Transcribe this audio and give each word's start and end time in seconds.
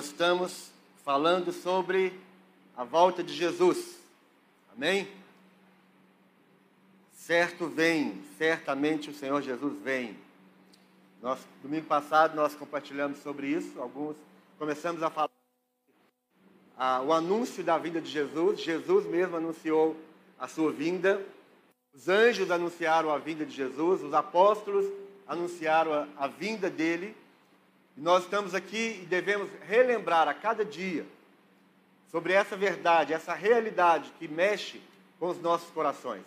nós 0.00 0.06
estamos 0.06 0.70
falando 1.04 1.52
sobre 1.52 2.18
a 2.74 2.84
volta 2.84 3.22
de 3.22 3.34
Jesus. 3.34 3.98
Amém? 4.74 5.06
Certo 7.12 7.66
vem, 7.66 8.18
certamente 8.38 9.10
o 9.10 9.14
Senhor 9.14 9.42
Jesus 9.42 9.78
vem. 9.82 10.16
Nós, 11.20 11.38
domingo 11.62 11.84
passado 11.84 12.34
nós 12.34 12.54
compartilhamos 12.54 13.18
sobre 13.18 13.48
isso, 13.48 13.78
alguns 13.78 14.16
começamos 14.58 15.02
a 15.02 15.10
falar 15.10 15.28
ah, 16.78 17.02
o 17.02 17.12
anúncio 17.12 17.62
da 17.62 17.76
vinda 17.76 18.00
de 18.00 18.08
Jesus. 18.08 18.58
Jesus 18.58 19.04
mesmo 19.04 19.36
anunciou 19.36 19.94
a 20.38 20.48
sua 20.48 20.72
vinda. 20.72 21.22
Os 21.92 22.08
anjos 22.08 22.50
anunciaram 22.50 23.10
a 23.10 23.18
vinda 23.18 23.44
de 23.44 23.54
Jesus, 23.54 24.02
os 24.02 24.14
apóstolos 24.14 24.90
anunciaram 25.28 25.92
a, 25.92 26.08
a 26.16 26.26
vinda 26.26 26.70
dele. 26.70 27.14
Nós 27.96 28.24
estamos 28.24 28.54
aqui 28.54 29.00
e 29.02 29.06
devemos 29.06 29.48
relembrar 29.66 30.28
a 30.28 30.34
cada 30.34 30.64
dia 30.64 31.04
sobre 32.10 32.32
essa 32.32 32.56
verdade, 32.56 33.12
essa 33.12 33.34
realidade 33.34 34.12
que 34.18 34.26
mexe 34.26 34.80
com 35.18 35.28
os 35.28 35.40
nossos 35.40 35.70
corações. 35.70 36.22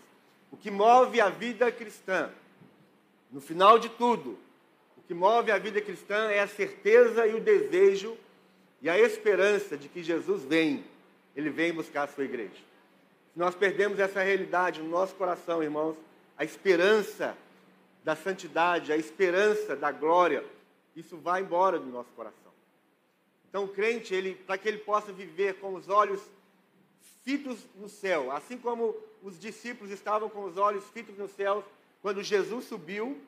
O 0.51 0.57
que 0.57 0.69
move 0.69 1.19
a 1.19 1.29
vida 1.29 1.71
cristã, 1.71 2.29
no 3.31 3.41
final 3.41 3.79
de 3.79 3.89
tudo, 3.89 4.37
o 4.95 5.01
que 5.07 5.13
move 5.13 5.51
a 5.51 5.57
vida 5.57 5.81
cristã 5.81 6.29
é 6.29 6.39
a 6.39 6.47
certeza 6.47 7.25
e 7.27 7.33
o 7.33 7.41
desejo 7.41 8.15
e 8.81 8.89
a 8.89 8.99
esperança 8.99 9.75
de 9.75 9.89
que 9.89 10.03
Jesus 10.03 10.43
vem, 10.43 10.83
ele 11.35 11.49
vem 11.49 11.73
buscar 11.73 12.03
a 12.03 12.07
sua 12.07 12.25
igreja. 12.25 12.61
Se 13.33 13.39
nós 13.39 13.55
perdemos 13.55 13.97
essa 13.97 14.21
realidade 14.21 14.81
no 14.81 14.89
nosso 14.89 15.15
coração, 15.15 15.63
irmãos, 15.63 15.97
a 16.37 16.43
esperança 16.43 17.35
da 18.03 18.15
santidade, 18.15 18.91
a 18.91 18.97
esperança 18.97 19.75
da 19.75 19.91
glória, 19.91 20.43
isso 20.95 21.17
vai 21.17 21.41
embora 21.41 21.79
do 21.79 21.87
nosso 21.87 22.11
coração. 22.11 22.51
Então, 23.49 23.65
o 23.65 23.67
crente, 23.67 24.13
ele, 24.13 24.35
para 24.35 24.57
que 24.57 24.67
ele 24.67 24.79
possa 24.79 25.11
viver 25.11 25.59
com 25.59 25.73
os 25.75 25.87
olhos 25.89 26.21
fitos 27.23 27.59
no 27.75 27.87
céu, 27.87 28.31
assim 28.31 28.57
como 28.57 28.95
os 29.21 29.39
discípulos 29.39 29.91
estavam 29.91 30.29
com 30.29 30.43
os 30.43 30.57
olhos 30.57 30.83
fitos 30.89 31.17
no 31.17 31.27
céu 31.27 31.63
quando 32.01 32.21
Jesus 32.21 32.65
subiu 32.65 33.21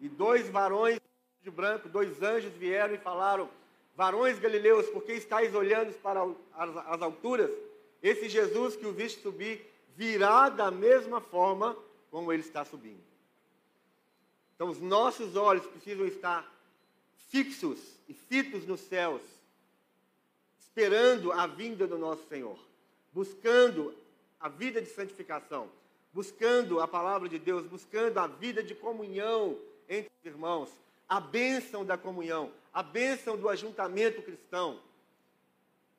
e 0.00 0.08
dois 0.08 0.48
varões 0.48 0.98
de 1.42 1.50
branco, 1.50 1.88
dois 1.88 2.22
anjos 2.22 2.52
vieram 2.54 2.94
e 2.94 2.98
falaram: 2.98 3.50
Varões 3.94 4.38
galileus, 4.38 4.88
por 4.88 5.02
que 5.02 5.12
estáis 5.12 5.54
olhando 5.54 5.92
para 6.00 6.22
as, 6.54 6.76
as 6.76 7.02
alturas? 7.02 7.50
Esse 8.02 8.28
Jesus 8.28 8.76
que 8.76 8.86
o 8.86 8.92
viste 8.92 9.20
subir 9.20 9.70
virá 9.94 10.48
da 10.48 10.70
mesma 10.70 11.20
forma 11.20 11.76
como 12.10 12.32
ele 12.32 12.40
está 12.40 12.64
subindo. 12.64 13.02
Então, 14.54 14.68
os 14.68 14.80
nossos 14.80 15.36
olhos 15.36 15.66
precisam 15.66 16.06
estar 16.06 16.50
fixos 17.28 17.78
e 18.08 18.14
fitos 18.14 18.66
nos 18.66 18.80
céus, 18.80 19.22
esperando 20.58 21.32
a 21.32 21.46
vinda 21.46 21.86
do 21.86 21.98
nosso 21.98 22.26
Senhor, 22.28 22.58
buscando 23.12 23.94
a 24.38 24.48
vida 24.48 24.80
de 24.80 24.88
santificação, 24.88 25.68
buscando 26.12 26.80
a 26.80 26.88
palavra 26.88 27.28
de 27.28 27.38
Deus, 27.38 27.66
buscando 27.66 28.18
a 28.18 28.26
vida 28.26 28.62
de 28.62 28.74
comunhão 28.74 29.58
entre 29.88 30.10
os 30.20 30.26
irmãos, 30.26 30.70
a 31.08 31.20
bênção 31.20 31.84
da 31.84 31.98
comunhão, 31.98 32.52
a 32.72 32.82
bênção 32.82 33.36
do 33.36 33.48
ajuntamento 33.48 34.22
cristão. 34.22 34.80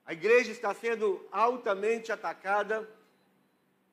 A 0.06 0.14
igreja 0.14 0.52
está 0.52 0.74
sendo 0.74 1.26
altamente 1.32 2.12
atacada. 2.12 2.90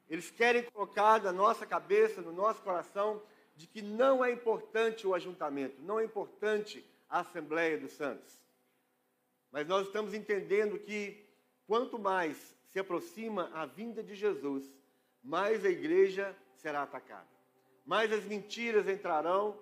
Eles 0.08 0.30
querem 0.30 0.62
colocar 0.62 1.22
na 1.22 1.32
nossa 1.32 1.66
cabeça, 1.66 2.22
no 2.22 2.32
nosso 2.32 2.62
coração, 2.62 3.20
de 3.56 3.66
que 3.66 3.82
não 3.82 4.24
é 4.24 4.30
importante 4.30 5.06
o 5.06 5.14
ajuntamento, 5.14 5.74
não 5.82 5.98
é 5.98 6.04
importante 6.04 6.84
a 7.09 7.20
Assembleia 7.20 7.78
dos 7.78 7.92
Santos. 7.92 8.39
Mas 9.51 9.67
nós 9.67 9.87
estamos 9.87 10.14
entendendo 10.14 10.79
que 10.79 11.27
quanto 11.67 11.98
mais 11.98 12.57
se 12.67 12.79
aproxima 12.79 13.51
a 13.55 13.64
vinda 13.67 14.02
de 14.02 14.14
Jesus, 14.14 14.70
mais 15.23 15.64
a 15.64 15.70
igreja 15.70 16.36
será 16.57 16.83
atacada. 16.83 17.27
Mais 17.85 18.13
as 18.13 18.24
mentiras 18.24 18.86
entrarão 18.89 19.58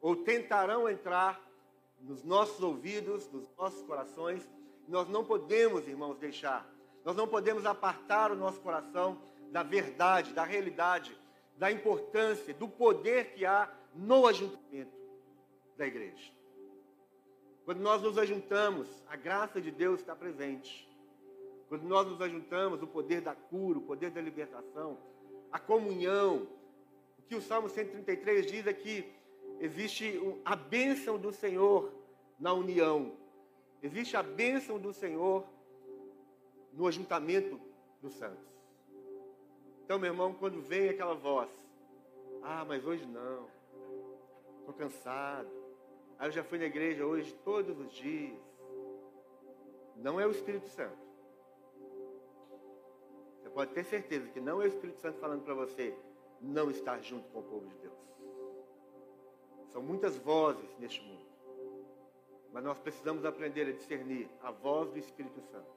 ou 0.00 0.16
tentarão 0.16 0.88
entrar 0.88 1.40
nos 2.00 2.22
nossos 2.22 2.62
ouvidos, 2.62 3.30
nos 3.32 3.44
nossos 3.56 3.82
corações. 3.82 4.48
Nós 4.86 5.08
não 5.08 5.24
podemos, 5.24 5.88
irmãos, 5.88 6.18
deixar. 6.18 6.68
Nós 7.04 7.16
não 7.16 7.26
podemos 7.26 7.64
apartar 7.64 8.30
o 8.30 8.36
nosso 8.36 8.60
coração 8.60 9.20
da 9.50 9.62
verdade, 9.62 10.32
da 10.32 10.44
realidade, 10.44 11.16
da 11.56 11.72
importância, 11.72 12.52
do 12.54 12.68
poder 12.68 13.32
que 13.32 13.44
há 13.44 13.72
no 13.94 14.26
ajuntamento 14.26 14.96
da 15.76 15.86
igreja. 15.86 16.37
Quando 17.68 17.80
nós 17.80 18.00
nos 18.00 18.16
ajuntamos, 18.16 18.88
a 19.06 19.14
graça 19.14 19.60
de 19.60 19.70
Deus 19.70 20.00
está 20.00 20.16
presente. 20.16 20.88
Quando 21.68 21.82
nós 21.82 22.06
nos 22.06 22.18
ajuntamos, 22.22 22.82
o 22.82 22.86
poder 22.86 23.20
da 23.20 23.34
cura, 23.34 23.78
o 23.78 23.82
poder 23.82 24.10
da 24.10 24.22
libertação, 24.22 24.96
a 25.52 25.58
comunhão. 25.58 26.48
O 27.18 27.22
que 27.28 27.34
o 27.34 27.42
Salmo 27.42 27.68
133 27.68 28.46
diz 28.46 28.66
é 28.66 28.72
que 28.72 29.12
existe 29.60 30.18
a 30.46 30.56
bênção 30.56 31.18
do 31.18 31.30
Senhor 31.30 31.92
na 32.40 32.54
união. 32.54 33.12
Existe 33.82 34.16
a 34.16 34.22
bênção 34.22 34.78
do 34.78 34.94
Senhor 34.94 35.44
no 36.72 36.86
ajuntamento 36.86 37.60
dos 38.00 38.14
santos. 38.14 38.48
Então, 39.84 39.98
meu 39.98 40.10
irmão, 40.10 40.32
quando 40.32 40.62
vem 40.62 40.88
aquela 40.88 41.14
voz, 41.14 41.50
ah, 42.42 42.64
mas 42.66 42.86
hoje 42.86 43.04
não, 43.04 43.46
estou 44.60 44.72
cansado, 44.72 45.57
Aí 46.18 46.28
eu 46.28 46.32
já 46.32 46.42
fui 46.42 46.58
na 46.58 46.64
igreja 46.64 47.06
hoje 47.06 47.32
todos 47.44 47.78
os 47.78 47.92
dias. 47.92 48.38
Não 49.96 50.20
é 50.20 50.26
o 50.26 50.30
Espírito 50.30 50.68
Santo. 50.68 50.98
Você 53.36 53.48
pode 53.50 53.72
ter 53.72 53.84
certeza 53.84 54.28
que 54.28 54.40
não 54.40 54.60
é 54.60 54.64
o 54.64 54.68
Espírito 54.68 54.98
Santo 55.00 55.18
falando 55.18 55.44
para 55.44 55.54
você 55.54 55.96
não 56.40 56.70
estar 56.70 57.00
junto 57.00 57.28
com 57.30 57.38
o 57.38 57.42
povo 57.42 57.66
de 57.66 57.74
Deus. 57.76 57.98
São 59.68 59.82
muitas 59.82 60.16
vozes 60.16 60.76
neste 60.78 61.00
mundo. 61.02 61.26
Mas 62.52 62.64
nós 62.64 62.78
precisamos 62.78 63.24
aprender 63.24 63.68
a 63.68 63.72
discernir 63.72 64.28
a 64.42 64.50
voz 64.50 64.90
do 64.90 64.98
Espírito 64.98 65.40
Santo. 65.42 65.70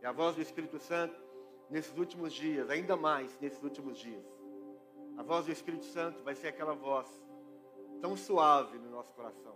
E 0.00 0.06
a 0.06 0.12
voz 0.12 0.36
do 0.36 0.42
Espírito 0.42 0.78
Santo, 0.78 1.20
nesses 1.68 1.96
últimos 1.98 2.32
dias, 2.32 2.70
ainda 2.70 2.96
mais 2.96 3.36
nesses 3.40 3.62
últimos 3.62 3.98
dias, 3.98 4.24
a 5.16 5.22
voz 5.22 5.46
do 5.46 5.52
Espírito 5.52 5.84
Santo 5.86 6.22
vai 6.22 6.34
ser 6.34 6.48
aquela 6.48 6.74
voz 6.74 7.08
tão 8.00 8.16
suave 8.16 8.78
no 8.78 8.90
nosso 8.90 9.12
coração. 9.12 9.54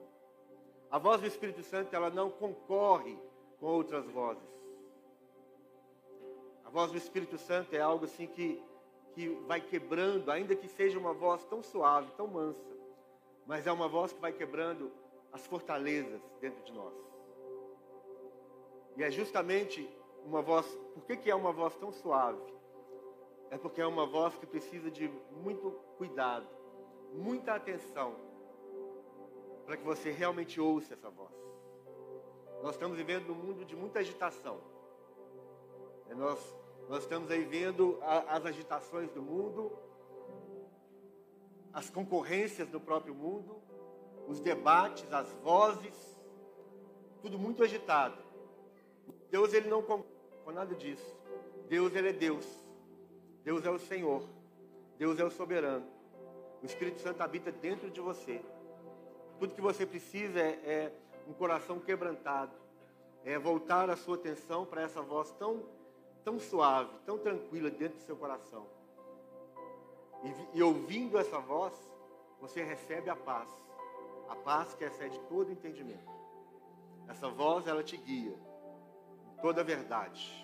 A 0.91 0.99
voz 0.99 1.21
do 1.21 1.27
Espírito 1.27 1.63
Santo, 1.63 1.95
ela 1.95 2.11
não 2.11 2.31
concorre 2.31 3.19
com 3.59 3.67
outras 3.67 4.07
vozes. 4.07 4.43
A 6.65 6.71
voz 6.71 6.93
do 6.93 6.99
Espírito 6.99 7.37
Santo 7.39 7.75
é 7.75 7.81
algo 7.81 8.05
assim 8.05 8.27
que, 8.27 8.63
que 9.13 9.29
vai 9.47 9.61
quebrando, 9.61 10.31
ainda 10.31 10.55
que 10.55 10.69
seja 10.69 10.99
uma 10.99 11.13
voz 11.13 11.45
tão 11.45 11.63
suave, 11.63 12.11
tão 12.17 12.27
mansa, 12.27 12.77
mas 13.47 13.67
é 13.67 13.73
uma 13.73 13.89
voz 13.89 14.13
que 14.13 14.21
vai 14.21 14.33
quebrando 14.33 14.93
as 15.33 15.45
fortalezas 15.47 16.21
dentro 16.41 16.63
de 16.65 16.73
nós. 16.73 16.95
E 18.97 19.03
é 19.03 19.11
justamente 19.11 19.89
uma 20.25 20.41
voz, 20.41 20.67
por 20.95 21.05
que, 21.05 21.17
que 21.17 21.31
é 21.31 21.35
uma 21.35 21.53
voz 21.53 21.75
tão 21.77 21.93
suave? 21.93 22.41
É 23.51 23.59
porque 23.59 23.81
é 23.81 23.87
uma 23.87 24.07
voz 24.07 24.35
que 24.37 24.47
precisa 24.47 24.91
de 24.91 25.09
muito 25.43 25.73
cuidado, 25.99 26.47
muita 27.13 27.55
atenção, 27.55 28.15
para 29.65 29.77
que 29.77 29.85
você 29.85 30.11
realmente 30.11 30.61
ouça 30.61 30.95
essa 30.95 31.11
voz. 31.11 31.33
Nós 32.63 32.75
estamos 32.75 32.97
vivendo 32.97 33.27
num 33.27 33.35
mundo 33.35 33.65
de 33.65 33.77
muita 33.77 33.99
agitação. 33.99 34.59
É, 36.09 36.15
nós, 36.15 36.39
nós 36.89 37.03
estamos 37.03 37.31
aí 37.31 37.45
vendo 37.45 37.99
a, 38.03 38.37
as 38.37 38.47
agitações 38.47 39.11
do 39.11 39.23
mundo, 39.23 39.73
as 41.73 41.91
concorrências 41.91 42.69
do 42.69 42.81
próprio 42.81 43.15
mundo, 43.15 43.61
os 44.27 44.41
debates, 44.41 45.13
as 45.13 45.31
vozes, 45.43 46.19
tudo 47.21 47.39
muito 47.39 47.63
agitado. 47.63 48.17
Deus 49.31 49.53
ele 49.53 49.69
não 49.69 49.83
com 49.83 50.05
nada 50.53 50.75
disso. 50.75 51.17
Deus 51.69 51.95
ele 51.95 52.11
é 52.11 52.13
Deus. 52.13 52.47
Deus 53.43 53.65
é 53.65 53.71
o 53.71 53.79
Senhor. 53.79 54.23
Deus 54.99 55.19
é 55.19 55.25
o 55.25 55.31
soberano. 55.31 55.87
O 56.63 56.67
Espírito 56.67 57.01
Santo 57.01 57.21
habita 57.23 57.51
dentro 57.51 57.91
de 57.91 58.01
você. 58.01 58.41
Tudo 59.39 59.55
que 59.55 59.61
você 59.61 59.85
precisa 59.85 60.39
é, 60.39 60.51
é 60.65 60.93
um 61.27 61.33
coração 61.33 61.79
quebrantado, 61.81 62.53
é 63.25 63.39
voltar 63.39 63.91
a 63.91 63.97
sua 63.97 64.17
atenção 64.17 64.65
para 64.65 64.83
essa 64.83 65.01
voz 65.01 65.31
tão, 65.33 65.63
tão 66.25 66.39
suave, 66.39 66.91
tão 67.05 67.19
tranquila 67.19 67.71
dentro 67.71 67.99
do 67.99 68.03
seu 68.03 68.17
coração. 68.17 68.67
E, 70.23 70.59
e 70.59 70.63
ouvindo 70.63 71.19
essa 71.19 71.39
voz, 71.39 71.73
você 72.41 72.63
recebe 72.63 73.11
a 73.11 73.17
paz, 73.17 73.49
a 74.29 74.37
paz 74.37 74.75
que 74.75 74.85
excede 74.85 75.19
todo 75.29 75.51
entendimento. 75.51 76.13
Essa 77.09 77.29
voz, 77.29 77.67
ela 77.67 77.83
te 77.83 77.97
guia 77.97 78.35
em 79.33 79.41
toda 79.41 79.61
a 79.61 79.65
verdade. 79.65 80.43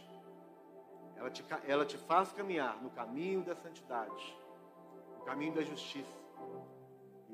Ela 1.17 1.31
te, 1.31 1.45
ela 1.67 1.85
te 1.85 1.99
faz 1.99 2.33
caminhar 2.33 2.83
no 2.83 2.91
caminho 2.91 3.43
da 3.43 3.55
santidade, 3.55 4.39
no 5.19 5.25
caminho 5.25 5.55
da 5.55 5.63
justiça. 5.63 6.21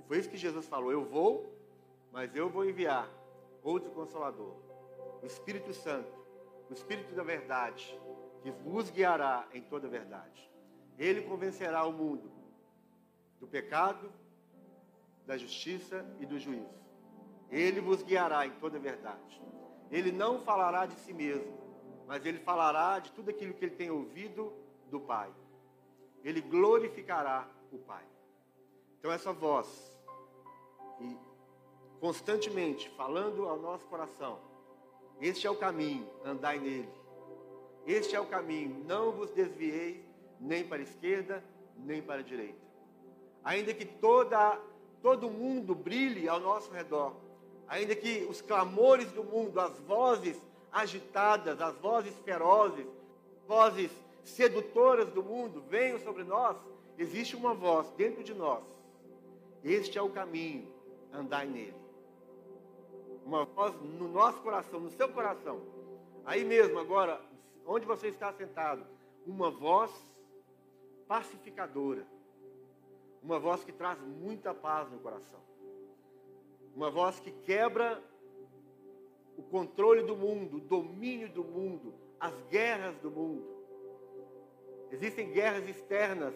Foi 0.06 0.18
isso 0.18 0.28
que 0.28 0.36
Jesus 0.36 0.66
falou: 0.66 0.92
Eu 0.92 1.04
vou, 1.04 1.52
mas 2.12 2.34
eu 2.34 2.48
vou 2.48 2.64
enviar 2.64 3.08
outro 3.62 3.90
consolador. 3.90 4.54
o 5.22 5.26
Espírito 5.26 5.72
Santo, 5.74 6.12
o 6.70 6.72
Espírito 6.72 7.14
da 7.14 7.22
verdade, 7.22 7.98
que 8.42 8.50
vos 8.50 8.90
guiará 8.90 9.46
em 9.52 9.62
toda 9.62 9.86
a 9.86 9.90
verdade. 9.90 10.50
Ele 10.98 11.22
convencerá 11.22 11.84
o 11.84 11.92
mundo 11.92 12.30
do 13.40 13.46
pecado, 13.46 14.10
da 15.26 15.36
justiça 15.36 16.06
e 16.20 16.26
do 16.26 16.38
juízo. 16.38 16.74
Ele 17.50 17.80
vos 17.80 18.02
guiará 18.02 18.46
em 18.46 18.52
toda 18.52 18.76
a 18.76 18.80
verdade. 18.80 19.42
Ele 19.90 20.10
não 20.10 20.40
falará 20.40 20.86
de 20.86 20.94
si 21.00 21.12
mesmo, 21.12 21.56
mas 22.06 22.24
ele 22.24 22.38
falará 22.38 22.98
de 22.98 23.10
tudo 23.12 23.30
aquilo 23.30 23.54
que 23.54 23.64
ele 23.64 23.76
tem 23.76 23.90
ouvido 23.90 24.52
do 24.90 25.00
Pai. 25.00 25.32
Ele 26.24 26.40
glorificará 26.40 27.48
o 27.72 27.78
Pai. 27.78 28.04
Então, 28.98 29.12
essa 29.12 29.32
voz, 29.32 29.95
e 31.00 31.16
constantemente 32.00 32.88
falando 32.90 33.48
ao 33.48 33.58
nosso 33.58 33.84
coração, 33.86 34.38
este 35.20 35.46
é 35.46 35.50
o 35.50 35.56
caminho, 35.56 36.06
andai 36.24 36.58
nele. 36.58 36.88
Este 37.86 38.14
é 38.14 38.20
o 38.20 38.26
caminho, 38.26 38.84
não 38.84 39.12
vos 39.12 39.30
desvieis 39.30 40.04
nem 40.40 40.66
para 40.66 40.78
a 40.78 40.82
esquerda, 40.82 41.42
nem 41.78 42.02
para 42.02 42.20
a 42.20 42.24
direita. 42.24 42.58
Ainda 43.44 43.72
que 43.72 43.84
toda, 43.84 44.60
todo 45.02 45.30
mundo 45.30 45.74
brilhe 45.74 46.28
ao 46.28 46.40
nosso 46.40 46.70
redor, 46.70 47.14
ainda 47.68 47.94
que 47.94 48.26
os 48.28 48.42
clamores 48.42 49.10
do 49.12 49.24
mundo, 49.24 49.58
as 49.60 49.78
vozes 49.80 50.36
agitadas, 50.70 51.60
as 51.60 51.76
vozes 51.76 52.14
ferozes, 52.24 52.86
vozes 53.46 53.90
sedutoras 54.24 55.08
do 55.10 55.22
mundo 55.22 55.62
venham 55.68 55.98
sobre 56.00 56.24
nós, 56.24 56.56
existe 56.98 57.36
uma 57.36 57.54
voz 57.54 57.88
dentro 57.92 58.22
de 58.22 58.34
nós. 58.34 58.62
Este 59.62 59.96
é 59.96 60.02
o 60.02 60.10
caminho, 60.10 60.66
andai 61.16 61.46
nele. 61.46 61.76
Uma 63.24 63.44
voz 63.44 63.74
no 63.80 64.08
nosso 64.08 64.40
coração, 64.40 64.80
no 64.80 64.90
seu 64.90 65.08
coração. 65.08 65.60
Aí 66.24 66.44
mesmo, 66.44 66.78
agora, 66.78 67.20
onde 67.66 67.84
você 67.84 68.08
está 68.08 68.32
sentado, 68.32 68.86
uma 69.26 69.50
voz 69.50 69.90
pacificadora. 71.08 72.06
Uma 73.22 73.38
voz 73.38 73.64
que 73.64 73.72
traz 73.72 74.00
muita 74.00 74.54
paz 74.54 74.90
no 74.90 74.98
coração. 74.98 75.40
Uma 76.74 76.90
voz 76.90 77.18
que 77.18 77.32
quebra 77.32 78.02
o 79.36 79.42
controle 79.42 80.02
do 80.02 80.16
mundo, 80.16 80.58
o 80.58 80.60
domínio 80.60 81.28
do 81.28 81.42
mundo, 81.42 81.94
as 82.20 82.34
guerras 82.48 82.96
do 82.98 83.10
mundo. 83.10 83.44
Existem 84.90 85.32
guerras 85.32 85.68
externas 85.68 86.34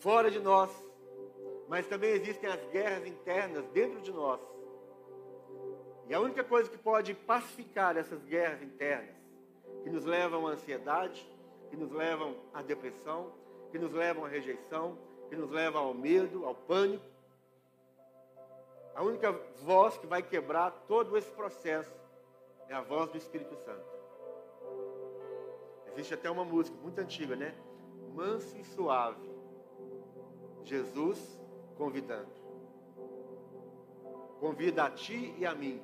fora 0.00 0.30
de 0.30 0.40
nós, 0.40 0.70
mas 1.72 1.86
também 1.86 2.10
existem 2.10 2.50
as 2.50 2.62
guerras 2.66 3.06
internas 3.06 3.64
dentro 3.68 3.98
de 4.02 4.12
nós. 4.12 4.38
E 6.06 6.12
a 6.12 6.20
única 6.20 6.44
coisa 6.44 6.68
que 6.68 6.76
pode 6.76 7.14
pacificar 7.14 7.96
essas 7.96 8.22
guerras 8.24 8.60
internas, 8.60 9.16
que 9.82 9.88
nos 9.88 10.04
levam 10.04 10.46
à 10.46 10.50
ansiedade, 10.50 11.26
que 11.70 11.76
nos 11.78 11.90
levam 11.90 12.36
à 12.52 12.60
depressão, 12.60 13.32
que 13.70 13.78
nos 13.78 13.90
levam 13.90 14.26
à 14.26 14.28
rejeição, 14.28 14.98
que 15.30 15.34
nos 15.34 15.50
levam 15.50 15.82
ao 15.82 15.94
medo, 15.94 16.44
ao 16.44 16.54
pânico, 16.54 17.06
a 18.94 19.02
única 19.02 19.32
voz 19.62 19.96
que 19.96 20.06
vai 20.06 20.22
quebrar 20.22 20.72
todo 20.86 21.16
esse 21.16 21.30
processo 21.30 21.96
é 22.68 22.74
a 22.74 22.82
voz 22.82 23.10
do 23.10 23.16
Espírito 23.16 23.56
Santo. 23.64 23.86
Existe 25.94 26.12
até 26.12 26.30
uma 26.30 26.44
música 26.44 26.76
muito 26.82 27.00
antiga, 27.00 27.34
né? 27.34 27.54
Manso 28.14 28.54
e 28.58 28.62
suave. 28.62 29.26
Jesus 30.64 31.40
convidando. 31.76 32.30
Convida 34.40 34.84
a 34.84 34.90
ti 34.90 35.34
e 35.38 35.46
a 35.46 35.54
mim. 35.54 35.80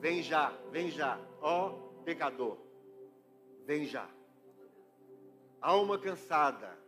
Vem 0.00 0.22
já, 0.22 0.50
vem 0.70 0.90
já, 0.90 1.18
ó 1.40 1.70
pecador. 2.04 2.58
Vem 3.64 3.86
já. 3.86 4.08
Alma 5.60 5.98
cansada. 5.98 6.78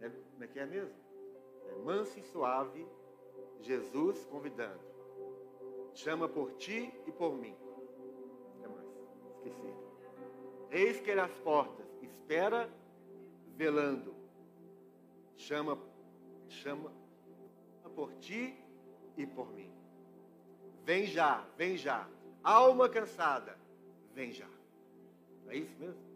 É, 0.00 0.08
como 0.08 0.44
é 0.44 0.46
que 0.46 0.60
é 0.60 0.66
mesmo? 0.66 0.94
É 1.66 1.74
manso 1.82 2.18
e 2.18 2.22
suave 2.22 2.86
Jesus 3.60 4.24
convidando. 4.26 4.80
Chama 5.94 6.28
por 6.28 6.52
ti 6.52 6.92
e 7.06 7.12
por 7.12 7.34
mim. 7.34 7.56
Que 8.60 8.68
mais? 8.68 8.86
Esqueci. 9.34 9.74
Eis 10.70 11.00
que 11.00 11.10
ele 11.10 11.20
as 11.20 11.36
portas, 11.38 11.86
espera 12.00 12.70
velando. 13.56 14.14
Chama, 15.36 15.76
chama 16.48 16.92
por 17.94 18.12
ti 18.14 18.56
e 19.16 19.26
por 19.26 19.52
mim. 19.52 19.72
Vem 20.84 21.06
já, 21.06 21.44
vem 21.56 21.76
já. 21.76 22.08
Alma 22.42 22.88
cansada, 22.88 23.58
vem 24.14 24.32
já. 24.32 24.48
Não 25.44 25.52
é 25.52 25.56
isso 25.56 25.76
mesmo? 25.78 26.08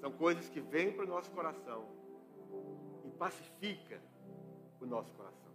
São 0.00 0.10
coisas 0.12 0.48
que 0.48 0.60
vêm 0.60 0.92
para 0.92 1.04
o 1.04 1.08
nosso 1.08 1.30
coração 1.30 2.02
pacifica 3.22 4.02
o 4.80 4.86
nosso 4.86 5.12
coração. 5.12 5.52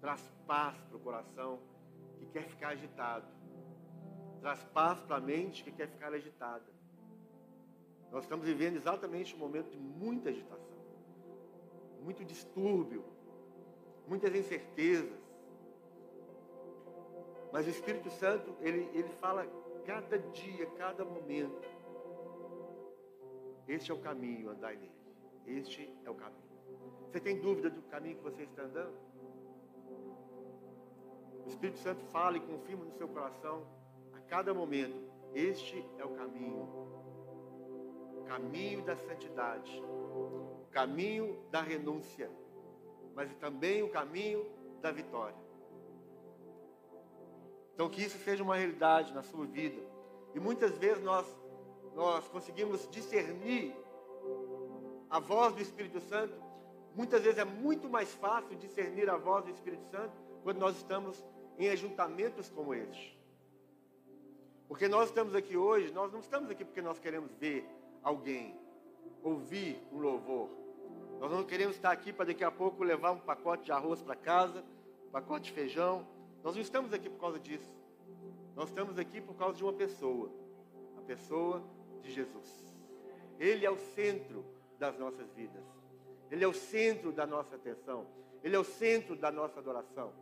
Traz 0.00 0.20
paz 0.44 0.76
para 0.88 0.96
o 0.96 1.00
coração 1.00 1.60
que 2.18 2.26
quer 2.26 2.48
ficar 2.48 2.70
agitado. 2.70 3.28
Traz 4.40 4.64
paz 4.74 5.00
para 5.02 5.18
a 5.18 5.20
mente 5.20 5.62
que 5.62 5.70
quer 5.70 5.86
ficar 5.86 6.12
agitada. 6.12 6.66
Nós 8.12 8.24
estamos 8.24 8.44
vivendo 8.44 8.76
exatamente 8.76 9.34
um 9.34 9.38
momento 9.38 9.70
de 9.70 9.78
muita 9.78 10.28
agitação, 10.28 10.76
muito 12.02 12.22
distúrbio, 12.22 13.02
muitas 14.06 14.34
incertezas. 14.34 15.18
Mas 17.50 17.66
o 17.66 17.70
Espírito 17.70 18.10
Santo, 18.10 18.54
ele, 18.60 18.90
ele 18.92 19.08
fala 19.20 19.46
cada 19.86 20.18
dia, 20.18 20.66
cada 20.76 21.06
momento. 21.06 21.66
Este 23.66 23.90
é 23.90 23.94
o 23.94 23.98
caminho, 23.98 24.50
andai 24.50 24.76
nele. 24.76 24.92
Este 25.46 25.90
é 26.04 26.10
o 26.10 26.14
caminho. 26.14 26.42
Você 27.10 27.18
tem 27.18 27.40
dúvida 27.40 27.70
do 27.70 27.80
caminho 27.82 28.16
que 28.16 28.24
você 28.24 28.42
está 28.42 28.62
andando? 28.62 28.94
O 31.46 31.48
Espírito 31.48 31.78
Santo 31.78 32.04
fala 32.06 32.36
e 32.36 32.40
confirma 32.40 32.84
no 32.84 32.92
seu 32.92 33.08
coração 33.08 33.66
a 34.12 34.20
cada 34.20 34.52
momento: 34.52 35.10
este 35.34 35.82
é 35.98 36.04
o 36.04 36.10
caminho. 36.10 36.68
Caminho 38.26 38.82
da 38.82 38.96
santidade, 38.96 39.82
o 39.84 40.66
caminho 40.70 41.38
da 41.50 41.60
renúncia, 41.60 42.30
mas 43.14 43.32
também 43.34 43.82
o 43.82 43.90
caminho 43.90 44.46
da 44.80 44.90
vitória. 44.90 45.36
Então, 47.74 47.88
que 47.88 48.02
isso 48.02 48.18
seja 48.18 48.42
uma 48.42 48.56
realidade 48.56 49.12
na 49.12 49.22
sua 49.22 49.46
vida. 49.46 49.80
E 50.34 50.40
muitas 50.40 50.76
vezes 50.78 51.02
nós, 51.02 51.26
nós 51.94 52.26
conseguimos 52.28 52.88
discernir 52.90 53.74
a 55.10 55.18
voz 55.18 55.54
do 55.54 55.62
Espírito 55.62 56.00
Santo, 56.00 56.34
muitas 56.94 57.22
vezes 57.22 57.38
é 57.38 57.44
muito 57.44 57.88
mais 57.88 58.12
fácil 58.14 58.56
discernir 58.56 59.08
a 59.10 59.16
voz 59.16 59.44
do 59.44 59.50
Espírito 59.50 59.84
Santo 59.90 60.12
quando 60.42 60.58
nós 60.58 60.76
estamos 60.76 61.22
em 61.58 61.68
ajuntamentos 61.68 62.48
como 62.48 62.74
este. 62.74 63.20
Porque 64.68 64.88
nós 64.88 65.08
estamos 65.08 65.34
aqui 65.34 65.56
hoje, 65.56 65.92
nós 65.92 66.10
não 66.12 66.20
estamos 66.20 66.50
aqui 66.50 66.64
porque 66.64 66.80
nós 66.80 66.98
queremos 66.98 67.30
ver 67.34 67.68
alguém, 68.02 68.54
ouvir 69.22 69.80
um 69.92 69.98
louvor. 69.98 70.48
Nós 71.20 71.30
não 71.30 71.44
queremos 71.44 71.76
estar 71.76 71.92
aqui 71.92 72.12
para 72.12 72.26
daqui 72.26 72.42
a 72.42 72.50
pouco 72.50 72.82
levar 72.82 73.12
um 73.12 73.20
pacote 73.20 73.64
de 73.64 73.72
arroz 73.72 74.02
para 74.02 74.16
casa, 74.16 74.64
um 75.06 75.10
pacote 75.10 75.46
de 75.46 75.52
feijão. 75.52 76.06
Nós 76.42 76.54
não 76.54 76.62
estamos 76.62 76.92
aqui 76.92 77.08
por 77.08 77.20
causa 77.20 77.38
disso. 77.38 77.72
Nós 78.56 78.68
estamos 78.68 78.98
aqui 78.98 79.20
por 79.20 79.34
causa 79.34 79.56
de 79.56 79.62
uma 79.62 79.72
pessoa, 79.72 80.30
a 80.98 81.00
pessoa 81.02 81.62
de 82.02 82.10
Jesus. 82.10 82.74
Ele 83.38 83.64
é 83.64 83.70
o 83.70 83.78
centro 83.78 84.44
das 84.78 84.98
nossas 84.98 85.30
vidas. 85.32 85.62
Ele 86.30 86.44
é 86.44 86.48
o 86.48 86.52
centro 86.52 87.12
da 87.12 87.26
nossa 87.26 87.54
atenção. 87.54 88.06
Ele 88.42 88.56
é 88.56 88.58
o 88.58 88.64
centro 88.64 89.14
da 89.14 89.30
nossa 89.30 89.60
adoração. 89.60 90.12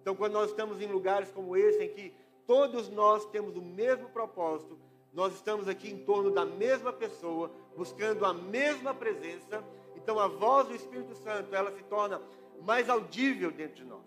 Então, 0.00 0.14
quando 0.14 0.32
nós 0.32 0.50
estamos 0.50 0.80
em 0.80 0.86
lugares 0.86 1.30
como 1.30 1.56
esse, 1.56 1.82
em 1.82 1.92
que 1.92 2.14
todos 2.46 2.88
nós 2.88 3.26
temos 3.26 3.56
o 3.56 3.60
mesmo 3.60 4.08
propósito, 4.08 4.78
nós 5.16 5.32
estamos 5.32 5.66
aqui 5.66 5.90
em 5.90 5.96
torno 5.96 6.30
da 6.30 6.44
mesma 6.44 6.92
pessoa, 6.92 7.50
buscando 7.74 8.26
a 8.26 8.34
mesma 8.34 8.92
presença, 8.92 9.64
então 9.96 10.20
a 10.20 10.28
voz 10.28 10.68
do 10.68 10.74
Espírito 10.74 11.14
Santo, 11.14 11.54
ela 11.54 11.72
se 11.72 11.82
torna 11.84 12.20
mais 12.60 12.90
audível 12.90 13.50
dentro 13.50 13.76
de 13.76 13.84
nós. 13.84 14.04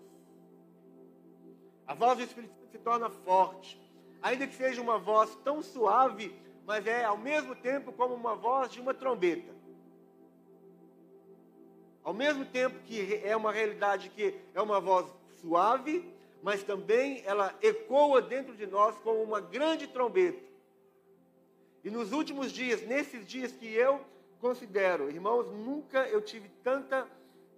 A 1.84 1.94
voz 1.94 2.16
do 2.16 2.22
Espírito 2.22 2.54
Santo 2.54 2.70
se 2.70 2.78
torna 2.78 3.10
forte, 3.10 3.76
ainda 4.22 4.46
que 4.46 4.54
seja 4.54 4.80
uma 4.80 4.98
voz 4.98 5.34
tão 5.42 5.60
suave, 5.60 6.32
mas 6.64 6.86
é 6.86 7.04
ao 7.04 7.18
mesmo 7.18 7.56
tempo 7.56 7.90
como 7.90 8.14
uma 8.14 8.36
voz 8.36 8.70
de 8.70 8.80
uma 8.80 8.94
trombeta. 8.94 9.52
Ao 12.04 12.14
mesmo 12.14 12.44
tempo 12.44 12.78
que 12.84 13.20
é 13.24 13.36
uma 13.36 13.50
realidade 13.50 14.10
que 14.10 14.40
é 14.54 14.62
uma 14.62 14.80
voz 14.80 15.12
suave, 15.40 16.08
mas 16.40 16.62
também 16.62 17.20
ela 17.26 17.52
ecoa 17.60 18.22
dentro 18.22 18.54
de 18.56 18.64
nós 18.64 18.94
como 19.00 19.20
uma 19.24 19.40
grande 19.40 19.88
trombeta. 19.88 20.49
E 21.82 21.90
nos 21.90 22.12
últimos 22.12 22.52
dias, 22.52 22.86
nesses 22.86 23.26
dias 23.26 23.52
que 23.52 23.66
eu 23.66 24.00
considero, 24.40 25.10
irmãos, 25.10 25.46
nunca 25.46 26.06
eu 26.08 26.20
tive 26.20 26.48
tanta, 26.62 27.08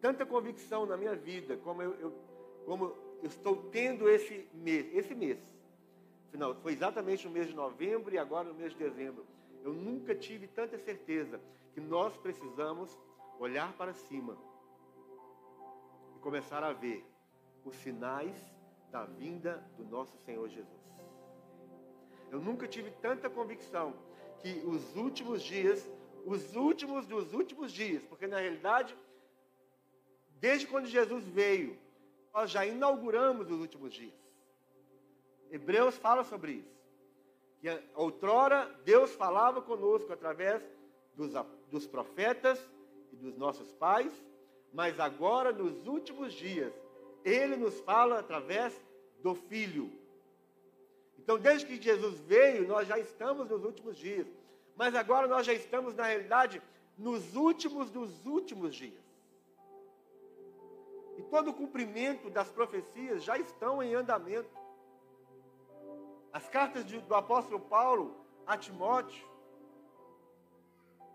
tanta 0.00 0.24
convicção 0.24 0.86
na 0.86 0.96
minha 0.96 1.14
vida 1.14 1.56
como 1.58 1.82
eu, 1.82 1.94
eu, 1.94 2.12
como 2.64 2.84
eu 3.22 3.28
estou 3.28 3.56
tendo 3.70 4.08
esse 4.08 4.48
mês, 4.54 4.86
esse 4.94 5.14
mês. 5.14 5.38
Final, 6.30 6.54
foi 6.56 6.72
exatamente 6.72 7.26
no 7.26 7.32
mês 7.32 7.48
de 7.48 7.54
novembro 7.54 8.14
e 8.14 8.18
agora 8.18 8.48
no 8.48 8.54
mês 8.54 8.72
de 8.72 8.78
dezembro. 8.78 9.26
Eu 9.64 9.72
nunca 9.72 10.14
tive 10.14 10.46
tanta 10.46 10.78
certeza 10.78 11.40
que 11.74 11.80
nós 11.80 12.16
precisamos 12.16 12.98
olhar 13.38 13.72
para 13.74 13.92
cima 13.92 14.36
e 16.16 16.18
começar 16.20 16.62
a 16.62 16.72
ver 16.72 17.04
os 17.64 17.76
sinais 17.76 18.36
da 18.90 19.04
vinda 19.04 19.64
do 19.76 19.84
nosso 19.84 20.16
Senhor 20.18 20.48
Jesus. 20.48 20.82
Eu 22.30 22.40
nunca 22.40 22.66
tive 22.66 22.90
tanta 22.90 23.28
convicção 23.28 23.94
que 24.42 24.62
os 24.66 24.96
últimos 24.96 25.42
dias, 25.42 25.88
os 26.26 26.54
últimos 26.56 27.06
dos 27.06 27.32
últimos 27.32 27.72
dias, 27.72 28.02
porque 28.04 28.26
na 28.26 28.38
realidade, 28.38 28.96
desde 30.40 30.66
quando 30.66 30.86
Jesus 30.86 31.24
veio, 31.24 31.78
nós 32.34 32.50
já 32.50 32.66
inauguramos 32.66 33.50
os 33.50 33.60
últimos 33.60 33.92
dias. 33.94 34.14
Hebreus 35.50 35.96
fala 35.96 36.24
sobre 36.24 36.52
isso. 36.52 36.72
Que 37.60 37.68
outrora 37.94 38.64
Deus 38.84 39.14
falava 39.14 39.62
conosco 39.62 40.12
através 40.12 40.60
dos, 41.14 41.32
dos 41.70 41.86
profetas 41.86 42.58
e 43.12 43.16
dos 43.16 43.36
nossos 43.36 43.70
pais, 43.72 44.12
mas 44.72 44.98
agora, 44.98 45.52
nos 45.52 45.86
últimos 45.86 46.32
dias, 46.32 46.72
Ele 47.24 47.56
nos 47.56 47.78
fala 47.80 48.18
através 48.18 48.74
do 49.22 49.34
Filho. 49.34 49.92
Então, 51.22 51.38
desde 51.38 51.66
que 51.66 51.80
Jesus 51.80 52.18
veio, 52.20 52.66
nós 52.66 52.88
já 52.88 52.98
estamos 52.98 53.48
nos 53.48 53.64
últimos 53.64 53.96
dias. 53.96 54.26
Mas 54.76 54.94
agora 54.94 55.28
nós 55.28 55.46
já 55.46 55.52
estamos, 55.52 55.94
na 55.94 56.04
realidade, 56.04 56.60
nos 56.98 57.36
últimos 57.36 57.90
dos 57.90 58.26
últimos 58.26 58.74
dias. 58.74 59.02
E 61.16 61.22
todo 61.22 61.50
o 61.50 61.54
cumprimento 61.54 62.28
das 62.28 62.50
profecias 62.50 63.22
já 63.22 63.38
estão 63.38 63.80
em 63.82 63.94
andamento. 63.94 64.50
As 66.32 66.48
cartas 66.48 66.84
de, 66.84 66.98
do 67.00 67.14
apóstolo 67.14 67.60
Paulo 67.60 68.16
a 68.44 68.56
Timóteo, 68.56 69.24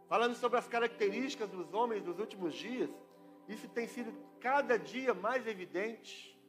falando 0.08 0.36
sobre 0.36 0.58
as 0.58 0.68
características 0.68 1.50
dos 1.50 1.74
homens 1.74 2.02
dos 2.02 2.18
últimos 2.18 2.54
dias, 2.54 2.90
isso 3.50 3.68
tem 3.68 3.88
sido 3.88 4.14
cada 4.40 4.78
dia 4.80 5.14
mais 5.14 5.46
evidente. 5.48 6.40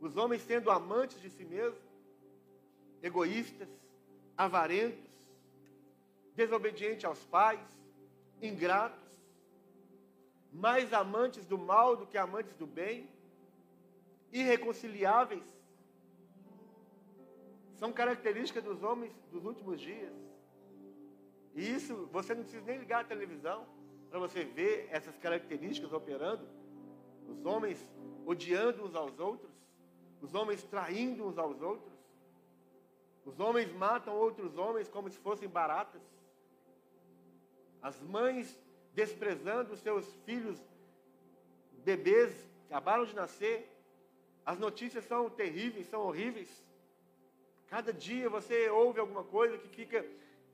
Os 0.00 0.16
homens 0.16 0.42
sendo 0.42 0.68
amantes 0.68 1.20
de 1.20 1.30
si 1.30 1.44
mesmos, 1.44 1.91
egoístas, 3.02 3.68
avarentos, 4.36 5.10
desobedientes 6.34 7.04
aos 7.04 7.22
pais, 7.24 7.60
ingratos, 8.40 9.02
mais 10.52 10.92
amantes 10.92 11.44
do 11.46 11.58
mal 11.58 11.96
do 11.96 12.06
que 12.06 12.16
amantes 12.18 12.54
do 12.54 12.66
bem, 12.66 13.08
irreconciliáveis. 14.32 15.42
São 17.78 17.92
características 17.92 18.62
dos 18.62 18.82
homens 18.82 19.12
dos 19.30 19.44
últimos 19.44 19.80
dias. 19.80 20.12
E 21.54 21.68
isso 21.74 22.08
você 22.12 22.34
não 22.34 22.42
precisa 22.42 22.64
nem 22.64 22.78
ligar 22.78 23.00
a 23.00 23.04
televisão 23.04 23.66
para 24.08 24.18
você 24.18 24.44
ver 24.44 24.88
essas 24.90 25.16
características 25.18 25.92
operando. 25.92 26.46
Os 27.28 27.44
homens 27.44 27.78
odiando 28.24 28.84
uns 28.84 28.94
aos 28.94 29.18
outros, 29.18 29.50
os 30.20 30.34
homens 30.34 30.62
traindo 30.62 31.26
uns 31.26 31.36
aos 31.38 31.60
outros, 31.60 31.92
os 33.24 33.38
homens 33.38 33.72
matam 33.72 34.16
outros 34.16 34.56
homens 34.58 34.88
como 34.88 35.08
se 35.08 35.18
fossem 35.18 35.48
baratas. 35.48 36.02
As 37.80 38.00
mães 38.00 38.58
desprezando 38.92 39.72
os 39.72 39.80
seus 39.80 40.06
filhos, 40.24 40.58
bebês 41.84 42.32
acabaram 42.68 43.04
de 43.04 43.14
nascer. 43.14 43.68
As 44.44 44.58
notícias 44.58 45.04
são 45.04 45.30
terríveis, 45.30 45.86
são 45.86 46.00
horríveis. 46.00 46.48
Cada 47.68 47.92
dia 47.92 48.28
você 48.28 48.68
ouve 48.68 48.98
alguma 48.98 49.24
coisa 49.24 49.56
que 49.56 49.68
fica, 49.68 50.04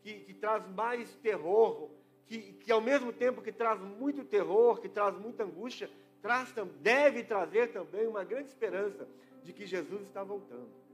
que, 0.02 0.20
que 0.20 0.34
traz 0.34 0.66
mais 0.68 1.14
terror, 1.16 1.90
que, 2.26 2.52
que 2.52 2.70
ao 2.70 2.80
mesmo 2.80 3.12
tempo 3.12 3.42
que 3.42 3.50
traz 3.50 3.80
muito 3.80 4.24
terror, 4.24 4.78
que 4.78 4.88
traz 4.88 5.16
muita 5.16 5.42
angústia, 5.42 5.90
traz, 6.20 6.52
deve 6.80 7.24
trazer 7.24 7.72
também 7.72 8.06
uma 8.06 8.24
grande 8.24 8.48
esperança 8.48 9.08
de 9.42 9.52
que 9.52 9.66
Jesus 9.66 10.02
está 10.02 10.22
voltando 10.22 10.87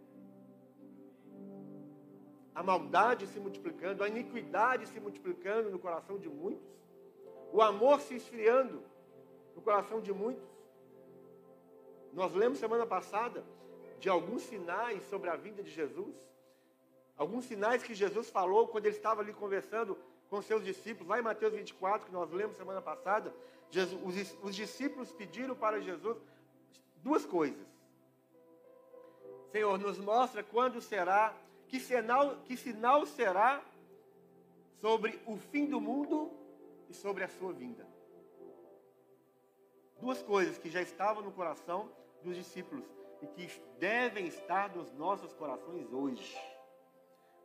a 2.54 2.62
maldade 2.62 3.26
se 3.26 3.40
multiplicando, 3.40 4.04
a 4.04 4.08
iniquidade 4.08 4.86
se 4.86 5.00
multiplicando 5.00 5.70
no 5.70 5.78
coração 5.78 6.18
de 6.18 6.28
muitos, 6.28 6.72
o 7.52 7.60
amor 7.60 8.00
se 8.00 8.14
esfriando 8.14 8.82
no 9.54 9.62
coração 9.62 10.00
de 10.00 10.12
muitos. 10.12 10.48
Nós 12.12 12.32
lemos 12.32 12.58
semana 12.58 12.86
passada 12.86 13.44
de 13.98 14.08
alguns 14.08 14.42
sinais 14.42 15.02
sobre 15.04 15.30
a 15.30 15.36
vinda 15.36 15.62
de 15.62 15.70
Jesus, 15.70 16.14
alguns 17.16 17.44
sinais 17.44 17.82
que 17.82 17.94
Jesus 17.94 18.30
falou 18.30 18.68
quando 18.68 18.86
ele 18.86 18.96
estava 18.96 19.20
ali 19.20 19.32
conversando 19.32 19.98
com 20.30 20.40
seus 20.40 20.64
discípulos, 20.64 21.08
lá 21.08 21.18
em 21.18 21.22
Mateus 21.22 21.52
24, 21.54 22.06
que 22.06 22.12
nós 22.12 22.30
lemos 22.30 22.56
semana 22.56 22.80
passada, 22.80 23.34
Jesus, 23.70 24.00
os, 24.04 24.38
os 24.42 24.54
discípulos 24.54 25.12
pediram 25.12 25.54
para 25.54 25.80
Jesus 25.80 26.16
duas 27.02 27.24
coisas. 27.24 27.66
Senhor, 29.50 29.78
nos 29.78 29.98
mostra 29.98 30.42
quando 30.42 30.80
será 30.80 31.34
que 31.68 31.80
sinal, 31.80 32.36
que 32.44 32.56
sinal 32.56 33.06
será 33.06 33.62
sobre 34.80 35.20
o 35.26 35.36
fim 35.36 35.66
do 35.66 35.80
mundo 35.80 36.30
e 36.88 36.94
sobre 36.94 37.24
a 37.24 37.28
sua 37.28 37.52
vinda? 37.52 37.86
Duas 40.00 40.22
coisas 40.22 40.58
que 40.58 40.70
já 40.70 40.82
estavam 40.82 41.22
no 41.22 41.32
coração 41.32 41.90
dos 42.22 42.36
discípulos 42.36 42.84
e 43.22 43.26
que 43.26 43.48
devem 43.78 44.26
estar 44.26 44.74
nos 44.74 44.92
nossos 44.92 45.32
corações 45.34 45.90
hoje. 45.92 46.36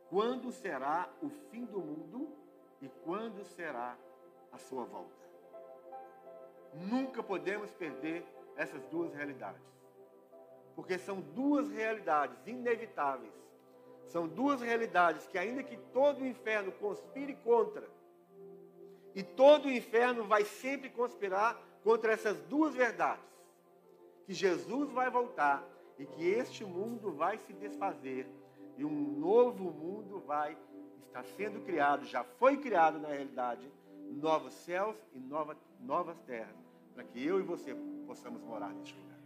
Quando 0.08 0.50
será 0.50 1.08
o 1.22 1.28
fim 1.50 1.64
do 1.64 1.80
mundo 1.80 2.28
e 2.82 2.88
quando 3.04 3.44
será 3.44 3.96
a 4.52 4.58
sua 4.58 4.84
volta? 4.84 5.20
Nunca 6.74 7.22
podemos 7.22 7.70
perder 7.70 8.24
essas 8.56 8.84
duas 8.86 9.14
realidades. 9.14 9.62
Porque 10.74 10.98
são 10.98 11.20
duas 11.20 11.70
realidades 11.70 12.36
inevitáveis 12.46 13.32
são 14.10 14.26
duas 14.26 14.60
realidades 14.60 15.26
que, 15.28 15.38
ainda 15.38 15.62
que 15.62 15.76
todo 15.92 16.22
o 16.22 16.26
inferno 16.26 16.72
conspire 16.72 17.34
contra, 17.44 17.88
e 19.14 19.22
todo 19.22 19.66
o 19.66 19.70
inferno 19.70 20.24
vai 20.24 20.44
sempre 20.44 20.88
conspirar 20.88 21.60
contra 21.84 22.12
essas 22.12 22.40
duas 22.42 22.74
verdades: 22.74 23.24
que 24.26 24.34
Jesus 24.34 24.90
vai 24.90 25.08
voltar 25.10 25.64
e 25.98 26.04
que 26.06 26.28
este 26.28 26.64
mundo 26.64 27.12
vai 27.12 27.38
se 27.38 27.52
desfazer 27.52 28.28
e 28.76 28.84
um 28.84 29.18
novo 29.18 29.70
mundo 29.70 30.20
vai 30.26 30.56
estar 31.06 31.24
sendo 31.36 31.60
criado, 31.60 32.04
já 32.04 32.24
foi 32.24 32.56
criado 32.56 32.98
na 32.98 33.08
realidade, 33.08 33.70
novos 34.10 34.54
céus 34.54 34.96
e 35.14 35.18
nova, 35.20 35.56
novas 35.80 36.18
terras, 36.22 36.56
para 36.94 37.04
que 37.04 37.24
eu 37.24 37.38
e 37.38 37.42
você 37.42 37.76
possamos 38.06 38.42
morar 38.42 38.70
neste 38.70 38.94
lugar. 38.94 39.19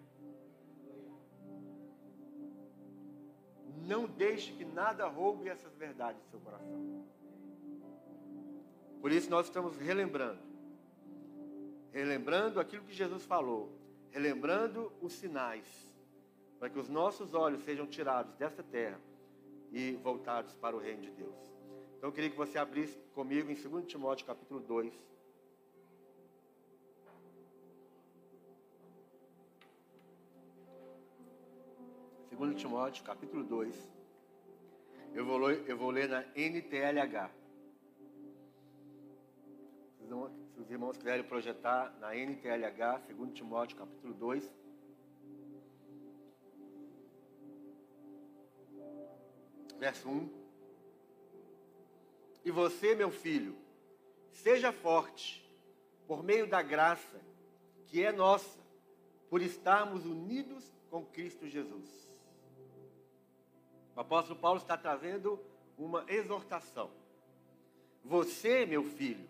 Não 3.86 4.06
deixe 4.06 4.52
que 4.52 4.64
nada 4.64 5.06
roube 5.06 5.48
essas 5.48 5.74
verdades 5.74 6.22
do 6.22 6.30
seu 6.30 6.40
coração. 6.40 7.04
Por 9.00 9.12
isso 9.12 9.30
nós 9.30 9.46
estamos 9.46 9.76
relembrando. 9.76 10.40
Relembrando 11.92 12.58
aquilo 12.58 12.84
que 12.84 12.94
Jesus 12.94 13.24
falou. 13.24 13.70
Relembrando 14.10 14.92
os 15.00 15.12
sinais. 15.12 15.66
Para 16.58 16.70
que 16.70 16.78
os 16.78 16.88
nossos 16.88 17.34
olhos 17.34 17.62
sejam 17.62 17.86
tirados 17.86 18.34
desta 18.36 18.62
terra 18.62 18.98
e 19.70 19.92
voltados 19.96 20.54
para 20.54 20.74
o 20.74 20.78
reino 20.78 21.02
de 21.02 21.10
Deus. 21.10 21.36
Então 21.98 22.08
eu 22.08 22.12
queria 22.12 22.30
que 22.30 22.36
você 22.36 22.58
abrisse 22.58 22.98
comigo 23.14 23.50
em 23.50 23.54
2 23.54 23.86
Timóteo 23.86 24.26
capítulo 24.26 24.60
2. 24.60 24.94
2 32.34 32.56
Timóteo, 32.56 33.04
capítulo 33.04 33.44
2. 33.44 33.88
Eu 35.14 35.24
vou, 35.24 35.50
eu 35.50 35.76
vou 35.76 35.90
ler 35.90 36.08
na 36.08 36.22
NTLH. 36.34 37.30
Se 40.52 40.60
os 40.60 40.70
irmãos 40.70 40.96
quiserem 40.96 41.24
projetar 41.24 41.96
na 42.00 42.14
NTLH, 42.14 43.12
2 43.14 43.32
Timóteo, 43.32 43.76
capítulo 43.76 44.14
2. 44.14 44.52
Verso 49.78 50.08
1. 50.08 50.28
E 52.44 52.50
você, 52.50 52.96
meu 52.96 53.10
filho, 53.10 53.56
seja 54.30 54.72
forte 54.72 55.48
por 56.06 56.24
meio 56.24 56.48
da 56.48 56.60
graça 56.62 57.20
que 57.86 58.02
é 58.02 58.10
nossa, 58.10 58.58
por 59.30 59.40
estarmos 59.40 60.04
unidos 60.04 60.74
com 60.90 61.04
Cristo 61.06 61.46
Jesus. 61.46 62.03
O 63.96 64.00
apóstolo 64.00 64.38
Paulo 64.38 64.58
está 64.58 64.76
trazendo 64.76 65.40
uma 65.78 66.04
exortação. 66.08 66.90
Você, 68.04 68.66
meu 68.66 68.84
filho, 68.84 69.28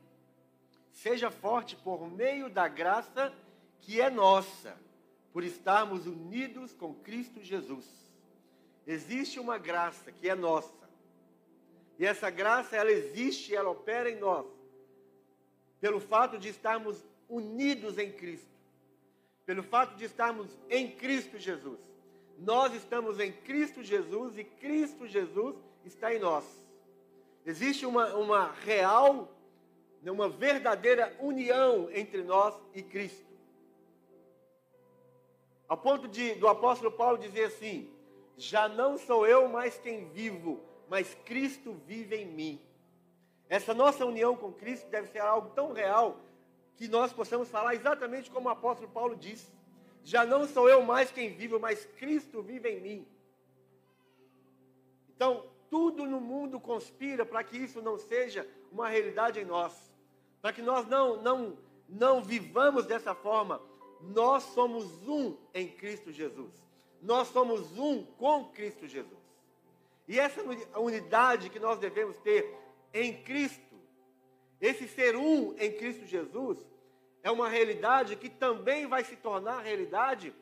seja 0.90 1.30
forte 1.30 1.76
por 1.76 2.10
meio 2.10 2.48
da 2.48 2.66
graça 2.66 3.32
que 3.80 4.00
é 4.00 4.08
nossa, 4.08 4.76
por 5.32 5.44
estarmos 5.44 6.06
unidos 6.06 6.72
com 6.72 6.94
Cristo 6.94 7.42
Jesus. 7.42 7.86
Existe 8.86 9.38
uma 9.38 9.58
graça 9.58 10.10
que 10.10 10.28
é 10.28 10.34
nossa. 10.34 10.84
E 11.98 12.04
essa 12.04 12.30
graça, 12.30 12.76
ela 12.76 12.90
existe, 12.90 13.54
ela 13.54 13.70
opera 13.70 14.10
em 14.10 14.18
nós, 14.18 14.46
pelo 15.80 16.00
fato 16.00 16.38
de 16.38 16.48
estarmos 16.48 17.04
unidos 17.28 17.98
em 17.98 18.10
Cristo, 18.10 18.48
pelo 19.46 19.62
fato 19.62 19.94
de 19.96 20.04
estarmos 20.04 20.48
em 20.68 20.90
Cristo 20.90 21.38
Jesus. 21.38 21.78
Nós 22.38 22.74
estamos 22.74 23.20
em 23.20 23.32
Cristo 23.32 23.82
Jesus 23.82 24.36
e 24.36 24.44
Cristo 24.44 25.06
Jesus 25.06 25.56
está 25.84 26.14
em 26.14 26.18
nós. 26.18 26.44
Existe 27.46 27.84
uma, 27.86 28.14
uma 28.14 28.52
real, 28.52 29.28
uma 30.02 30.28
verdadeira 30.28 31.14
união 31.20 31.88
entre 31.92 32.22
nós 32.22 32.54
e 32.74 32.82
Cristo. 32.82 33.24
A 35.68 35.76
ponto 35.76 36.08
de, 36.08 36.34
do 36.34 36.48
apóstolo 36.48 36.90
Paulo 36.92 37.18
dizer 37.18 37.44
assim: 37.44 37.90
Já 38.36 38.68
não 38.68 38.98
sou 38.98 39.26
eu 39.26 39.48
mais 39.48 39.78
quem 39.78 40.08
vivo, 40.10 40.60
mas 40.88 41.14
Cristo 41.24 41.74
vive 41.86 42.16
em 42.16 42.26
mim. 42.26 42.60
Essa 43.48 43.74
nossa 43.74 44.04
união 44.04 44.36
com 44.36 44.52
Cristo 44.52 44.88
deve 44.88 45.08
ser 45.08 45.20
algo 45.20 45.50
tão 45.50 45.72
real 45.72 46.18
que 46.76 46.88
nós 46.88 47.12
possamos 47.12 47.48
falar 47.48 47.74
exatamente 47.74 48.30
como 48.30 48.48
o 48.48 48.52
apóstolo 48.52 48.90
Paulo 48.90 49.16
disse: 49.16 49.52
Já 50.04 50.26
não 50.26 50.46
sou 50.46 50.68
eu 50.68 50.82
mais 50.82 51.10
quem 51.10 51.34
vivo, 51.34 51.58
mas 51.58 51.86
Cristo 51.98 52.42
vive 52.42 52.68
em 52.68 52.80
mim. 52.80 53.06
Então, 55.16 55.46
tudo 55.70 56.04
no 56.04 56.20
mundo 56.20 56.60
conspira 56.60 57.24
para 57.24 57.42
que 57.42 57.56
isso 57.56 57.80
não 57.80 57.98
seja 57.98 58.46
uma 58.70 58.88
realidade 58.88 59.40
em 59.40 59.44
nós, 59.44 59.72
para 60.42 60.52
que 60.52 60.60
nós 60.60 60.86
não, 60.86 61.22
não, 61.22 61.58
não 61.88 62.22
vivamos 62.22 62.84
dessa 62.84 63.14
forma. 63.14 63.60
Nós 64.02 64.42
somos 64.42 64.84
um 65.08 65.36
em 65.54 65.68
Cristo 65.68 66.12
Jesus. 66.12 66.52
Nós 67.00 67.28
somos 67.28 67.78
um 67.78 68.04
com 68.04 68.44
Cristo 68.50 68.86
Jesus. 68.86 69.24
E 70.06 70.20
essa 70.20 70.42
unidade 70.78 71.48
que 71.48 71.58
nós 71.58 71.78
devemos 71.78 72.18
ter 72.18 72.54
em 72.92 73.22
Cristo, 73.22 73.74
esse 74.60 74.86
ser 74.86 75.16
um 75.16 75.54
em 75.58 75.72
Cristo 75.72 76.04
Jesus, 76.04 76.58
é 77.24 77.30
uma 77.30 77.48
realidade 77.48 78.16
que 78.16 78.28
também 78.28 78.86
vai 78.86 79.02
se 79.02 79.16
tornar 79.16 79.60
realidade 79.60 80.32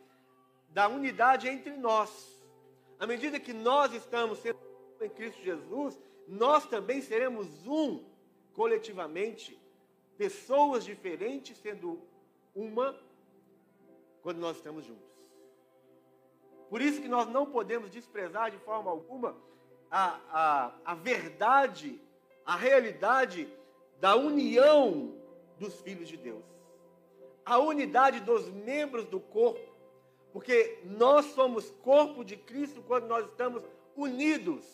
da 0.71 0.89
unidade 0.89 1.49
entre 1.49 1.77
nós. 1.77 2.45
À 2.99 3.07
medida 3.07 3.39
que 3.39 3.53
nós 3.53 3.95
estamos 3.95 4.41
sendo 4.41 4.59
em 5.01 5.09
Cristo 5.09 5.41
Jesus, 5.43 5.97
nós 6.27 6.67
também 6.67 7.01
seremos 7.01 7.47
um 7.67 8.05
coletivamente, 8.53 9.57
pessoas 10.19 10.85
diferentes 10.85 11.57
sendo 11.57 12.03
uma 12.53 12.99
quando 14.21 14.39
nós 14.39 14.57
estamos 14.57 14.85
juntos. 14.85 15.13
Por 16.69 16.83
isso 16.83 17.01
que 17.01 17.09
nós 17.09 17.29
não 17.29 17.47
podemos 17.47 17.93
desprezar 17.93 18.51
de 18.51 18.59
forma 18.59 18.91
alguma 18.91 19.37
a, 19.89 20.19
a, 20.33 20.75
a 20.85 20.95
verdade, 20.97 22.01
a 22.45 22.57
realidade 22.57 23.49
da 24.01 24.17
união 24.17 25.15
dos 25.59 25.81
filhos 25.81 26.09
de 26.09 26.17
Deus. 26.17 26.53
A 27.45 27.59
unidade 27.59 28.21
dos 28.21 28.49
membros 28.49 29.05
do 29.07 29.21
corpo. 29.21 29.73
Porque 30.33 30.81
nós 30.85 31.27
somos 31.27 31.71
corpo 31.83 32.25
de 32.25 32.37
Cristo 32.37 32.83
quando 32.83 33.07
nós 33.07 33.27
estamos 33.27 33.63
unidos. 33.97 34.65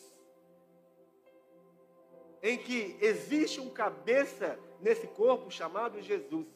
Em 2.41 2.57
que 2.57 2.97
existe 3.01 3.59
um 3.59 3.69
cabeça 3.69 4.57
nesse 4.79 5.07
corpo 5.07 5.51
chamado 5.51 6.01
Jesus. 6.01 6.47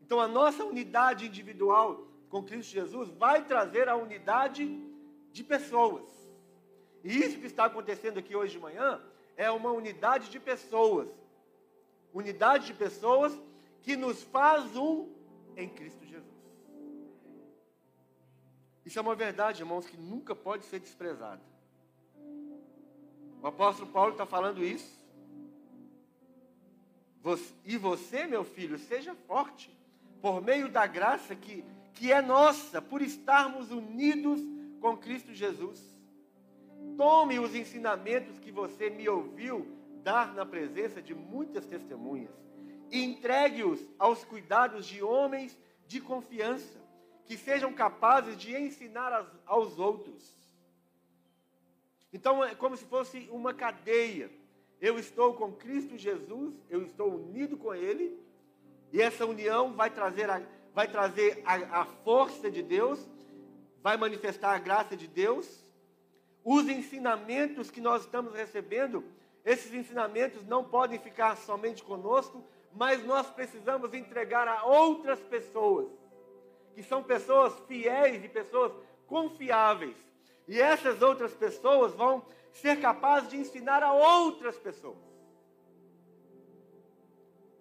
Então 0.00 0.20
a 0.20 0.26
nossa 0.26 0.64
unidade 0.64 1.26
individual 1.26 2.08
com 2.28 2.42
Cristo 2.42 2.72
Jesus 2.72 3.08
vai 3.10 3.44
trazer 3.44 3.88
a 3.88 3.96
unidade 3.96 4.66
de 5.32 5.44
pessoas. 5.44 6.04
E 7.04 7.16
isso 7.16 7.38
que 7.38 7.46
está 7.46 7.64
acontecendo 7.64 8.18
aqui 8.18 8.34
hoje 8.36 8.52
de 8.52 8.58
manhã 8.58 9.00
é 9.36 9.50
uma 9.50 9.70
unidade 9.70 10.30
de 10.30 10.38
pessoas. 10.38 11.08
Unidade 12.12 12.66
de 12.66 12.74
pessoas 12.74 13.32
que 13.82 13.96
nos 13.96 14.22
faz 14.22 14.76
um 14.76 15.08
em 15.56 15.68
Cristo 15.68 16.04
Jesus. 16.04 16.30
Isso 18.84 18.98
é 18.98 19.02
uma 19.02 19.14
verdade, 19.14 19.62
irmãos, 19.62 19.86
que 19.86 19.96
nunca 19.96 20.34
pode 20.34 20.64
ser 20.64 20.80
desprezada. 20.80 21.42
O 23.42 23.46
apóstolo 23.46 23.90
Paulo 23.90 24.12
está 24.12 24.26
falando 24.26 24.64
isso. 24.64 24.98
E 27.64 27.76
você, 27.76 28.26
meu 28.26 28.44
filho, 28.44 28.78
seja 28.78 29.14
forte, 29.14 29.70
por 30.20 30.42
meio 30.42 30.70
da 30.70 30.86
graça 30.86 31.34
que, 31.34 31.64
que 31.94 32.12
é 32.12 32.20
nossa, 32.20 32.80
por 32.80 33.02
estarmos 33.02 33.70
unidos 33.70 34.40
com 34.80 34.96
Cristo 34.96 35.32
Jesus. 35.32 35.80
Tome 36.96 37.38
os 37.38 37.54
ensinamentos 37.54 38.38
que 38.38 38.50
você 38.50 38.90
me 38.90 39.08
ouviu 39.08 39.66
dar 40.02 40.34
na 40.34 40.46
presença 40.46 41.00
de 41.02 41.14
muitas 41.14 41.66
testemunhas 41.66 42.34
e 42.90 43.04
entregue-os 43.04 43.80
aos 43.98 44.24
cuidados 44.24 44.86
de 44.86 45.02
homens 45.02 45.56
de 45.86 46.00
confiança, 46.00 46.78
que 47.24 47.36
sejam 47.36 47.72
capazes 47.72 48.36
de 48.36 48.56
ensinar 48.56 49.26
aos 49.46 49.78
outros. 49.78 50.40
Então 52.12 52.44
é 52.44 52.54
como 52.54 52.76
se 52.76 52.84
fosse 52.84 53.28
uma 53.30 53.54
cadeia. 53.54 54.30
Eu 54.80 54.98
estou 54.98 55.34
com 55.34 55.52
Cristo 55.52 55.96
Jesus, 55.96 56.54
eu 56.68 56.82
estou 56.82 57.14
unido 57.14 57.56
com 57.56 57.74
Ele, 57.74 58.18
e 58.92 59.00
essa 59.00 59.26
união 59.26 59.72
vai 59.74 59.90
trazer 59.90 60.28
a, 60.28 60.42
vai 60.74 60.88
trazer 60.88 61.42
a, 61.44 61.82
a 61.82 61.84
força 61.84 62.50
de 62.50 62.62
Deus, 62.62 63.06
vai 63.82 63.96
manifestar 63.96 64.54
a 64.54 64.58
graça 64.58 64.96
de 64.96 65.06
Deus, 65.06 65.64
os 66.44 66.68
ensinamentos 66.68 67.70
que 67.70 67.80
nós 67.80 68.02
estamos 68.02 68.34
recebendo, 68.34 69.04
esses 69.44 69.72
ensinamentos 69.72 70.46
não 70.46 70.64
podem 70.64 70.98
ficar 70.98 71.36
somente 71.36 71.82
conosco, 71.82 72.44
mas 72.72 73.04
nós 73.04 73.26
precisamos 73.28 73.92
entregar 73.94 74.46
a 74.46 74.64
outras 74.64 75.20
pessoas, 75.20 75.88
que 76.74 76.82
são 76.82 77.02
pessoas 77.02 77.52
fiéis 77.66 78.24
e 78.24 78.28
pessoas 78.28 78.72
confiáveis. 79.06 79.96
E 80.46 80.60
essas 80.60 81.02
outras 81.02 81.34
pessoas 81.34 81.94
vão 81.94 82.24
ser 82.52 82.80
capazes 82.80 83.30
de 83.30 83.36
ensinar 83.36 83.82
a 83.82 83.92
outras 83.92 84.56
pessoas. 84.56 84.98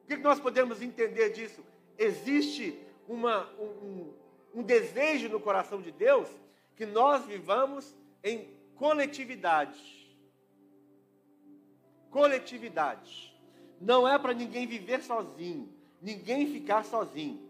O 0.04 0.08
que 0.08 0.17
nós 0.17 0.39
podemos 0.39 0.82
entender 0.82 1.30
disso? 1.30 1.63
Existe 1.98 2.80
uma, 3.08 3.50
um, 3.60 4.13
um 4.56 4.63
desejo 4.63 5.30
no 5.30 5.39
coração 5.39 5.82
de 5.82 5.91
Deus 5.91 6.28
que 6.76 6.86
nós 6.86 7.26
vivamos 7.26 7.95
em 8.24 8.48
coletividade. 8.76 10.17
Coletividade. 12.10 13.28
Não 13.79 14.07
é 14.07 14.17
para 14.19 14.33
ninguém 14.33 14.67
viver 14.67 15.01
sozinho, 15.01 15.69
ninguém 16.01 16.47
ficar 16.47 16.83
sozinho. 16.83 17.49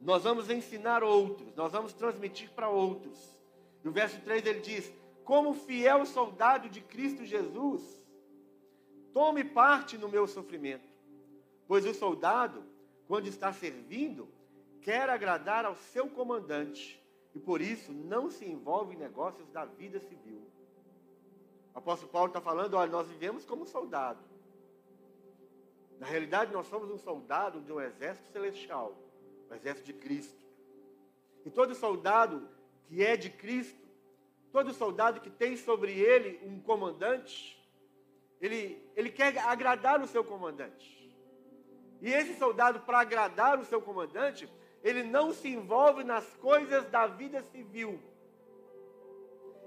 Nós 0.00 0.24
vamos 0.24 0.50
ensinar 0.50 1.02
outros, 1.02 1.54
nós 1.54 1.72
vamos 1.72 1.92
transmitir 1.92 2.50
para 2.50 2.68
outros. 2.68 3.36
No 3.82 3.92
verso 3.92 4.20
3 4.20 4.44
ele 4.46 4.60
diz: 4.60 4.92
Como 5.24 5.54
fiel 5.54 6.04
soldado 6.06 6.68
de 6.68 6.80
Cristo 6.80 7.24
Jesus, 7.24 7.82
tome 9.12 9.44
parte 9.44 9.96
no 9.96 10.08
meu 10.08 10.26
sofrimento. 10.26 10.88
Pois 11.66 11.86
o 11.86 11.94
soldado, 11.94 12.64
quando 13.06 13.26
está 13.26 13.52
servindo, 13.52 14.28
quer 14.80 15.08
agradar 15.08 15.64
ao 15.64 15.76
seu 15.76 16.08
comandante 16.08 17.00
e 17.34 17.38
por 17.38 17.60
isso 17.60 17.92
não 17.92 18.30
se 18.30 18.44
envolve 18.44 18.94
em 18.94 18.98
negócios 18.98 19.48
da 19.50 19.64
vida 19.64 20.00
civil. 20.00 20.42
O 21.74 21.78
apóstolo 21.78 22.10
Paulo 22.10 22.28
está 22.28 22.40
falando: 22.40 22.74
olha, 22.74 22.90
nós 22.90 23.08
vivemos 23.08 23.44
como 23.44 23.66
soldado. 23.66 24.31
Na 26.02 26.08
realidade, 26.08 26.52
nós 26.52 26.66
somos 26.66 26.90
um 26.90 26.98
soldado 26.98 27.60
de 27.60 27.72
um 27.72 27.80
exército 27.80 28.28
celestial, 28.32 28.92
o 29.48 29.54
exército 29.54 29.86
de 29.86 29.92
Cristo. 29.92 30.44
E 31.46 31.48
todo 31.48 31.76
soldado 31.76 32.48
que 32.88 33.04
é 33.04 33.16
de 33.16 33.30
Cristo, 33.30 33.86
todo 34.50 34.74
soldado 34.74 35.20
que 35.20 35.30
tem 35.30 35.56
sobre 35.56 35.92
ele 35.92 36.40
um 36.44 36.58
comandante, 36.58 37.56
ele, 38.40 38.84
ele 38.96 39.10
quer 39.12 39.38
agradar 39.38 40.02
o 40.02 40.08
seu 40.08 40.24
comandante. 40.24 41.08
E 42.00 42.12
esse 42.12 42.36
soldado, 42.36 42.80
para 42.80 42.98
agradar 42.98 43.60
o 43.60 43.64
seu 43.64 43.80
comandante, 43.80 44.50
ele 44.82 45.04
não 45.04 45.32
se 45.32 45.50
envolve 45.50 46.02
nas 46.02 46.26
coisas 46.38 46.84
da 46.90 47.06
vida 47.06 47.44
civil. 47.44 48.02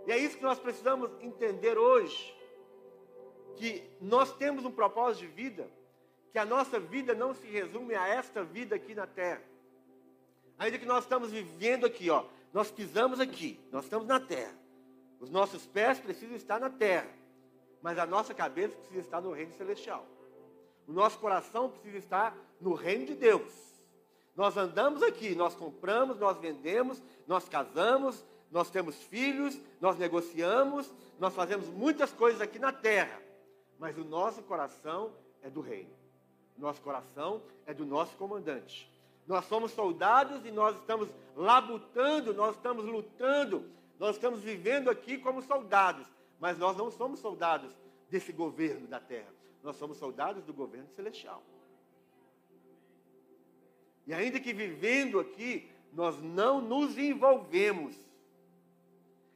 E 0.06 0.12
é 0.12 0.18
isso 0.18 0.36
que 0.36 0.44
nós 0.44 0.60
precisamos 0.60 1.10
entender 1.22 1.78
hoje. 1.78 2.36
Que 3.56 3.90
nós 4.02 4.36
temos 4.36 4.66
um 4.66 4.72
propósito 4.72 5.22
de 5.22 5.28
vida, 5.28 5.85
que 6.36 6.40
a 6.40 6.46
nossa 6.46 6.82
vida 6.82 7.16
não 7.16 7.34
se 7.34 7.48
resume 7.48 7.96
a 7.96 8.10
esta 8.10 8.44
vida 8.44 8.76
aqui 8.76 8.94
na 8.94 9.08
terra. 9.08 9.42
Ainda 10.60 10.78
que 10.78 10.86
nós 10.86 11.06
estamos 11.06 11.32
vivendo 11.32 11.86
aqui, 11.86 12.10
ó, 12.10 12.26
nós 12.52 12.70
pisamos 12.70 13.22
aqui, 13.22 13.58
nós 13.72 13.86
estamos 13.86 14.06
na 14.06 14.20
terra. 14.20 14.54
Os 15.22 15.30
nossos 15.30 15.66
pés 15.66 15.98
precisam 15.98 16.36
estar 16.36 16.60
na 16.60 16.70
terra, 16.70 17.08
mas 17.82 17.98
a 17.98 18.06
nossa 18.06 18.34
cabeça 18.34 18.76
precisa 18.76 19.00
estar 19.00 19.22
no 19.22 19.32
reino 19.32 19.54
celestial. 19.54 20.06
O 20.86 20.92
nosso 20.92 21.18
coração 21.20 21.70
precisa 21.70 22.00
estar 22.00 22.38
no 22.60 22.74
reino 22.74 23.06
de 23.06 23.16
Deus. 23.16 23.54
Nós 24.36 24.58
andamos 24.58 25.04
aqui, 25.04 25.36
nós 25.36 25.56
compramos, 25.56 26.20
nós 26.20 26.38
vendemos, 26.38 27.02
nós 27.26 27.48
casamos, 27.48 28.26
nós 28.52 28.70
temos 28.70 29.02
filhos, 29.04 29.58
nós 29.80 29.98
negociamos, 29.98 30.94
nós 31.18 31.34
fazemos 31.34 31.70
muitas 31.70 32.12
coisas 32.12 32.42
aqui 32.42 32.60
na 32.60 32.74
terra. 32.74 33.22
Mas 33.80 33.98
o 33.98 34.04
nosso 34.04 34.44
coração 34.44 35.14
é 35.42 35.50
do 35.50 35.62
reino. 35.62 36.04
Nosso 36.58 36.82
coração 36.82 37.42
é 37.66 37.74
do 37.74 37.86
nosso 37.86 38.16
comandante. 38.18 38.90
Nós 39.28 39.46
somos 39.46 39.72
soldados 39.72 40.46
e 40.46 40.52
nós 40.52 40.76
estamos 40.78 41.10
labutando, 41.36 42.34
nós 42.34 42.56
estamos 42.56 42.86
lutando, 42.86 43.66
nós 44.00 44.16
estamos 44.16 44.42
vivendo 44.42 44.90
aqui 44.90 45.18
como 45.18 45.42
soldados. 45.42 46.08
Mas 46.40 46.58
nós 46.58 46.78
não 46.78 46.92
somos 46.92 47.20
soldados 47.20 47.72
desse 48.10 48.32
governo 48.32 48.88
da 48.88 49.00
terra. 49.00 49.34
Nós 49.64 49.76
somos 49.78 49.98
soldados 49.98 50.44
do 50.44 50.54
governo 50.54 50.88
celestial. 50.96 51.42
E 54.06 54.14
ainda 54.14 54.40
que 54.40 54.54
vivendo 54.54 55.20
aqui, 55.20 55.68
nós 55.92 56.22
não 56.22 56.62
nos 56.62 56.98
envolvemos. 56.98 57.96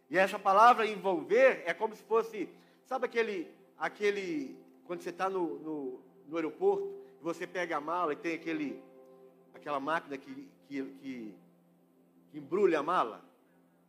E 0.09 0.17
essa 0.17 0.37
palavra 0.37 0.85
envolver 0.85 1.63
é 1.65 1.73
como 1.73 1.95
se 1.95 2.03
fosse, 2.03 2.49
sabe 2.85 3.05
aquele, 3.05 3.47
aquele 3.77 4.57
quando 4.85 5.01
você 5.01 5.09
está 5.09 5.29
no, 5.29 5.59
no, 5.59 5.99
no, 6.27 6.35
aeroporto, 6.35 6.91
você 7.21 7.45
pega 7.45 7.77
a 7.77 7.81
mala 7.81 8.13
e 8.13 8.15
tem 8.15 8.35
aquele, 8.35 8.81
aquela 9.53 9.79
máquina 9.79 10.17
que, 10.17 10.49
que, 10.67 10.83
que, 10.83 11.35
que 12.31 12.37
embrulha 12.37 12.79
a 12.79 12.83
mala? 12.83 13.23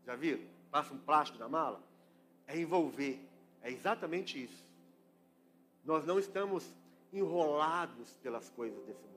Já 0.05 0.17
viram? 0.17 0.43
Passa 0.71 0.95
um 0.95 0.99
plástico 0.99 1.39
na 1.39 1.49
mala? 1.49 1.83
É 2.47 2.59
envolver. 2.59 3.21
É 3.63 3.71
exatamente 3.71 4.43
isso. 4.43 4.65
Nós 5.85 6.05
não 6.05 6.19
estamos 6.19 6.75
enrolados 7.13 8.17
pelas 8.23 8.49
coisas 8.51 8.83
desse 8.85 9.03
mundo 9.03 9.11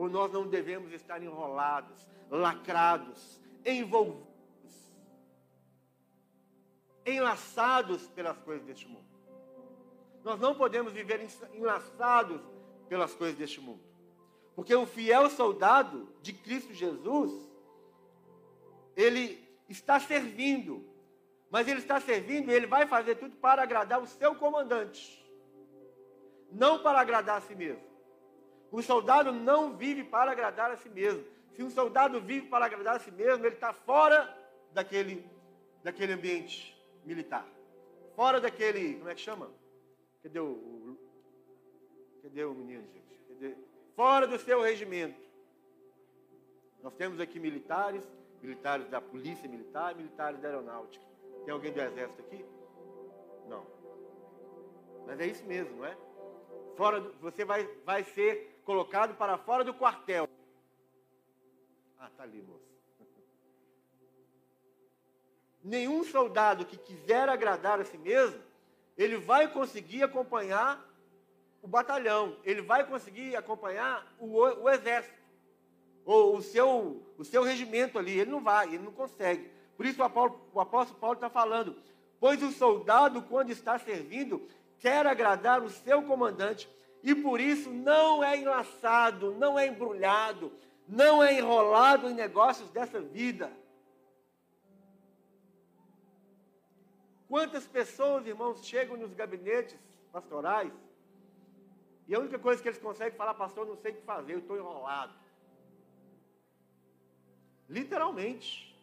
ou 0.00 0.08
nós 0.08 0.32
não 0.32 0.48
devemos 0.48 0.94
estar 0.94 1.22
enrolados, 1.22 2.08
lacrados, 2.30 3.38
envolvidos, 3.66 4.24
enlaçados 7.04 8.08
pelas 8.08 8.38
coisas 8.38 8.66
deste 8.66 8.88
mundo. 8.88 9.09
Nós 10.22 10.38
não 10.38 10.54
podemos 10.54 10.92
viver 10.92 11.26
enlaçados 11.54 12.40
pelas 12.88 13.14
coisas 13.14 13.36
deste 13.36 13.60
mundo. 13.60 13.80
Porque 14.54 14.74
o 14.74 14.86
fiel 14.86 15.30
soldado 15.30 16.08
de 16.20 16.32
Cristo 16.32 16.74
Jesus, 16.74 17.32
ele 18.96 19.48
está 19.68 19.98
servindo, 19.98 20.84
mas 21.50 21.66
ele 21.66 21.78
está 21.78 22.00
servindo 22.00 22.50
e 22.50 22.54
ele 22.54 22.66
vai 22.66 22.86
fazer 22.86 23.14
tudo 23.14 23.36
para 23.36 23.62
agradar 23.62 24.02
o 24.02 24.06
seu 24.06 24.34
comandante, 24.34 25.24
não 26.52 26.82
para 26.82 27.00
agradar 27.00 27.38
a 27.38 27.40
si 27.40 27.54
mesmo. 27.54 27.82
O 28.70 28.82
soldado 28.82 29.32
não 29.32 29.76
vive 29.76 30.04
para 30.04 30.32
agradar 30.32 30.70
a 30.70 30.76
si 30.76 30.88
mesmo. 30.88 31.24
Se 31.52 31.62
um 31.62 31.70
soldado 31.70 32.20
vive 32.20 32.46
para 32.48 32.66
agradar 32.66 32.96
a 32.96 33.00
si 33.00 33.10
mesmo, 33.10 33.44
ele 33.44 33.54
está 33.54 33.72
fora 33.72 34.36
daquele, 34.72 35.28
daquele 35.82 36.12
ambiente 36.12 36.76
militar. 37.04 37.46
Fora 38.14 38.40
daquele. 38.40 38.94
Como 38.94 39.08
é 39.08 39.14
que 39.14 39.20
chama? 39.20 39.50
Cadê 40.22 40.38
o. 40.38 40.96
cadê 42.22 42.44
o 42.44 42.54
menino, 42.54 42.86
gente? 42.92 43.18
Cadê? 43.28 43.56
Fora 43.96 44.26
do 44.26 44.38
seu 44.38 44.60
regimento. 44.60 45.20
Nós 46.82 46.94
temos 46.94 47.20
aqui 47.20 47.38
militares, 47.38 48.06
militares 48.42 48.88
da 48.88 49.00
polícia 49.00 49.48
militar, 49.48 49.94
militares 49.94 50.40
da 50.40 50.48
aeronáutica. 50.48 51.04
Tem 51.44 51.52
alguém 51.52 51.72
do 51.72 51.80
exército 51.80 52.20
aqui? 52.22 52.44
Não. 53.48 53.66
Mas 55.06 55.20
é 55.20 55.26
isso 55.26 55.44
mesmo, 55.44 55.76
não 55.76 55.84
é? 55.84 55.96
Fora 56.76 57.00
do, 57.00 57.12
você 57.18 57.44
vai, 57.44 57.64
vai 57.84 58.04
ser 58.04 58.60
colocado 58.64 59.14
para 59.16 59.36
fora 59.38 59.64
do 59.64 59.74
quartel. 59.74 60.28
Ah, 61.98 62.08
está 62.08 62.22
ali, 62.22 62.42
moço. 62.42 62.64
Nenhum 65.64 66.04
soldado 66.04 66.64
que 66.64 66.78
quiser 66.78 67.28
agradar 67.28 67.80
a 67.80 67.84
si 67.84 67.98
mesmo, 67.98 68.40
ele 69.02 69.16
vai 69.16 69.48
conseguir 69.48 70.02
acompanhar 70.02 70.86
o 71.62 71.66
batalhão, 71.66 72.36
ele 72.44 72.60
vai 72.60 72.86
conseguir 72.86 73.34
acompanhar 73.34 74.06
o, 74.18 74.26
o 74.26 74.68
exército, 74.68 75.14
ou 76.04 76.36
o 76.36 76.42
seu, 76.42 77.02
o 77.16 77.24
seu 77.24 77.42
regimento 77.42 77.98
ali. 77.98 78.18
Ele 78.18 78.30
não 78.30 78.40
vai, 78.40 78.68
ele 78.68 78.84
não 78.84 78.92
consegue. 78.92 79.50
Por 79.74 79.86
isso 79.86 80.02
o 80.02 80.40
o 80.52 80.60
apóstolo 80.60 81.00
Paulo 81.00 81.14
está 81.14 81.30
falando: 81.30 81.76
pois 82.18 82.42
o 82.42 82.50
soldado, 82.50 83.22
quando 83.22 83.50
está 83.50 83.78
servindo, 83.78 84.46
quer 84.78 85.06
agradar 85.06 85.62
o 85.62 85.70
seu 85.70 86.02
comandante 86.02 86.68
e 87.02 87.14
por 87.14 87.40
isso 87.40 87.70
não 87.70 88.22
é 88.22 88.36
enlaçado, 88.36 89.32
não 89.32 89.58
é 89.58 89.66
embrulhado, 89.66 90.52
não 90.86 91.22
é 91.22 91.38
enrolado 91.38 92.10
em 92.10 92.14
negócios 92.14 92.68
dessa 92.70 93.00
vida. 93.00 93.50
Quantas 97.30 97.64
pessoas, 97.64 98.26
irmãos, 98.26 98.66
chegam 98.66 98.96
nos 98.96 99.14
gabinetes 99.14 99.78
pastorais 100.10 100.72
e 102.08 102.14
a 102.14 102.18
única 102.18 102.40
coisa 102.40 102.60
que 102.60 102.68
eles 102.68 102.80
conseguem 102.80 103.16
falar, 103.16 103.34
pastor, 103.34 103.64
não 103.64 103.76
sei 103.76 103.92
o 103.92 103.94
que 103.94 104.02
fazer, 104.02 104.32
eu 104.34 104.40
estou 104.40 104.56
enrolado. 104.56 105.14
Literalmente. 107.68 108.76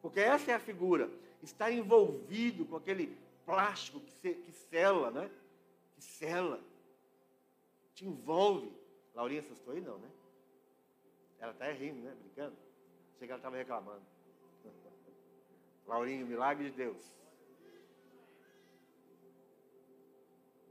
Porque 0.00 0.20
essa 0.20 0.52
é 0.52 0.54
a 0.54 0.60
figura. 0.60 1.10
Está 1.42 1.68
envolvido 1.68 2.64
com 2.64 2.76
aquele 2.76 3.18
plástico 3.44 3.98
que, 3.98 4.12
se, 4.12 4.34
que 4.34 4.52
sela, 4.52 5.10
né? 5.10 5.28
Que 5.96 6.04
sela 6.04 6.60
te 7.92 8.06
envolve. 8.06 8.72
Laurinha 9.16 9.40
assustou 9.40 9.74
aí 9.74 9.80
não, 9.80 9.98
né? 9.98 10.08
Ela 11.40 11.50
está 11.50 11.72
rindo, 11.72 12.02
né? 12.02 12.14
Brincando. 12.20 12.56
Achei 13.16 13.26
que 13.26 13.32
ela 13.32 13.40
estava 13.40 13.56
reclamando. 13.56 14.02
Laurinha, 15.88 16.24
milagre 16.24 16.70
de 16.70 16.76
Deus. 16.76 17.18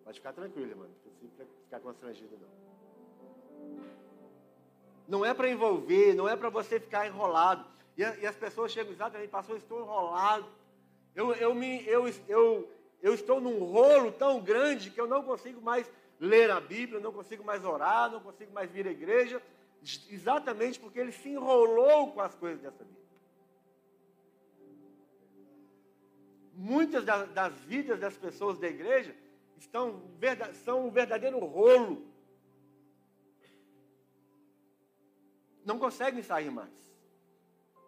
Pode 0.08 0.20
ficar 0.20 0.32
tranquila, 0.32 0.74
mano. 0.74 0.89
Não 1.06 1.30
precisa 1.30 1.46
ficar 1.65 1.82
constrangida, 1.82 2.38
não. 2.39 2.48
Não 5.06 5.26
é 5.26 5.34
para 5.34 5.50
envolver, 5.50 6.13
não 6.13 6.30
é 6.30 6.36
para 6.38 6.48
você 6.48 6.80
ficar 6.80 7.06
enrolado. 7.08 7.65
E, 7.98 8.02
e, 8.02 8.26
as 8.26 8.38
pessoas 8.38 8.72
chegam 8.72 8.93
exatamente, 8.93 9.28
pastor, 9.28 9.58
estou 9.58 9.82
enrolado. 9.82 10.48
Eu, 11.13 11.34
eu, 11.34 11.54
me, 11.54 11.86
eu, 11.86 12.08
eu, 12.30 12.72
eu 13.02 13.13
estou 13.13 13.41
num 13.41 13.60
rolo 13.65 14.10
tão 14.13 14.39
grande 14.39 14.91
que 14.91 15.02
eu 15.02 15.08
não 15.08 15.24
consigo 15.24 15.62
mais 15.62 15.91
ler 16.22 16.52
a 16.52 16.62
Bíblia, 16.62 17.02
não 17.02 17.12
consigo 17.12 17.43
mais 17.43 17.65
orar, 17.65 18.10
não 18.10 18.22
consigo 18.22 18.54
mais 18.54 18.72
vir 18.72 18.88
à 18.88 18.91
igreja, 18.91 19.41
exatamente 20.10 20.80
porque 20.80 21.02
ele 21.02 21.12
se 21.12 21.28
enrolou 21.28 22.13
com 22.13 22.22
as 22.22 22.34
coisas 22.34 22.62
dessa 22.62 22.82
vida. 22.82 23.08
Muitas 26.54 27.04
das 27.04 27.54
vidas 27.65 28.00
das 28.00 28.15
pessoas 28.15 28.58
da 28.58 28.70
igreja 28.70 29.13
estão, 29.58 30.02
são 30.63 30.88
um 30.88 30.91
verdadeiro 30.91 31.39
rolo. 31.39 32.06
Não 35.65 35.78
conseguem 35.78 36.24
sair 36.24 36.50
mais. 36.50 36.72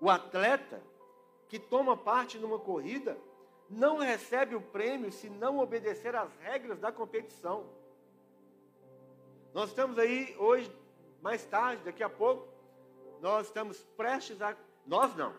O 0.01 0.09
atleta 0.09 0.81
que 1.47 1.59
toma 1.59 1.95
parte 1.95 2.37
numa 2.37 2.59
corrida 2.59 3.17
não 3.69 3.97
recebe 3.97 4.55
o 4.55 4.61
prêmio 4.61 5.11
se 5.11 5.29
não 5.29 5.59
obedecer 5.59 6.15
às 6.15 6.33
regras 6.37 6.79
da 6.79 6.91
competição. 6.91 7.65
Nós 9.53 9.69
estamos 9.69 9.97
aí 9.97 10.35
hoje, 10.37 10.71
mais 11.21 11.45
tarde, 11.45 11.83
daqui 11.83 12.03
a 12.03 12.09
pouco, 12.09 12.47
nós 13.21 13.47
estamos 13.47 13.83
prestes 13.97 14.41
a. 14.41 14.55
Nós 14.85 15.15
não. 15.15 15.33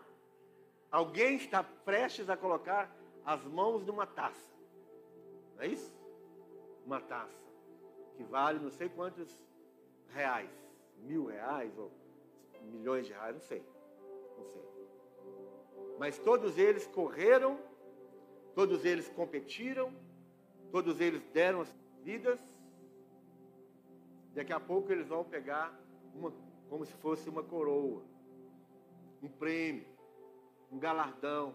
Alguém 0.91 1.35
está 1.35 1.63
prestes 1.63 2.29
a 2.29 2.37
colocar 2.37 2.93
as 3.25 3.43
mãos 3.45 3.85
numa 3.85 4.05
taça. 4.05 4.51
Não 5.55 5.63
é 5.63 5.67
isso? 5.67 6.00
Uma 6.85 6.99
taça. 6.99 7.41
Que 8.15 8.23
vale 8.23 8.59
não 8.59 8.69
sei 8.69 8.89
quantos 8.89 9.43
reais. 10.09 10.49
Mil 10.97 11.25
reais 11.25 11.75
ou 11.77 11.91
milhões 12.63 13.07
de 13.07 13.13
reais, 13.13 13.35
não 13.35 13.41
sei. 13.41 13.65
Não 14.37 14.45
sei. 14.45 14.61
Mas 15.99 16.17
todos 16.17 16.57
eles 16.57 16.87
correram, 16.87 17.59
todos 18.53 18.85
eles 18.85 19.09
competiram, 19.09 19.93
todos 20.71 20.99
eles 20.99 21.23
deram 21.33 21.61
as 21.61 21.73
vidas 22.03 22.39
Daqui 24.33 24.53
a 24.53 24.59
pouco 24.59 24.91
eles 24.91 25.07
vão 25.07 25.25
pegar 25.25 25.77
uma, 26.15 26.33
como 26.69 26.85
se 26.85 26.93
fosse 26.93 27.29
uma 27.29 27.43
coroa, 27.43 28.01
um 29.21 29.27
prêmio, 29.27 29.85
um 30.71 30.79
galardão. 30.79 31.53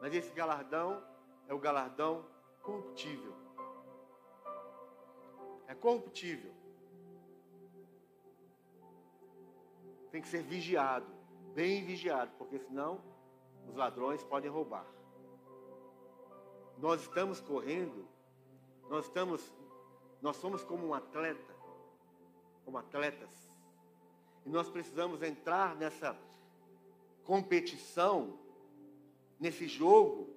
Mas 0.00 0.14
esse 0.14 0.32
galardão 0.32 1.04
é 1.48 1.52
o 1.52 1.58
galardão 1.58 2.24
corruptível. 2.62 3.34
Corruptível. 5.80 6.52
Tem 10.10 10.20
que 10.20 10.28
ser 10.28 10.42
vigiado, 10.42 11.06
bem 11.54 11.84
vigiado, 11.84 12.30
porque 12.36 12.58
senão 12.58 13.00
os 13.68 13.74
ladrões 13.76 14.22
podem 14.24 14.50
roubar. 14.50 14.86
Nós 16.78 17.02
estamos 17.02 17.40
correndo, 17.40 18.08
nós 18.88 19.06
estamos 19.06 19.52
nós 20.20 20.36
somos 20.36 20.62
como 20.62 20.86
um 20.86 20.94
atleta, 20.94 21.54
como 22.64 22.76
atletas. 22.76 23.30
E 24.44 24.50
nós 24.50 24.68
precisamos 24.68 25.22
entrar 25.22 25.74
nessa 25.76 26.16
competição, 27.24 28.38
nesse 29.38 29.66
jogo, 29.66 30.28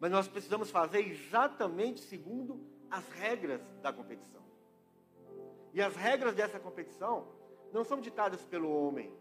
mas 0.00 0.10
nós 0.10 0.28
precisamos 0.28 0.70
fazer 0.70 1.00
exatamente 1.00 2.00
segundo 2.00 2.60
as 2.94 3.08
regras 3.08 3.60
da 3.82 3.92
competição. 3.92 4.40
E 5.72 5.82
as 5.82 5.96
regras 5.96 6.32
dessa 6.36 6.60
competição 6.60 7.26
não 7.72 7.84
são 7.84 8.00
ditadas 8.00 8.40
pelo 8.42 8.70
homem, 8.70 9.12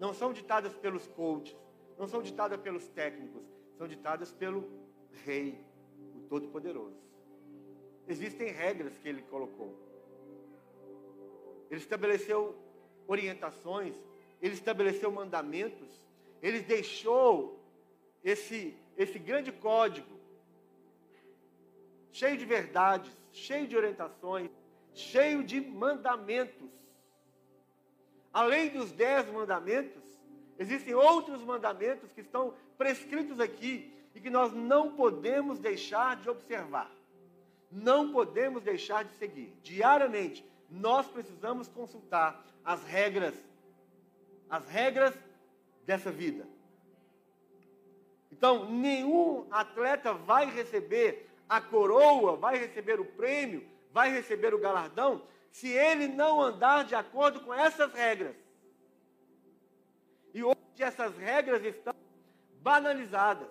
não 0.00 0.12
são 0.12 0.32
ditadas 0.32 0.74
pelos 0.74 1.06
coaches, 1.06 1.56
não 1.96 2.08
são 2.08 2.20
ditadas 2.20 2.60
pelos 2.60 2.88
técnicos, 2.88 3.44
são 3.78 3.86
ditadas 3.86 4.32
pelo 4.32 4.68
Rei, 5.24 5.64
o 6.16 6.22
Todo-Poderoso. 6.28 7.00
Existem 8.08 8.50
regras 8.50 8.98
que 8.98 9.08
ele 9.08 9.22
colocou. 9.22 9.72
Ele 11.70 11.80
estabeleceu 11.80 12.56
orientações, 13.06 13.94
ele 14.42 14.54
estabeleceu 14.54 15.12
mandamentos, 15.12 16.04
ele 16.42 16.60
deixou 16.62 17.60
esse, 18.24 18.76
esse 18.96 19.20
grande 19.20 19.52
código, 19.52 20.19
cheio 22.12 22.36
de 22.36 22.44
verdades, 22.44 23.10
cheio 23.32 23.66
de 23.66 23.76
orientações, 23.76 24.50
cheio 24.94 25.42
de 25.42 25.60
mandamentos. 25.60 26.70
Além 28.32 28.70
dos 28.70 28.92
dez 28.92 29.30
mandamentos, 29.30 30.02
existem 30.58 30.94
outros 30.94 31.42
mandamentos 31.42 32.12
que 32.12 32.20
estão 32.20 32.54
prescritos 32.76 33.40
aqui 33.40 33.92
e 34.14 34.20
que 34.20 34.30
nós 34.30 34.52
não 34.52 34.92
podemos 34.92 35.58
deixar 35.58 36.16
de 36.16 36.28
observar. 36.28 36.90
Não 37.70 38.12
podemos 38.12 38.62
deixar 38.62 39.04
de 39.04 39.12
seguir. 39.14 39.56
Diariamente, 39.62 40.44
nós 40.68 41.06
precisamos 41.06 41.68
consultar 41.68 42.44
as 42.64 42.82
regras, 42.84 43.34
as 44.48 44.68
regras 44.68 45.14
dessa 45.86 46.10
vida. 46.10 46.46
Então, 48.30 48.70
nenhum 48.70 49.46
atleta 49.50 50.12
vai 50.12 50.50
receber 50.50 51.29
a 51.50 51.60
coroa, 51.60 52.36
vai 52.36 52.56
receber 52.56 53.00
o 53.00 53.04
prêmio, 53.04 53.68
vai 53.90 54.08
receber 54.08 54.54
o 54.54 54.58
galardão, 54.58 55.20
se 55.50 55.68
ele 55.68 56.06
não 56.06 56.40
andar 56.40 56.84
de 56.84 56.94
acordo 56.94 57.40
com 57.40 57.52
essas 57.52 57.92
regras. 57.92 58.36
E 60.32 60.44
hoje 60.44 60.56
essas 60.78 61.16
regras 61.18 61.64
estão 61.64 61.92
banalizadas. 62.62 63.48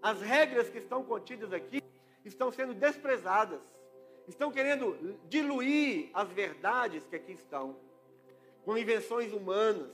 As 0.00 0.20
regras 0.20 0.68
que 0.68 0.78
estão 0.78 1.02
contidas 1.02 1.52
aqui 1.52 1.82
estão 2.24 2.52
sendo 2.52 2.74
desprezadas. 2.74 3.60
Estão 4.28 4.52
querendo 4.52 5.18
diluir 5.28 6.10
as 6.14 6.28
verdades 6.28 7.04
que 7.06 7.16
aqui 7.16 7.32
estão, 7.32 7.76
com 8.64 8.78
invenções 8.78 9.32
humanas, 9.32 9.90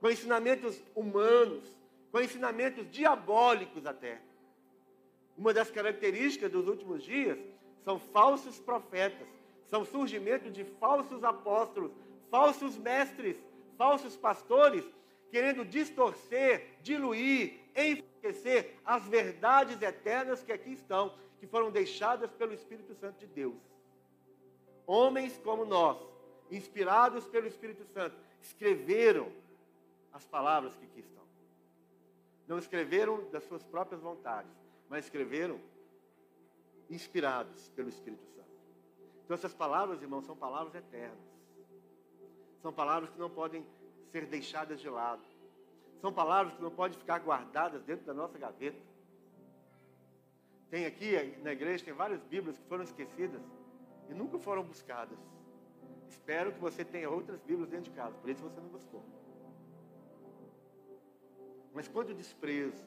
com 0.00 0.08
ensinamentos 0.08 0.82
humanos, 0.96 1.68
com 2.10 2.18
ensinamentos 2.18 2.90
diabólicos 2.90 3.84
até. 3.84 4.22
Uma 5.40 5.54
das 5.54 5.70
características 5.70 6.52
dos 6.52 6.68
últimos 6.68 7.02
dias 7.02 7.38
são 7.82 7.98
falsos 7.98 8.60
profetas, 8.60 9.26
são 9.68 9.86
surgimento 9.86 10.50
de 10.50 10.64
falsos 10.64 11.24
apóstolos, 11.24 11.92
falsos 12.30 12.76
mestres, 12.76 13.42
falsos 13.78 14.18
pastores, 14.18 14.84
querendo 15.30 15.64
distorcer, 15.64 16.76
diluir, 16.82 17.58
enfraquecer 17.74 18.76
as 18.84 19.02
verdades 19.08 19.80
eternas 19.80 20.42
que 20.42 20.52
aqui 20.52 20.74
estão, 20.74 21.14
que 21.38 21.46
foram 21.46 21.70
deixadas 21.70 22.30
pelo 22.32 22.52
Espírito 22.52 22.94
Santo 22.94 23.20
de 23.20 23.26
Deus. 23.26 23.56
Homens 24.86 25.40
como 25.42 25.64
nós, 25.64 25.96
inspirados 26.50 27.26
pelo 27.26 27.46
Espírito 27.46 27.86
Santo, 27.94 28.14
escreveram 28.42 29.32
as 30.12 30.26
palavras 30.26 30.76
que 30.76 30.84
aqui 30.84 31.00
estão. 31.00 31.24
Não 32.46 32.58
escreveram 32.58 33.24
das 33.30 33.44
suas 33.44 33.64
próprias 33.64 34.02
vontades, 34.02 34.59
mas 34.90 35.04
escreveram 35.04 35.60
inspirados 36.90 37.68
pelo 37.70 37.88
Espírito 37.88 38.26
Santo. 38.34 38.50
Então, 39.24 39.36
essas 39.36 39.54
palavras, 39.54 40.02
irmãos, 40.02 40.26
são 40.26 40.36
palavras 40.36 40.74
eternas. 40.74 41.30
São 42.60 42.72
palavras 42.72 43.08
que 43.08 43.18
não 43.18 43.30
podem 43.30 43.64
ser 44.10 44.26
deixadas 44.26 44.80
de 44.80 44.90
lado. 44.90 45.22
São 46.00 46.12
palavras 46.12 46.54
que 46.54 46.60
não 46.60 46.72
podem 46.72 46.98
ficar 46.98 47.20
guardadas 47.20 47.84
dentro 47.84 48.04
da 48.04 48.12
nossa 48.12 48.36
gaveta. 48.36 48.80
Tem 50.68 50.84
aqui 50.84 51.12
na 51.42 51.52
igreja, 51.52 51.84
tem 51.84 51.94
várias 51.94 52.20
Bíblias 52.24 52.58
que 52.58 52.64
foram 52.64 52.82
esquecidas 52.82 53.40
e 54.08 54.14
nunca 54.14 54.38
foram 54.40 54.64
buscadas. 54.64 55.18
Espero 56.08 56.52
que 56.52 56.58
você 56.58 56.84
tenha 56.84 57.08
outras 57.08 57.40
Bíblias 57.42 57.68
dentro 57.68 57.90
de 57.90 57.96
casa, 57.96 58.16
por 58.18 58.28
isso 58.28 58.42
você 58.42 58.60
não 58.60 58.68
buscou. 58.68 59.04
Mas 61.72 61.86
quando 61.86 62.10
o 62.10 62.14
desprezo, 62.14 62.84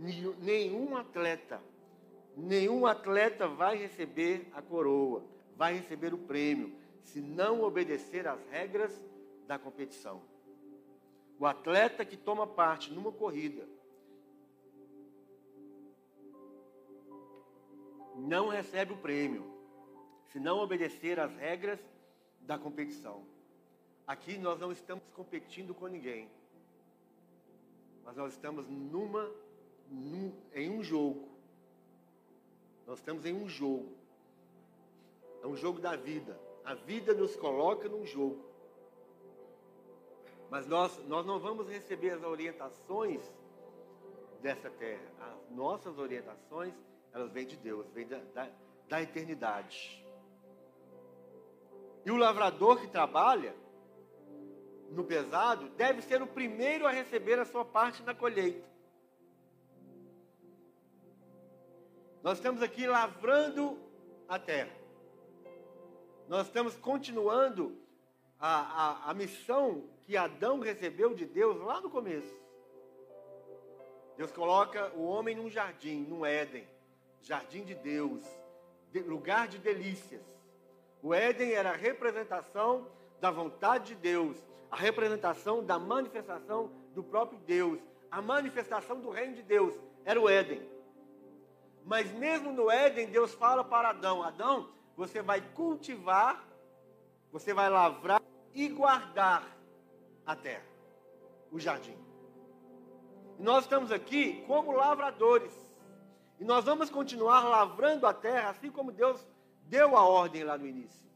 nenhum 0.00 0.96
atleta, 0.96 1.60
nenhum 2.36 2.86
atleta 2.86 3.46
vai 3.46 3.76
receber 3.76 4.48
a 4.54 4.62
coroa, 4.62 5.22
vai 5.56 5.74
receber 5.74 6.14
o 6.14 6.18
prêmio, 6.18 6.74
se 7.02 7.20
não 7.20 7.62
obedecer 7.62 8.26
às 8.26 8.40
regras 8.50 8.98
da 9.46 9.58
competição. 9.58 10.22
O 11.38 11.46
atleta 11.46 12.04
que 12.04 12.16
toma 12.16 12.46
parte 12.46 12.92
numa 12.92 13.12
corrida 13.12 13.66
não 18.16 18.48
recebe 18.48 18.92
o 18.92 18.96
prêmio 18.96 19.44
se 20.26 20.38
não 20.38 20.58
obedecer 20.58 21.18
às 21.18 21.34
regras 21.36 21.80
da 22.40 22.58
competição. 22.58 23.24
Aqui 24.06 24.38
nós 24.38 24.58
não 24.58 24.70
estamos 24.70 25.04
competindo 25.14 25.74
com 25.74 25.86
ninguém, 25.86 26.28
mas 28.04 28.16
nós 28.16 28.32
estamos 28.32 28.68
numa 28.68 29.30
num, 29.90 30.32
em 30.54 30.70
um 30.70 30.82
jogo. 30.82 31.28
Nós 32.86 32.98
estamos 32.98 33.26
em 33.26 33.34
um 33.34 33.48
jogo. 33.48 33.92
É 35.42 35.46
um 35.46 35.56
jogo 35.56 35.80
da 35.80 35.96
vida. 35.96 36.38
A 36.64 36.74
vida 36.74 37.12
nos 37.12 37.34
coloca 37.36 37.88
num 37.88 38.06
jogo. 38.06 38.44
Mas 40.48 40.66
nós, 40.66 40.98
nós 41.06 41.26
não 41.26 41.38
vamos 41.38 41.68
receber 41.68 42.10
as 42.10 42.22
orientações 42.22 43.22
dessa 44.40 44.70
terra. 44.70 45.02
As 45.20 45.50
nossas 45.56 45.98
orientações, 45.98 46.74
elas 47.12 47.30
vêm 47.32 47.46
de 47.46 47.56
Deus, 47.56 47.86
vêm 47.92 48.06
da, 48.06 48.18
da, 48.34 48.50
da 48.88 49.02
eternidade. 49.02 50.04
E 52.04 52.10
o 52.10 52.16
lavrador 52.16 52.80
que 52.80 52.88
trabalha 52.88 53.54
no 54.90 55.04
pesado 55.04 55.68
deve 55.70 56.02
ser 56.02 56.20
o 56.22 56.26
primeiro 56.26 56.86
a 56.86 56.90
receber 56.90 57.38
a 57.38 57.44
sua 57.44 57.64
parte 57.64 58.02
na 58.02 58.14
colheita. 58.14 58.68
Nós 62.22 62.36
estamos 62.36 62.60
aqui 62.60 62.86
lavrando 62.86 63.78
a 64.28 64.38
terra. 64.38 64.70
Nós 66.28 66.46
estamos 66.46 66.76
continuando 66.76 67.74
a, 68.38 69.06
a, 69.06 69.10
a 69.10 69.14
missão 69.14 69.84
que 70.04 70.18
Adão 70.18 70.60
recebeu 70.60 71.14
de 71.14 71.24
Deus 71.24 71.58
lá 71.62 71.80
no 71.80 71.88
começo. 71.88 72.38
Deus 74.18 74.30
coloca 74.32 74.92
o 74.94 75.04
homem 75.04 75.34
num 75.34 75.48
jardim, 75.48 76.00
num 76.00 76.26
Éden, 76.26 76.68
jardim 77.22 77.64
de 77.64 77.74
Deus, 77.74 78.22
de, 78.92 79.00
lugar 79.00 79.48
de 79.48 79.56
delícias. 79.56 80.22
O 81.02 81.14
Éden 81.14 81.52
era 81.52 81.70
a 81.70 81.76
representação 81.76 82.86
da 83.18 83.30
vontade 83.30 83.94
de 83.94 83.94
Deus, 83.94 84.36
a 84.70 84.76
representação 84.76 85.64
da 85.64 85.78
manifestação 85.78 86.70
do 86.94 87.02
próprio 87.02 87.38
Deus, 87.40 87.80
a 88.10 88.20
manifestação 88.20 89.00
do 89.00 89.08
reino 89.08 89.36
de 89.36 89.42
Deus 89.42 89.74
era 90.04 90.20
o 90.20 90.28
Éden. 90.28 90.79
Mas 91.90 92.08
mesmo 92.12 92.52
no 92.52 92.70
Éden, 92.70 93.08
Deus 93.08 93.34
fala 93.34 93.64
para 93.64 93.88
Adão: 93.88 94.22
Adão, 94.22 94.70
você 94.96 95.20
vai 95.20 95.40
cultivar, 95.40 96.40
você 97.32 97.52
vai 97.52 97.68
lavrar 97.68 98.22
e 98.54 98.68
guardar 98.68 99.44
a 100.24 100.36
terra, 100.36 100.64
o 101.50 101.58
jardim. 101.58 101.98
Nós 103.40 103.64
estamos 103.64 103.90
aqui 103.90 104.44
como 104.46 104.70
lavradores. 104.70 105.52
E 106.38 106.44
nós 106.44 106.64
vamos 106.64 106.90
continuar 106.90 107.40
lavrando 107.40 108.06
a 108.06 108.14
terra, 108.14 108.50
assim 108.50 108.70
como 108.70 108.92
Deus 108.92 109.26
deu 109.64 109.96
a 109.96 110.04
ordem 110.04 110.44
lá 110.44 110.56
no 110.56 110.68
início. 110.68 111.10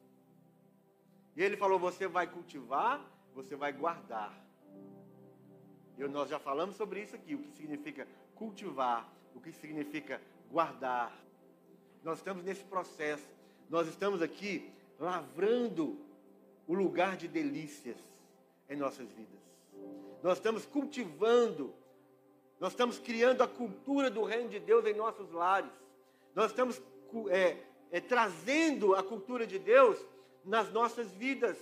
E 1.37 1.43
ele 1.45 1.57
falou: 1.57 1.79
você 1.79 2.09
vai 2.09 2.27
cultivar, 2.27 3.01
você 3.33 3.55
vai 3.55 3.73
guardar. 3.73 4.35
E 5.97 6.03
nós 6.09 6.29
já 6.29 6.41
falamos 6.41 6.75
sobre 6.75 7.01
isso 7.01 7.15
aqui, 7.15 7.37
o 7.37 7.39
que 7.39 7.53
significa 7.53 8.09
cultivar, 8.35 9.09
o 9.37 9.41
que 9.41 9.53
significa 9.53 10.21
guardar. 10.55 11.13
Nós 12.05 12.19
estamos 12.19 12.45
nesse 12.45 12.63
processo. 12.63 13.27
Nós 13.69 13.89
estamos 13.89 14.23
aqui 14.23 14.71
lavrando 15.01 15.99
o 16.69 16.75
lugar 16.75 17.17
de 17.17 17.27
delícias 17.27 17.97
em 18.71 18.77
nossas 18.77 19.11
vidas. 19.11 19.43
Nós 20.23 20.39
estamos 20.39 20.65
cultivando, 20.65 21.75
nós 22.61 22.73
estamos 22.73 22.99
criando 23.01 23.43
a 23.43 23.49
cultura 23.49 24.09
do 24.09 24.23
reino 24.23 24.49
de 24.49 24.61
Deus 24.61 24.87
em 24.87 24.95
nossos 24.95 25.33
lares. 25.33 25.73
Nós 26.37 26.53
estamos 26.53 26.81
é, 27.31 27.57
é, 27.91 28.01
trazendo 28.01 28.95
a 28.95 29.03
cultura 29.03 29.45
de 29.45 29.59
Deus 29.59 29.99
nas 30.45 30.73
nossas 30.73 31.11
vidas. 31.11 31.59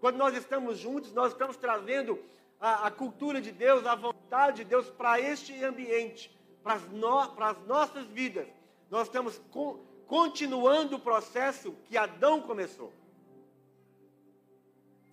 Quando 0.00 0.16
nós 0.16 0.36
estamos 0.36 0.76
juntos, 0.78 1.12
nós 1.14 1.32
estamos 1.32 1.56
trazendo 1.56 2.22
a, 2.60 2.88
a 2.88 2.90
cultura 2.90 3.40
de 3.40 3.50
Deus, 3.50 3.86
a 3.86 3.94
vontade 3.94 4.58
de 4.58 4.64
Deus 4.64 4.90
para 4.90 5.18
este 5.18 5.64
ambiente, 5.64 6.30
para 6.64 6.74
as, 6.74 6.90
no, 6.90 7.66
nossas 7.66 8.06
vidas. 8.06 8.48
Nós 8.90 9.06
estamos 9.06 9.38
com, 9.50 9.78
continuando 10.06 10.96
o 10.96 11.00
processo 11.00 11.72
que 11.84 11.96
Adão 11.96 12.40
começou. 12.40 12.90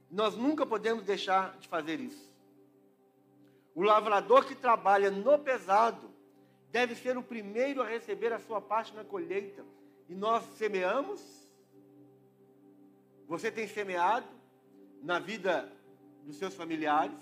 Nós 0.09 0.35
nunca 0.35 0.65
podemos 0.65 1.03
deixar 1.03 1.57
de 1.59 1.67
fazer 1.67 1.99
isso. 1.99 2.31
O 3.75 3.83
lavrador 3.83 4.45
que 4.45 4.55
trabalha 4.55 5.11
no 5.11 5.37
pesado 5.37 6.09
deve 6.71 6.95
ser 6.95 7.17
o 7.17 7.23
primeiro 7.23 7.81
a 7.81 7.85
receber 7.85 8.31
a 8.31 8.39
sua 8.39 8.61
parte 8.61 8.93
na 8.93 9.03
colheita. 9.03 9.63
E 10.09 10.15
nós 10.15 10.43
semeamos. 10.57 11.21
Você 13.27 13.49
tem 13.51 13.67
semeado 13.67 14.27
na 15.01 15.19
vida 15.19 15.71
dos 16.25 16.37
seus 16.37 16.53
familiares. 16.53 17.19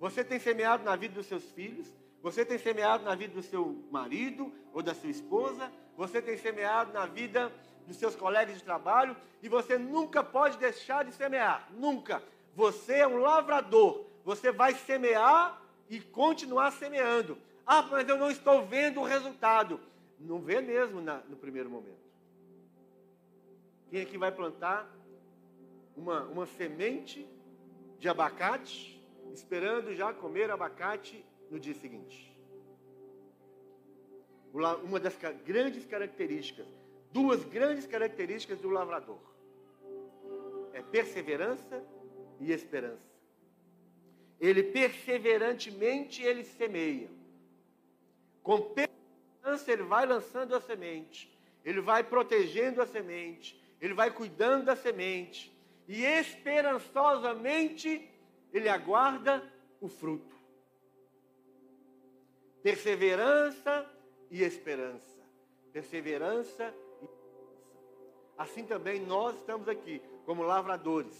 Você 0.00 0.24
tem 0.24 0.38
semeado 0.38 0.84
na 0.84 0.96
vida 0.96 1.14
dos 1.14 1.26
seus 1.26 1.44
filhos. 1.52 1.86
Você 2.26 2.44
tem 2.44 2.58
semeado 2.58 3.04
na 3.04 3.14
vida 3.14 3.34
do 3.34 3.42
seu 3.42 3.84
marido 3.88 4.52
ou 4.72 4.82
da 4.82 4.92
sua 4.96 5.10
esposa. 5.10 5.70
Você 5.96 6.20
tem 6.20 6.36
semeado 6.36 6.92
na 6.92 7.06
vida 7.06 7.52
dos 7.86 7.96
seus 7.98 8.16
colegas 8.16 8.56
de 8.56 8.64
trabalho. 8.64 9.16
E 9.40 9.48
você 9.48 9.78
nunca 9.78 10.24
pode 10.24 10.58
deixar 10.58 11.04
de 11.04 11.12
semear. 11.12 11.68
Nunca. 11.70 12.20
Você 12.56 12.94
é 12.94 13.06
um 13.06 13.18
lavrador. 13.18 14.06
Você 14.24 14.50
vai 14.50 14.74
semear 14.74 15.62
e 15.88 16.00
continuar 16.00 16.72
semeando. 16.72 17.38
Ah, 17.64 17.82
mas 17.82 18.08
eu 18.08 18.18
não 18.18 18.28
estou 18.28 18.66
vendo 18.66 19.02
o 19.02 19.04
resultado. 19.04 19.80
Não 20.18 20.40
vê 20.40 20.60
mesmo 20.60 21.00
na, 21.00 21.18
no 21.28 21.36
primeiro 21.36 21.70
momento. 21.70 22.10
Quem 23.88 24.02
aqui 24.02 24.18
vai 24.18 24.32
plantar 24.32 24.92
uma, 25.96 26.24
uma 26.24 26.46
semente 26.46 27.24
de 28.00 28.08
abacate, 28.08 29.00
esperando 29.32 29.94
já 29.94 30.12
comer 30.12 30.50
abacate 30.50 31.24
no 31.50 31.58
dia 31.58 31.74
seguinte? 31.74 32.34
Uma 34.52 34.98
das 34.98 35.16
grandes 35.44 35.84
características, 35.84 36.66
duas 37.12 37.44
grandes 37.44 37.86
características 37.86 38.58
do 38.58 38.70
lavrador: 38.70 39.20
é 40.72 40.82
perseverança 40.82 41.84
e 42.40 42.52
esperança. 42.52 43.16
Ele 44.40 44.62
perseverantemente 44.62 46.22
ele 46.22 46.44
semeia. 46.44 47.10
Com 48.42 48.60
perseverança 48.60 49.72
ele 49.72 49.82
vai 49.82 50.06
lançando 50.06 50.54
a 50.54 50.60
semente, 50.60 51.36
ele 51.64 51.80
vai 51.80 52.04
protegendo 52.04 52.80
a 52.80 52.86
semente, 52.86 53.60
ele 53.80 53.94
vai 53.94 54.10
cuidando 54.10 54.66
da 54.66 54.76
semente 54.76 55.52
e 55.88 56.04
esperançosamente 56.04 58.08
ele 58.52 58.68
aguarda 58.68 59.42
o 59.80 59.88
fruto. 59.88 60.35
Perseverança 62.66 63.88
e 64.28 64.42
esperança. 64.42 65.22
Perseverança 65.72 66.64
e 67.00 67.04
esperança. 67.04 67.66
Assim 68.36 68.64
também 68.64 69.06
nós 69.06 69.36
estamos 69.36 69.68
aqui 69.68 70.02
como 70.24 70.42
lavradores, 70.42 71.16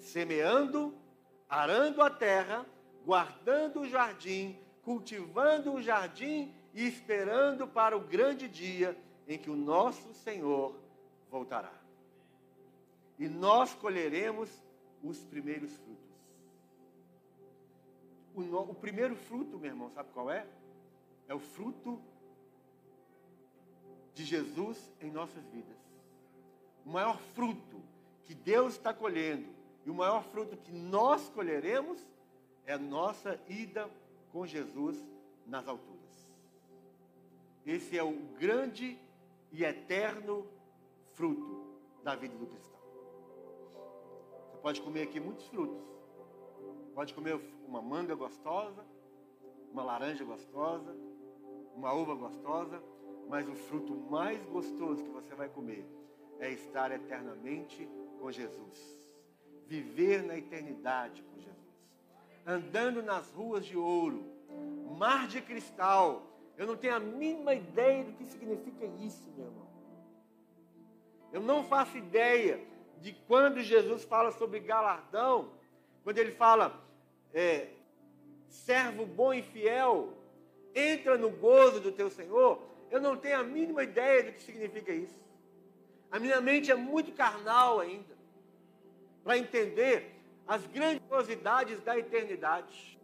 semeando 0.00 0.92
arando 1.48 2.02
a 2.02 2.10
terra, 2.10 2.66
guardando 3.04 3.82
o 3.82 3.88
jardim, 3.88 4.58
cultivando 4.82 5.72
o 5.72 5.80
jardim 5.80 6.52
e 6.74 6.84
esperando 6.84 7.68
para 7.68 7.96
o 7.96 8.00
grande 8.00 8.48
dia 8.48 8.98
em 9.28 9.38
que 9.38 9.48
o 9.48 9.54
nosso 9.54 10.12
Senhor 10.14 10.74
voltará. 11.30 11.72
E 13.20 13.28
nós 13.28 13.72
colheremos 13.72 14.50
os 15.00 15.22
primeiros 15.26 15.76
frutos. 15.76 16.05
O, 18.36 18.42
o 18.42 18.74
primeiro 18.74 19.16
fruto, 19.16 19.58
meu 19.58 19.70
irmão, 19.70 19.90
sabe 19.90 20.10
qual 20.12 20.30
é? 20.30 20.46
É 21.26 21.34
o 21.34 21.40
fruto 21.40 21.98
de 24.14 24.24
Jesus 24.24 24.92
em 25.00 25.10
nossas 25.10 25.42
vidas. 25.46 25.76
O 26.84 26.90
maior 26.90 27.18
fruto 27.34 27.82
que 28.24 28.34
Deus 28.34 28.74
está 28.74 28.92
colhendo 28.92 29.48
e 29.86 29.90
o 29.90 29.94
maior 29.94 30.22
fruto 30.24 30.56
que 30.56 30.70
nós 30.70 31.28
colheremos 31.30 31.98
é 32.66 32.74
a 32.74 32.78
nossa 32.78 33.40
ida 33.48 33.88
com 34.32 34.46
Jesus 34.46 35.02
nas 35.46 35.66
alturas. 35.66 35.96
Esse 37.64 37.96
é 37.96 38.02
o 38.02 38.12
grande 38.38 38.98
e 39.50 39.64
eterno 39.64 40.46
fruto 41.14 41.80
da 42.04 42.14
vida 42.14 42.36
do 42.36 42.46
cristão. 42.46 42.78
Você 44.50 44.58
pode 44.58 44.82
comer 44.82 45.02
aqui 45.04 45.18
muitos 45.18 45.46
frutos. 45.46 45.95
Pode 46.96 47.14
comer 47.14 47.40
uma 47.68 47.80
manga 47.80 48.16
gostosa, 48.16 48.84
uma 49.70 49.84
laranja 49.84 50.24
gostosa, 50.24 50.92
uma 51.76 51.92
uva 51.92 52.16
gostosa, 52.16 52.82
mas 53.28 53.48
o 53.48 53.54
fruto 53.54 53.94
mais 54.10 54.44
gostoso 54.46 55.04
que 55.04 55.10
você 55.10 55.32
vai 55.36 55.48
comer 55.48 55.86
é 56.40 56.50
estar 56.50 56.90
eternamente 56.90 57.88
com 58.18 58.32
Jesus 58.32 59.06
viver 59.66 60.22
na 60.22 60.36
eternidade 60.36 61.22
com 61.22 61.38
Jesus. 61.38 61.56
Andando 62.46 63.02
nas 63.02 63.30
ruas 63.32 63.66
de 63.66 63.76
ouro, 63.76 64.24
mar 64.96 65.26
de 65.26 65.42
cristal. 65.42 66.22
Eu 66.56 66.66
não 66.66 66.76
tenho 66.76 66.94
a 66.94 67.00
mínima 67.00 67.54
ideia 67.54 68.04
do 68.04 68.12
que 68.12 68.24
significa 68.24 68.84
isso, 68.84 69.30
meu 69.36 69.46
irmão. 69.46 69.66
Eu 71.32 71.40
não 71.40 71.64
faço 71.64 71.98
ideia 71.98 72.64
de 73.00 73.12
quando 73.12 73.60
Jesus 73.60 74.04
fala 74.04 74.30
sobre 74.32 74.60
galardão, 74.60 75.52
quando 76.02 76.18
ele 76.18 76.32
fala, 76.32 76.80
é, 77.36 77.68
servo 78.48 79.04
bom 79.04 79.34
e 79.34 79.42
fiel, 79.42 80.14
entra 80.74 81.18
no 81.18 81.28
gozo 81.28 81.80
do 81.80 81.92
teu 81.92 82.08
Senhor. 82.08 82.62
Eu 82.90 82.98
não 82.98 83.14
tenho 83.14 83.38
a 83.38 83.44
mínima 83.44 83.82
ideia 83.82 84.24
do 84.24 84.32
que 84.32 84.40
significa 84.40 84.90
isso. 84.90 85.14
A 86.10 86.18
minha 86.18 86.40
mente 86.40 86.70
é 86.70 86.74
muito 86.74 87.12
carnal 87.12 87.78
ainda 87.78 88.16
para 89.22 89.36
entender 89.36 90.14
as 90.48 90.64
grandiosidades 90.66 91.80
da 91.82 91.98
eternidade, 91.98 92.98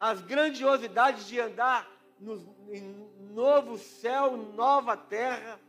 as 0.00 0.20
grandiosidades 0.22 1.26
de 1.26 1.38
andar 1.38 1.88
no, 2.18 2.34
em 2.68 2.82
novo 3.32 3.78
céu, 3.78 4.36
nova 4.36 4.96
terra, 4.96 5.60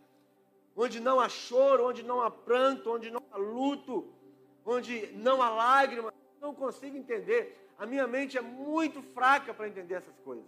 onde 0.76 1.00
não 1.00 1.20
há 1.20 1.30
choro, 1.30 1.90
onde 1.90 2.02
não 2.02 2.22
há 2.22 2.32
pranto, 2.32 2.92
onde 2.92 3.12
não 3.12 3.22
há 3.32 3.38
luto, 3.38 4.12
onde 4.66 5.08
não 5.14 5.42
há 5.42 5.50
lágrimas. 5.50 6.21
Não 6.42 6.54
consigo 6.56 6.98
entender. 6.98 7.70
A 7.78 7.86
minha 7.86 8.08
mente 8.08 8.38
é 8.38 8.42
muito 8.42 9.02
fraca 9.02 9.54
para 9.54 9.68
entender 9.68 9.94
essas 9.94 10.18
coisas. 10.20 10.46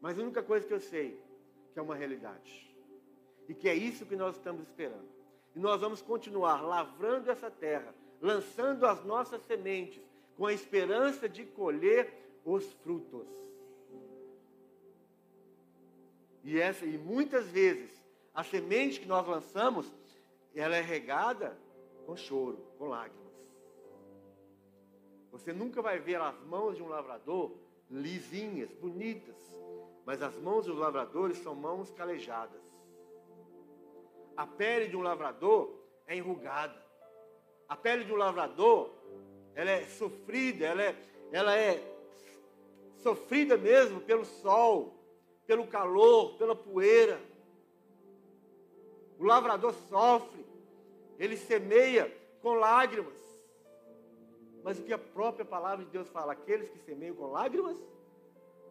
Mas 0.00 0.18
a 0.18 0.22
única 0.22 0.42
coisa 0.42 0.66
que 0.66 0.72
eu 0.72 0.80
sei 0.80 1.20
que 1.72 1.78
é 1.78 1.82
uma 1.82 1.96
realidade. 1.96 2.74
E 3.48 3.54
que 3.54 3.68
é 3.68 3.74
isso 3.74 4.06
que 4.06 4.16
nós 4.16 4.36
estamos 4.36 4.62
esperando. 4.62 5.08
E 5.54 5.58
nós 5.58 5.80
vamos 5.80 6.00
continuar 6.00 6.60
lavrando 6.62 7.30
essa 7.30 7.50
terra, 7.50 7.92
lançando 8.20 8.86
as 8.86 9.04
nossas 9.04 9.42
sementes, 9.42 10.00
com 10.36 10.46
a 10.46 10.52
esperança 10.52 11.28
de 11.28 11.44
colher 11.44 12.12
os 12.44 12.72
frutos. 12.84 13.26
E, 16.42 16.58
essa, 16.58 16.86
e 16.86 16.96
muitas 16.96 17.46
vezes, 17.48 17.90
a 18.34 18.42
semente 18.42 19.00
que 19.00 19.06
nós 19.06 19.26
lançamos, 19.26 19.92
ela 20.54 20.76
é 20.76 20.80
regada 20.80 21.56
com 22.06 22.16
choro, 22.16 22.58
com 22.78 22.86
lágrimas. 22.86 23.19
Você 25.30 25.52
nunca 25.52 25.80
vai 25.80 25.98
ver 25.98 26.20
as 26.20 26.40
mãos 26.44 26.76
de 26.76 26.82
um 26.82 26.88
lavrador 26.88 27.52
lisinhas, 27.90 28.72
bonitas, 28.74 29.36
mas 30.04 30.22
as 30.22 30.36
mãos 30.36 30.66
dos 30.66 30.76
lavradores 30.76 31.38
são 31.38 31.54
mãos 31.54 31.90
calejadas. 31.92 32.60
A 34.36 34.46
pele 34.46 34.88
de 34.88 34.96
um 34.96 35.02
lavrador 35.02 35.74
é 36.06 36.16
enrugada. 36.16 36.80
A 37.68 37.76
pele 37.76 38.04
de 38.04 38.12
um 38.12 38.16
lavrador, 38.16 38.90
ela 39.54 39.70
é 39.70 39.84
sofrida, 39.84 40.66
ela 40.66 40.82
é, 40.82 40.96
ela 41.30 41.56
é 41.56 41.80
sofrida 42.96 43.56
mesmo 43.56 44.00
pelo 44.00 44.24
sol, 44.24 44.94
pelo 45.46 45.66
calor, 45.66 46.36
pela 46.38 46.54
poeira. 46.56 47.20
O 49.18 49.24
lavrador 49.24 49.74
sofre, 49.88 50.44
ele 51.18 51.36
semeia 51.36 52.10
com 52.40 52.54
lágrimas. 52.54 53.19
Mas 54.62 54.78
o 54.78 54.82
que 54.82 54.92
a 54.92 54.98
própria 54.98 55.44
palavra 55.44 55.84
de 55.84 55.90
Deus 55.90 56.08
fala? 56.08 56.32
Aqueles 56.32 56.68
que 56.68 56.78
semeiam 56.78 57.14
com 57.14 57.26
lágrimas, 57.26 57.78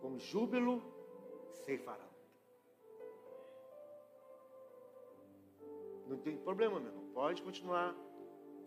com 0.01 0.17
júbilo 0.17 0.81
ceifarão. 1.65 2.09
Não 6.07 6.17
tem 6.17 6.37
problema, 6.37 6.79
meu 6.79 6.89
irmão. 6.89 7.05
Pode 7.13 7.41
continuar 7.41 7.95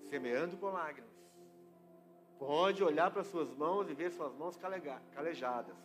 semeando 0.09 0.57
com 0.57 0.67
lágrimas. 0.71 1.11
Pode 2.39 2.83
olhar 2.83 3.11
para 3.11 3.23
suas 3.23 3.53
mãos 3.55 3.89
e 3.89 3.95
ver 3.95 4.11
suas 4.13 4.35
mãos 4.35 4.57
calejadas. 4.57 5.77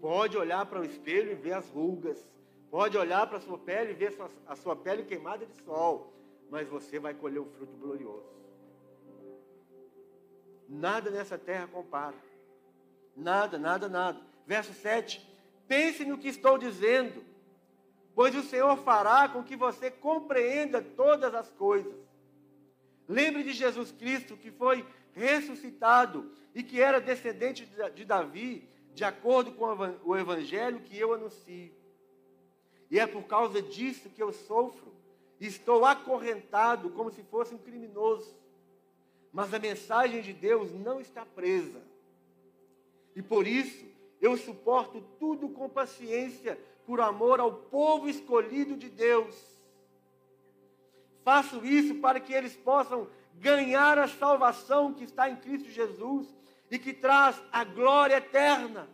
Pode 0.00 0.36
olhar 0.36 0.64
para 0.66 0.80
o 0.80 0.84
espelho 0.84 1.32
e 1.32 1.34
ver 1.34 1.52
as 1.52 1.68
rugas. 1.70 2.26
Pode 2.70 2.96
olhar 2.96 3.26
para 3.26 3.38
a 3.38 3.40
sua 3.40 3.58
pele 3.58 3.90
e 3.90 3.94
ver 3.94 4.16
a 4.46 4.56
sua 4.56 4.76
pele 4.76 5.04
queimada 5.04 5.44
de 5.44 5.54
sol, 5.62 6.12
mas 6.50 6.68
você 6.68 6.98
vai 6.98 7.12
colher 7.12 7.40
um 7.40 7.50
fruto 7.50 7.76
glorioso. 7.76 8.39
Nada 10.70 11.10
nessa 11.10 11.36
terra 11.36 11.66
compara. 11.66 12.14
Nada, 13.16 13.58
nada, 13.58 13.88
nada. 13.88 14.20
Verso 14.46 14.72
7. 14.72 15.28
Pense 15.66 16.04
no 16.04 16.16
que 16.16 16.28
estou 16.28 16.56
dizendo, 16.56 17.24
pois 18.14 18.36
o 18.36 18.42
Senhor 18.42 18.76
fará 18.78 19.28
com 19.28 19.42
que 19.42 19.56
você 19.56 19.90
compreenda 19.90 20.80
todas 20.80 21.34
as 21.34 21.50
coisas. 21.50 21.92
Lembre 23.08 23.42
de 23.42 23.52
Jesus 23.52 23.90
Cristo, 23.90 24.36
que 24.36 24.52
foi 24.52 24.86
ressuscitado 25.12 26.30
e 26.54 26.62
que 26.62 26.80
era 26.80 27.00
descendente 27.00 27.68
de 27.92 28.04
Davi, 28.04 28.68
de 28.94 29.02
acordo 29.02 29.50
com 29.52 29.66
o 30.04 30.16
evangelho 30.16 30.80
que 30.80 30.96
eu 30.96 31.12
anuncio. 31.12 31.74
E 32.88 32.98
é 32.98 33.08
por 33.08 33.24
causa 33.24 33.60
disso 33.60 34.08
que 34.08 34.22
eu 34.22 34.32
sofro. 34.32 34.94
Estou 35.40 35.84
acorrentado 35.84 36.90
como 36.90 37.10
se 37.10 37.24
fosse 37.24 37.54
um 37.54 37.58
criminoso. 37.58 38.39
Mas 39.32 39.54
a 39.54 39.58
mensagem 39.58 40.22
de 40.22 40.32
Deus 40.32 40.72
não 40.72 41.00
está 41.00 41.24
presa. 41.24 41.80
E 43.14 43.22
por 43.22 43.46
isso 43.46 43.84
eu 44.20 44.36
suporto 44.36 45.00
tudo 45.18 45.48
com 45.48 45.68
paciência, 45.68 46.58
por 46.84 47.00
amor 47.00 47.40
ao 47.40 47.52
povo 47.52 48.08
escolhido 48.08 48.76
de 48.76 48.88
Deus. 48.88 49.34
Faço 51.22 51.64
isso 51.64 51.94
para 51.96 52.18
que 52.18 52.32
eles 52.32 52.56
possam 52.56 53.08
ganhar 53.36 53.98
a 53.98 54.08
salvação 54.08 54.92
que 54.92 55.04
está 55.04 55.30
em 55.30 55.36
Cristo 55.36 55.70
Jesus 55.70 56.26
e 56.70 56.78
que 56.78 56.92
traz 56.92 57.40
a 57.50 57.64
glória 57.64 58.16
eterna. 58.16 58.88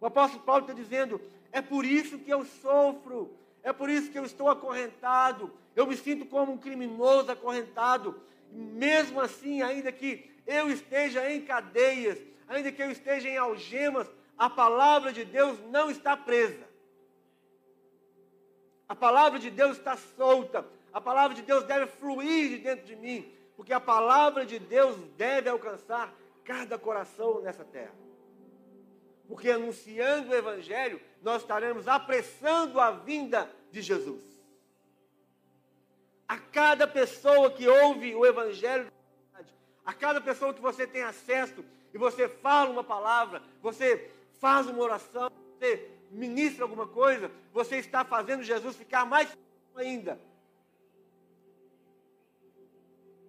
O 0.00 0.06
apóstolo 0.06 0.42
Paulo 0.42 0.62
está 0.62 0.72
dizendo: 0.72 1.20
é 1.52 1.60
por 1.60 1.84
isso 1.84 2.18
que 2.18 2.30
eu 2.30 2.44
sofro, 2.44 3.34
é 3.62 3.72
por 3.72 3.90
isso 3.90 4.10
que 4.10 4.18
eu 4.18 4.24
estou 4.24 4.48
acorrentado, 4.48 5.52
eu 5.76 5.86
me 5.86 5.96
sinto 5.96 6.26
como 6.26 6.52
um 6.52 6.58
criminoso 6.58 7.30
acorrentado. 7.30 8.20
Mesmo 8.52 9.20
assim, 9.20 9.62
ainda 9.62 9.92
que 9.92 10.30
eu 10.46 10.70
esteja 10.70 11.30
em 11.30 11.42
cadeias, 11.42 12.18
ainda 12.48 12.72
que 12.72 12.82
eu 12.82 12.90
esteja 12.90 13.28
em 13.28 13.36
algemas, 13.36 14.08
a 14.36 14.50
palavra 14.50 15.12
de 15.12 15.24
Deus 15.24 15.58
não 15.70 15.90
está 15.90 16.16
presa. 16.16 16.68
A 18.88 18.96
palavra 18.96 19.38
de 19.38 19.50
Deus 19.50 19.76
está 19.76 19.96
solta. 19.96 20.66
A 20.92 21.00
palavra 21.00 21.36
de 21.36 21.42
Deus 21.42 21.62
deve 21.64 21.86
fluir 21.86 22.48
de 22.48 22.58
dentro 22.58 22.84
de 22.84 22.96
mim, 22.96 23.32
porque 23.56 23.72
a 23.72 23.78
palavra 23.78 24.44
de 24.44 24.58
Deus 24.58 24.96
deve 25.16 25.48
alcançar 25.48 26.12
cada 26.42 26.76
coração 26.76 27.40
nessa 27.40 27.64
terra. 27.64 27.99
Porque 29.30 29.48
anunciando 29.48 30.32
o 30.32 30.34
Evangelho, 30.34 31.00
nós 31.22 31.42
estaremos 31.42 31.86
apressando 31.86 32.80
a 32.80 32.90
vinda 32.90 33.48
de 33.70 33.80
Jesus. 33.80 34.20
A 36.26 36.36
cada 36.36 36.84
pessoa 36.84 37.48
que 37.48 37.68
ouve 37.68 38.12
o 38.12 38.26
Evangelho, 38.26 38.90
a 39.86 39.92
cada 39.94 40.20
pessoa 40.20 40.52
que 40.52 40.60
você 40.60 40.84
tem 40.84 41.04
acesso 41.04 41.64
e 41.94 41.96
você 41.96 42.28
fala 42.28 42.70
uma 42.70 42.82
palavra, 42.82 43.40
você 43.62 44.10
faz 44.40 44.66
uma 44.66 44.82
oração, 44.82 45.30
você 45.56 45.88
ministra 46.10 46.64
alguma 46.64 46.88
coisa, 46.88 47.30
você 47.52 47.76
está 47.76 48.04
fazendo 48.04 48.42
Jesus 48.42 48.74
ficar 48.74 49.06
mais 49.06 49.32
ainda. 49.76 50.20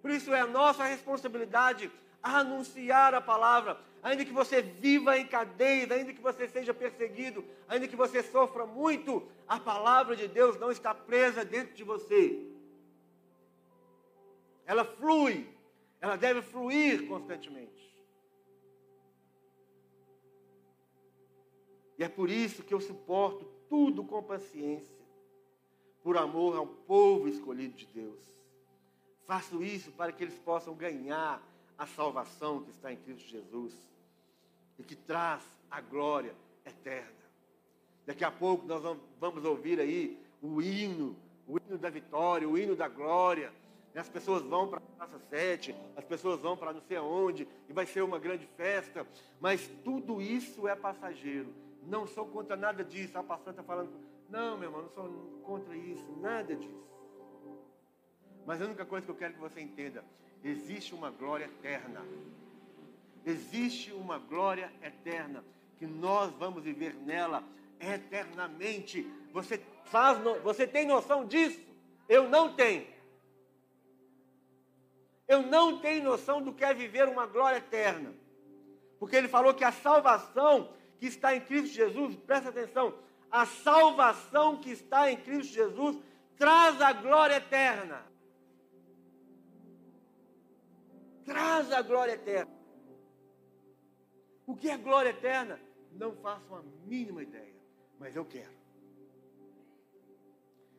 Por 0.00 0.10
isso 0.10 0.34
é 0.34 0.40
a 0.40 0.48
nossa 0.48 0.82
responsabilidade 0.82 1.92
anunciar 2.22 3.14
a 3.14 3.20
palavra, 3.20 3.80
ainda 4.02 4.24
que 4.24 4.32
você 4.32 4.62
viva 4.62 5.18
em 5.18 5.26
cadeias, 5.26 5.90
ainda 5.90 6.12
que 6.12 6.20
você 6.20 6.48
seja 6.48 6.72
perseguido, 6.72 7.44
ainda 7.68 7.88
que 7.88 7.96
você 7.96 8.22
sofra 8.22 8.64
muito, 8.64 9.26
a 9.48 9.58
palavra 9.58 10.14
de 10.14 10.28
Deus 10.28 10.58
não 10.58 10.70
está 10.70 10.94
presa 10.94 11.44
dentro 11.44 11.74
de 11.74 11.82
você. 11.82 12.46
Ela 14.64 14.84
flui, 14.84 15.48
ela 16.00 16.16
deve 16.16 16.42
fluir 16.42 17.06
constantemente. 17.08 17.82
E 21.98 22.04
é 22.04 22.08
por 22.08 22.30
isso 22.30 22.62
que 22.62 22.72
eu 22.72 22.80
suporto 22.80 23.44
tudo 23.68 24.04
com 24.04 24.22
paciência, 24.22 25.02
por 26.02 26.16
amor 26.16 26.56
ao 26.56 26.66
povo 26.66 27.28
escolhido 27.28 27.76
de 27.76 27.86
Deus. 27.86 28.20
Faço 29.26 29.62
isso 29.62 29.90
para 29.92 30.12
que 30.12 30.24
eles 30.24 30.38
possam 30.38 30.74
ganhar 30.74 31.42
a 31.82 31.86
salvação 31.86 32.62
que 32.62 32.70
está 32.70 32.92
em 32.92 32.96
Cristo 32.96 33.28
Jesus 33.28 33.74
e 34.78 34.84
que 34.84 34.94
traz 34.94 35.42
a 35.68 35.80
glória 35.80 36.32
eterna. 36.64 37.10
Daqui 38.06 38.24
a 38.24 38.30
pouco 38.30 38.64
nós 38.66 38.80
vamos 39.18 39.44
ouvir 39.44 39.80
aí 39.80 40.16
o 40.40 40.62
hino, 40.62 41.16
o 41.46 41.58
hino 41.58 41.76
da 41.76 41.90
vitória, 41.90 42.48
o 42.48 42.56
hino 42.56 42.76
da 42.76 42.86
glória. 42.86 43.52
As 43.96 44.08
pessoas 44.08 44.42
vão 44.42 44.68
para 44.68 44.78
a 44.78 45.06
Praça 45.06 45.18
7, 45.28 45.74
as 45.96 46.04
pessoas 46.04 46.40
vão 46.40 46.56
para 46.56 46.72
não 46.72 46.80
sei 46.82 46.96
aonde, 46.96 47.48
e 47.68 47.72
vai 47.72 47.84
ser 47.84 48.02
uma 48.02 48.18
grande 48.18 48.46
festa. 48.56 49.04
Mas 49.40 49.68
tudo 49.84 50.22
isso 50.22 50.68
é 50.68 50.76
passageiro. 50.76 51.52
Não 51.82 52.06
sou 52.06 52.26
contra 52.26 52.56
nada 52.56 52.84
disso. 52.84 53.18
A 53.18 53.24
pastora 53.24 53.50
está 53.50 53.62
falando, 53.64 53.90
não, 54.30 54.56
meu 54.56 54.68
irmão, 54.68 54.82
não 54.82 54.90
sou 54.90 55.42
contra 55.42 55.76
isso, 55.76 56.06
nada 56.20 56.54
disso. 56.54 56.86
Mas 58.46 58.62
a 58.62 58.66
única 58.66 58.84
coisa 58.84 59.04
que 59.04 59.10
eu 59.10 59.16
quero 59.16 59.34
que 59.34 59.40
você 59.40 59.60
entenda, 59.60 60.04
existe 60.44 60.94
uma 60.94 61.10
glória 61.10 61.44
eterna. 61.44 62.04
Existe 63.24 63.92
uma 63.92 64.18
glória 64.18 64.72
eterna 64.82 65.44
que 65.78 65.86
nós 65.86 66.32
vamos 66.32 66.62
viver 66.62 66.94
nela 66.94 67.42
eternamente. 67.80 69.06
Você 69.32 69.60
faz, 69.84 70.18
você 70.42 70.66
tem 70.66 70.86
noção 70.86 71.26
disso? 71.26 71.60
Eu 72.08 72.28
não 72.28 72.54
tenho. 72.54 72.86
Eu 75.26 75.42
não 75.42 75.78
tenho 75.78 76.04
noção 76.04 76.42
do 76.42 76.52
que 76.52 76.64
é 76.64 76.74
viver 76.74 77.08
uma 77.08 77.26
glória 77.26 77.58
eterna. 77.58 78.12
Porque 78.98 79.16
ele 79.16 79.28
falou 79.28 79.54
que 79.54 79.64
a 79.64 79.72
salvação 79.72 80.70
que 80.98 81.06
está 81.06 81.34
em 81.34 81.40
Cristo 81.40 81.74
Jesus, 81.74 82.14
presta 82.16 82.50
atenção, 82.50 82.94
a 83.30 83.46
salvação 83.46 84.58
que 84.58 84.70
está 84.70 85.10
em 85.10 85.16
Cristo 85.16 85.54
Jesus 85.54 85.96
traz 86.36 86.80
a 86.80 86.92
glória 86.92 87.36
eterna. 87.36 88.04
Traz 91.24 91.70
a 91.72 91.82
glória 91.82 92.12
eterna. 92.12 92.52
O 94.46 94.56
que 94.56 94.68
é 94.68 94.76
glória 94.76 95.10
eterna? 95.10 95.58
Não 95.92 96.14
faço 96.16 96.54
a 96.54 96.62
mínima 96.86 97.22
ideia, 97.22 97.54
mas 97.98 98.16
eu 98.16 98.24
quero. 98.24 98.52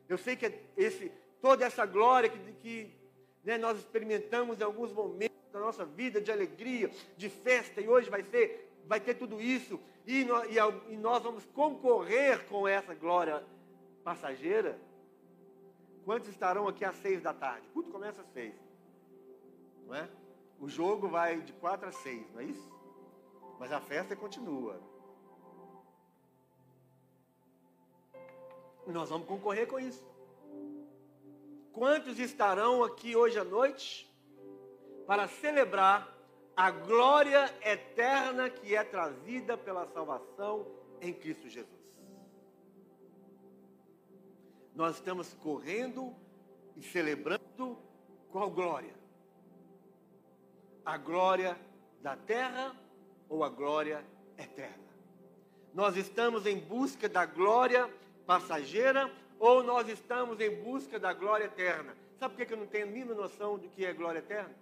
Eu 0.08 0.18
sei 0.18 0.36
que 0.36 0.52
esse, 0.76 1.10
toda 1.40 1.64
essa 1.64 1.86
glória 1.86 2.28
que, 2.28 2.52
que 2.54 2.94
né, 3.42 3.56
nós 3.56 3.78
experimentamos 3.78 4.60
em 4.60 4.64
alguns 4.64 4.92
momentos 4.92 5.36
da 5.52 5.60
nossa 5.60 5.84
vida 5.84 6.20
de 6.20 6.30
alegria, 6.30 6.90
de 7.16 7.28
festa, 7.28 7.80
e 7.80 7.88
hoje 7.88 8.10
vai 8.10 8.22
ser, 8.22 8.70
vai 8.86 9.00
ter 9.00 9.14
tudo 9.14 9.40
isso, 9.40 9.80
e, 10.06 10.24
no, 10.24 10.44
e, 10.44 10.56
e 10.92 10.96
nós 10.96 11.22
vamos 11.22 11.44
concorrer 11.46 12.46
com 12.46 12.68
essa 12.68 12.94
glória 12.94 13.42
passageira. 14.02 14.78
Quantos 16.04 16.28
estarão 16.28 16.68
aqui 16.68 16.84
às 16.84 16.96
seis 16.96 17.22
da 17.22 17.32
tarde? 17.32 17.66
O 17.74 17.82
começa 17.82 18.20
às 18.20 18.28
seis. 18.28 18.54
Não 19.86 19.94
é? 19.94 20.08
O 20.64 20.68
jogo 20.70 21.08
vai 21.08 21.42
de 21.42 21.52
quatro 21.52 21.86
a 21.86 21.92
seis, 21.92 22.26
não 22.32 22.40
é 22.40 22.44
isso? 22.44 22.72
Mas 23.60 23.70
a 23.70 23.82
festa 23.82 24.16
continua. 24.16 24.80
E 28.86 28.90
nós 28.90 29.10
vamos 29.10 29.28
concorrer 29.28 29.66
com 29.66 29.78
isso. 29.78 30.02
Quantos 31.70 32.18
estarão 32.18 32.82
aqui 32.82 33.14
hoje 33.14 33.38
à 33.38 33.44
noite 33.44 34.10
para 35.06 35.28
celebrar 35.28 36.16
a 36.56 36.70
glória 36.70 37.54
eterna 37.62 38.48
que 38.48 38.74
é 38.74 38.82
trazida 38.82 39.58
pela 39.58 39.86
salvação 39.88 40.66
em 40.98 41.12
Cristo 41.12 41.46
Jesus? 41.46 41.84
Nós 44.74 44.94
estamos 44.96 45.34
correndo 45.34 46.16
e 46.74 46.82
celebrando 46.82 47.76
qual 48.30 48.50
glória? 48.50 49.03
A 50.84 50.96
glória 50.96 51.56
da 52.02 52.16
terra 52.16 52.74
ou 53.28 53.42
a 53.42 53.48
glória 53.48 54.04
eterna. 54.36 54.84
Nós 55.72 55.96
estamos 55.96 56.46
em 56.46 56.58
busca 56.58 57.08
da 57.08 57.24
glória 57.26 57.90
passageira 58.26 59.10
ou 59.38 59.62
nós 59.62 59.88
estamos 59.88 60.40
em 60.40 60.62
busca 60.62 60.98
da 60.98 61.12
glória 61.12 61.44
eterna? 61.44 61.96
Sabe 62.18 62.34
por 62.34 62.46
que 62.46 62.52
eu 62.52 62.58
não 62.58 62.66
tenho 62.66 62.86
a 62.86 62.90
mínima 62.90 63.14
noção 63.14 63.58
do 63.58 63.68
que 63.68 63.84
é 63.84 63.92
glória 63.92 64.18
eterna? 64.20 64.54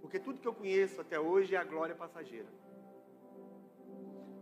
Porque 0.00 0.18
tudo 0.18 0.38
que 0.38 0.48
eu 0.48 0.52
conheço 0.52 1.00
até 1.00 1.18
hoje 1.18 1.54
é 1.54 1.58
a 1.58 1.64
glória 1.64 1.94
passageira. 1.94 2.48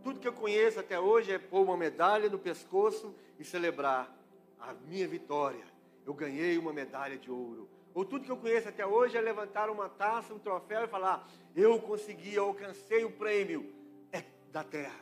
Tudo 0.03 0.19
que 0.19 0.27
eu 0.27 0.33
conheço 0.33 0.79
até 0.79 0.99
hoje 0.99 1.31
é 1.31 1.39
pôr 1.39 1.61
uma 1.61 1.77
medalha 1.77 2.29
no 2.29 2.37
pescoço 2.37 3.15
e 3.39 3.45
celebrar 3.45 4.13
a 4.59 4.73
minha 4.73 5.07
vitória. 5.07 5.63
Eu 6.05 6.13
ganhei 6.13 6.57
uma 6.57 6.73
medalha 6.73 7.17
de 7.17 7.31
ouro. 7.31 7.69
Ou 7.93 8.03
tudo 8.03 8.25
que 8.25 8.31
eu 8.31 8.37
conheço 8.37 8.69
até 8.69 8.85
hoje 8.85 9.17
é 9.17 9.21
levantar 9.21 9.69
uma 9.69 9.87
taça, 9.87 10.33
um 10.33 10.39
troféu 10.39 10.83
e 10.83 10.87
falar: 10.87 11.27
eu 11.55 11.79
consegui, 11.79 12.33
eu 12.33 12.45
alcancei 12.45 13.05
o 13.05 13.11
prêmio 13.11 13.71
é 14.11 14.23
da 14.51 14.63
terra. 14.63 14.99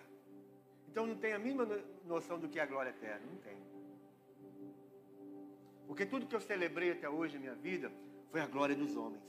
Então 0.89 1.07
não 1.07 1.15
tem 1.15 1.33
a 1.33 1.39
mínima 1.39 1.67
noção 2.05 2.37
do 2.37 2.49
que 2.49 2.59
é 2.59 2.63
a 2.63 2.65
glória 2.65 2.89
eterna. 2.89 3.25
Não 3.25 3.37
tem. 3.37 3.57
Porque 5.87 6.05
tudo 6.05 6.25
que 6.25 6.35
eu 6.35 6.41
celebrei 6.41 6.91
até 6.91 7.09
hoje 7.09 7.35
na 7.35 7.39
minha 7.41 7.55
vida 7.55 7.91
foi 8.29 8.41
a 8.41 8.47
glória 8.47 8.75
dos 8.75 8.95
homens. 8.95 9.23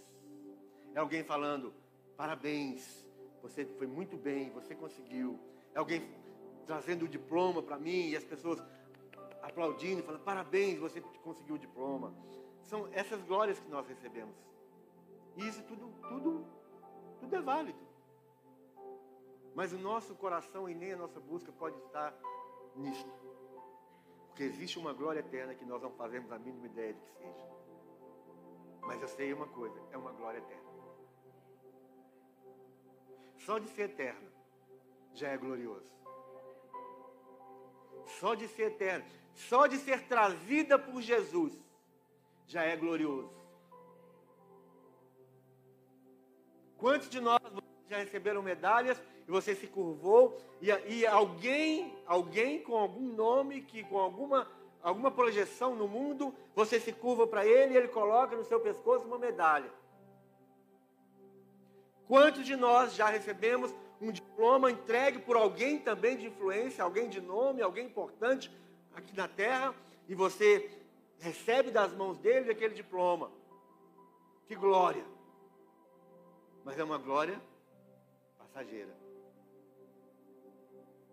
É 0.95 0.99
alguém 0.99 1.25
falando, 1.25 1.73
parabéns, 2.17 3.05
você 3.41 3.65
foi 3.65 3.87
muito 3.87 4.17
bem, 4.17 4.51
você 4.51 4.75
conseguiu. 4.75 5.39
É 5.75 5.79
alguém 5.79 6.03
trazendo 6.67 7.05
o 7.05 7.09
diploma 7.09 7.63
para 7.63 7.79
mim 7.79 8.11
e 8.11 8.17
as 8.17 8.25
pessoas 8.25 8.63
aplaudindo, 9.43 10.03
falando, 10.03 10.23
parabéns, 10.23 10.79
você 10.79 11.01
conseguiu 11.01 11.57
o 11.57 11.59
diploma. 11.59 12.15
São 12.63 12.89
essas 12.93 13.23
glórias 13.23 13.59
que 13.59 13.69
nós 13.69 13.87
recebemos. 13.87 14.37
E 15.37 15.47
isso 15.49 15.63
tudo, 15.65 15.89
tudo, 16.09 16.47
tudo 17.21 17.37
é 17.37 17.41
válido. 17.41 17.79
Mas 19.55 19.73
o 19.73 19.79
nosso 19.79 20.15
coração 20.15 20.69
e 20.69 20.75
nem 20.75 20.93
a 20.93 20.97
nossa 20.97 21.21
busca 21.21 21.53
pode 21.53 21.77
estar 21.79 22.15
nisto. 22.77 23.11
Porque 24.29 24.45
existe 24.45 24.79
uma 24.79 24.93
glória 24.93 25.21
eterna 25.21 25.55
que 25.55 25.65
nós 25.65 25.83
não 25.83 25.91
fazemos 25.91 26.33
a 26.33 26.39
mínima 26.39 26.67
ideia 26.67 26.95
de 26.95 27.01
que 27.01 27.13
seja. 27.13 27.53
Mas 28.81 29.01
eu 29.01 29.09
sei 29.09 29.33
uma 29.33 29.47
coisa, 29.47 29.79
é 29.91 29.97
uma 29.97 30.13
glória 30.13 30.39
eterna. 30.39 30.73
Só 33.39 33.59
de 33.59 33.69
ser 33.69 33.91
eterna 33.91 34.33
já 35.15 35.29
é 35.29 35.37
glorioso. 35.37 35.91
Só 38.19 38.35
de 38.35 38.49
ser 38.49 38.73
eterna, 38.73 39.05
só 39.35 39.67
de 39.67 39.77
ser 39.79 40.07
trazida 40.07 40.79
por 40.79 41.01
Jesus 41.01 41.59
já 42.47 42.63
é 42.65 42.77
glorioso. 42.77 43.31
Quantos 46.77 47.09
de 47.09 47.21
nós 47.21 47.41
já 47.89 47.99
receberam 47.99 48.43
medalhas 48.43 49.01
e 49.27 49.31
você 49.31 49.55
se 49.55 49.67
curvou 49.67 50.37
e, 50.61 50.69
e 50.69 51.07
alguém, 51.07 51.97
alguém 52.07 52.63
com 52.63 52.77
algum 52.77 53.15
nome, 53.15 53.63
que 53.63 53.85
com 53.85 53.99
alguma, 53.99 54.49
alguma 54.83 55.11
projeção 55.11 55.77
no 55.77 55.87
mundo, 55.87 56.35
você 56.55 56.81
se 56.81 56.93
curva 56.93 57.27
para 57.27 57.47
ele 57.47 57.75
e 57.75 57.77
ele 57.77 57.89
coloca 57.89 58.37
no 58.37 58.45
seu 58.45 58.59
pescoço 58.61 59.07
uma 59.07 59.19
medalha. 59.19 59.71
Quantos 62.09 62.45
de 62.45 62.57
nós 62.57 62.95
já 62.95 63.07
recebemos 63.09 63.73
um 64.01 64.11
diploma 64.11 64.71
entregue 64.71 65.21
por 65.21 65.37
alguém 65.37 65.79
também 65.79 66.17
de 66.17 66.27
influência, 66.27 66.83
alguém 66.83 67.09
de 67.09 67.21
nome, 67.21 67.63
alguém 67.63 67.87
importante 67.87 68.51
aqui 68.95 69.17
na 69.17 69.29
terra, 69.29 69.75
e 70.09 70.15
você 70.15 70.69
recebe 71.23 71.71
das 71.71 71.95
mãos 71.95 72.19
dele 72.19 72.51
aquele 72.51 72.75
diploma? 72.75 73.31
Que 74.47 74.57
glória! 74.57 75.05
Mas 76.65 76.79
é 76.79 76.85
uma 76.85 76.99
glória 76.99 77.41
passageira. 78.39 78.93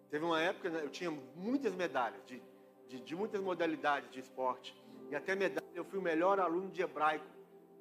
Teve 0.10 0.26
uma 0.26 0.41
época, 0.41 0.70
né, 0.70 0.82
eu 0.84 0.89
tinha 0.89 1.12
muitas 1.36 1.76
medalhas, 1.76 2.20
de, 2.26 2.41
de, 2.88 2.99
de, 2.99 3.16
muitas 3.16 3.39
modalidades 3.39 4.10
de 4.10 4.20
esporte. 4.20 4.76
E 5.12 5.16
até 5.16 5.36
medalha, 5.36 5.66
eu 5.76 5.86
fui 5.86 5.99
o 5.99 6.01
melhor 6.01 6.39
aluno 6.39 6.70
de 6.70 6.82
hebraico 6.82 7.26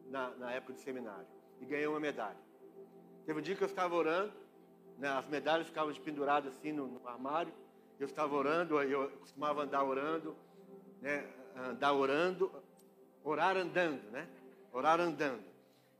na, 0.06 0.30
na 0.36 0.52
época 0.52 0.74
de 0.74 0.80
seminário. 0.80 1.26
E 1.60 1.64
ganhei 1.64 1.86
uma 1.86 1.98
medalha. 1.98 2.36
Teve 3.24 3.38
um 3.38 3.42
dia 3.42 3.56
que 3.56 3.62
eu 3.62 3.68
estava 3.68 3.94
orando, 3.94 4.32
né, 4.98 5.08
as 5.08 5.26
medalhas 5.26 5.66
ficavam 5.66 5.94
penduradas 5.94 6.54
assim 6.54 6.72
no, 6.72 6.86
no 6.86 7.08
armário. 7.08 7.52
Eu 7.98 8.06
estava 8.06 8.34
orando, 8.36 8.80
eu 8.82 9.10
costumava 9.18 9.62
andar 9.62 9.82
orando, 9.82 10.36
né, 11.00 11.26
andar 11.58 11.92
orando, 11.92 12.50
orar 13.24 13.56
andando, 13.56 14.10
né? 14.10 14.28
Orar 14.72 15.00
andando. 15.00 15.44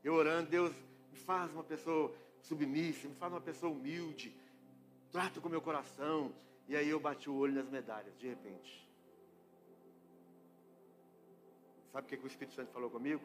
Eu 0.03 0.13
orando, 0.13 0.49
Deus 0.49 0.73
me 1.11 1.17
faz 1.17 1.51
uma 1.51 1.63
pessoa 1.63 2.13
submissa, 2.41 3.07
me 3.07 3.15
faz 3.15 3.31
uma 3.31 3.41
pessoa 3.41 3.71
humilde, 3.71 4.35
trata 5.11 5.41
com 5.41 5.49
meu 5.49 5.61
coração. 5.61 6.31
E 6.67 6.75
aí 6.75 6.87
eu 6.87 6.99
bati 6.99 7.29
o 7.29 7.35
olho 7.35 7.53
nas 7.53 7.67
medalhas, 7.69 8.17
de 8.19 8.27
repente. 8.27 8.87
Sabe 11.91 12.05
o 12.05 12.09
que, 12.09 12.17
que 12.17 12.25
o 12.25 12.27
Espírito 12.27 12.55
Santo 12.55 12.71
falou 12.71 12.89
comigo? 12.89 13.21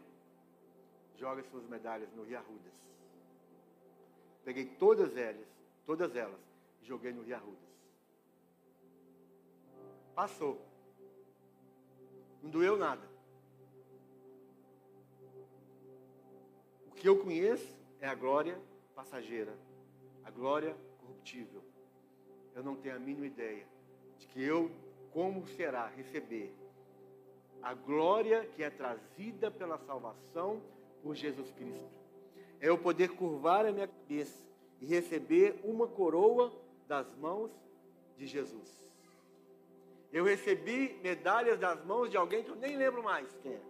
Joga 1.18 1.42
suas 1.44 1.64
medalhas 1.66 2.10
no 2.14 2.24
Rio 2.24 2.38
Arrudas. 2.38 2.72
Peguei 4.44 4.66
todas 4.66 5.16
elas, 5.16 5.46
todas 5.86 6.16
elas, 6.16 6.40
e 6.82 6.86
joguei 6.86 7.12
no 7.12 7.22
Rio 7.22 7.36
Arrudas. 7.36 7.74
Passou. 10.14 10.73
Não 12.44 12.50
doeu 12.50 12.76
nada. 12.76 13.02
O 16.86 16.92
que 16.92 17.08
eu 17.08 17.18
conheço 17.18 17.76
é 18.00 18.06
a 18.06 18.14
glória 18.14 18.56
passageira, 18.94 19.52
a 20.22 20.30
glória 20.30 20.76
corruptível 21.00 21.74
eu 22.54 22.62
não 22.62 22.76
tenho 22.76 22.96
a 22.96 22.98
mínima 22.98 23.26
ideia 23.26 23.66
de 24.18 24.26
que 24.28 24.42
eu, 24.42 24.70
como 25.12 25.46
será 25.46 25.86
receber 25.88 26.54
a 27.60 27.74
glória 27.74 28.46
que 28.54 28.62
é 28.62 28.70
trazida 28.70 29.50
pela 29.50 29.78
salvação 29.78 30.62
por 31.02 31.14
Jesus 31.14 31.50
Cristo. 31.52 31.82
É 32.60 32.68
eu 32.68 32.78
poder 32.78 33.08
curvar 33.10 33.66
a 33.66 33.72
minha 33.72 33.88
cabeça 33.88 34.42
e 34.80 34.86
receber 34.86 35.60
uma 35.64 35.86
coroa 35.86 36.52
das 36.86 37.12
mãos 37.16 37.50
de 38.16 38.26
Jesus. 38.26 38.83
Eu 40.14 40.22
recebi 40.22 40.96
medalhas 41.02 41.58
das 41.58 41.84
mãos 41.84 42.08
de 42.08 42.16
alguém 42.16 42.44
que 42.44 42.48
eu 42.48 42.54
nem 42.54 42.76
lembro 42.76 43.02
mais 43.02 43.26
quem 43.42 43.54
é. 43.54 43.60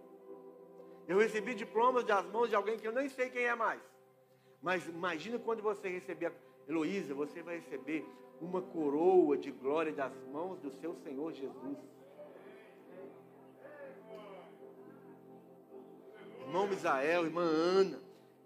Eu 1.09 1.16
recebi 1.16 1.55
diplomas 1.55 2.05
das 2.05 2.26
mãos 2.26 2.51
de 2.51 2.55
alguém 2.55 2.78
que 2.78 2.86
eu 2.86 2.92
nem 2.92 3.09
sei 3.09 3.30
quem 3.30 3.45
é 3.45 3.55
mais. 3.55 3.80
Mas 4.61 4.86
imagina 4.86 5.38
quando 5.38 5.62
você 5.62 5.88
receber, 5.88 6.34
Heloísa, 6.68 7.14
você 7.14 7.42
vai 7.42 7.61
receber 7.61 8.05
uma 8.42 8.61
coroa 8.61 9.38
de 9.38 9.51
glória 9.51 9.90
das 9.90 10.12
mãos 10.30 10.59
do 10.61 10.70
seu 10.70 10.95
Senhor 10.97 11.32
Jesus. 11.32 11.78
Irmão 16.42 16.66
Misael, 16.66 17.24
irmã 17.24 17.42
Ana, 17.42 17.99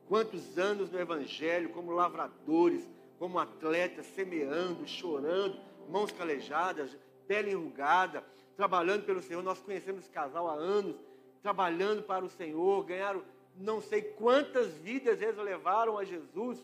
quantos 0.07 0.57
anos 0.57 0.89
no 0.89 1.01
Evangelho, 1.01 1.71
como 1.71 1.91
lavradores, 1.91 2.89
como 3.19 3.41
atletas, 3.41 4.07
semeando, 4.07 4.87
chorando, 4.87 5.59
mãos 5.89 6.13
calejadas, 6.13 6.97
pele 7.29 7.53
enrugada, 7.53 8.25
trabalhando 8.57 9.05
pelo 9.05 9.23
Senhor. 9.23 9.43
Nós 9.43 9.61
conhecemos 9.61 10.03
esse 10.03 10.11
casal 10.11 10.49
há 10.49 10.55
anos, 10.55 10.97
trabalhando 11.43 12.03
para 12.03 12.25
o 12.25 12.31
Senhor, 12.31 12.85
ganharam 12.85 13.23
não 13.57 13.81
sei 13.81 14.03
quantas 14.03 14.73
vidas 14.79 15.21
eles 15.21 15.37
levaram 15.37 15.99
a 15.99 16.05
Jesus. 16.05 16.59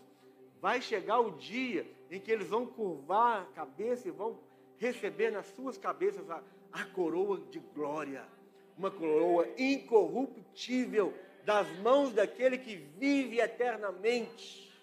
Vai 0.61 0.81
chegar 0.81 1.21
o 1.21 1.33
dia 1.33 1.87
em 2.11 2.19
que 2.19 2.33
eles 2.33 2.49
vão 2.49 2.67
curvar 2.67 3.43
a 3.43 3.55
cabeça 3.55 4.09
e 4.09 4.11
vão 4.11 4.39
receber 4.79 5.31
nas 5.31 5.47
suas 5.55 5.77
cabeças 5.77 6.29
a, 6.31 6.43
a 6.73 6.85
coroa 6.87 7.39
de 7.51 7.59
glória, 7.59 8.25
uma 8.77 8.91
coroa 8.91 9.47
incorruptível 9.59 11.13
das 11.45 11.69
mãos 11.79 12.13
daquele 12.13 12.59
que 12.59 12.77
vive 12.77 13.41
eternamente. 13.41 14.74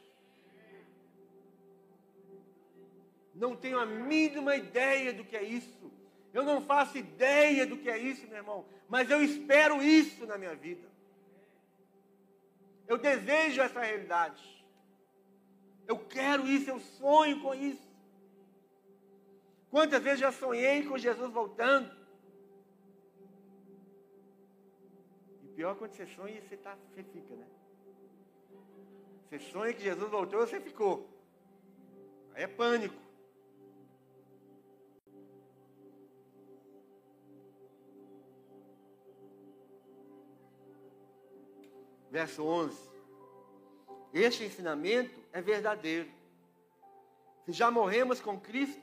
Não 3.42 3.56
tenho 3.56 3.80
a 3.80 3.88
mínima 3.88 4.56
ideia 4.56 5.12
do 5.12 5.24
que 5.26 5.36
é 5.36 5.42
isso. 5.42 5.92
Eu 6.32 6.44
não 6.44 6.62
faço 6.62 6.96
ideia 6.96 7.66
do 7.66 7.76
que 7.76 7.90
é 7.90 7.98
isso, 7.98 8.28
meu 8.28 8.38
irmão. 8.38 8.66
Mas 8.88 9.10
eu 9.10 9.20
espero 9.24 9.82
isso 9.82 10.28
na 10.28 10.38
minha 10.38 10.54
vida. 10.54 10.88
Eu 12.88 13.00
desejo 13.00 13.60
essa 13.60 13.82
realidade. 13.82 14.44
Eu 15.88 15.98
quero 15.98 16.48
isso, 16.48 16.70
eu 16.70 16.80
sonho 16.80 17.42
com 17.42 17.56
isso. 17.56 17.90
Quantas 19.72 20.04
vezes 20.04 20.20
já 20.20 20.32
sonhei 20.32 20.86
com 20.86 20.96
Jesus 21.00 21.32
voltando? 21.32 21.92
E 25.44 25.48
pior 25.56 25.76
quando 25.78 25.94
você 25.94 26.06
sonha 26.06 26.38
e 26.38 26.42
você, 26.42 26.58
tá, 26.58 26.78
você 26.94 27.02
fica, 27.02 27.36
né? 27.36 27.48
Você 29.28 29.40
sonha 29.40 29.74
que 29.74 29.82
Jesus 29.82 30.12
voltou 30.12 30.44
e 30.44 30.46
você 30.46 30.60
ficou. 30.62 31.10
Aí 32.36 32.44
é 32.44 32.48
pânico. 32.48 33.11
Verso 42.12 42.44
11. 42.44 42.78
Este 44.14 44.44
ensinamento 44.44 45.18
é 45.32 45.42
verdadeiro. 45.42 46.10
Se 47.46 47.54
já 47.54 47.72
morremos 47.72 48.20
com 48.20 48.38
Cristo, 48.38 48.82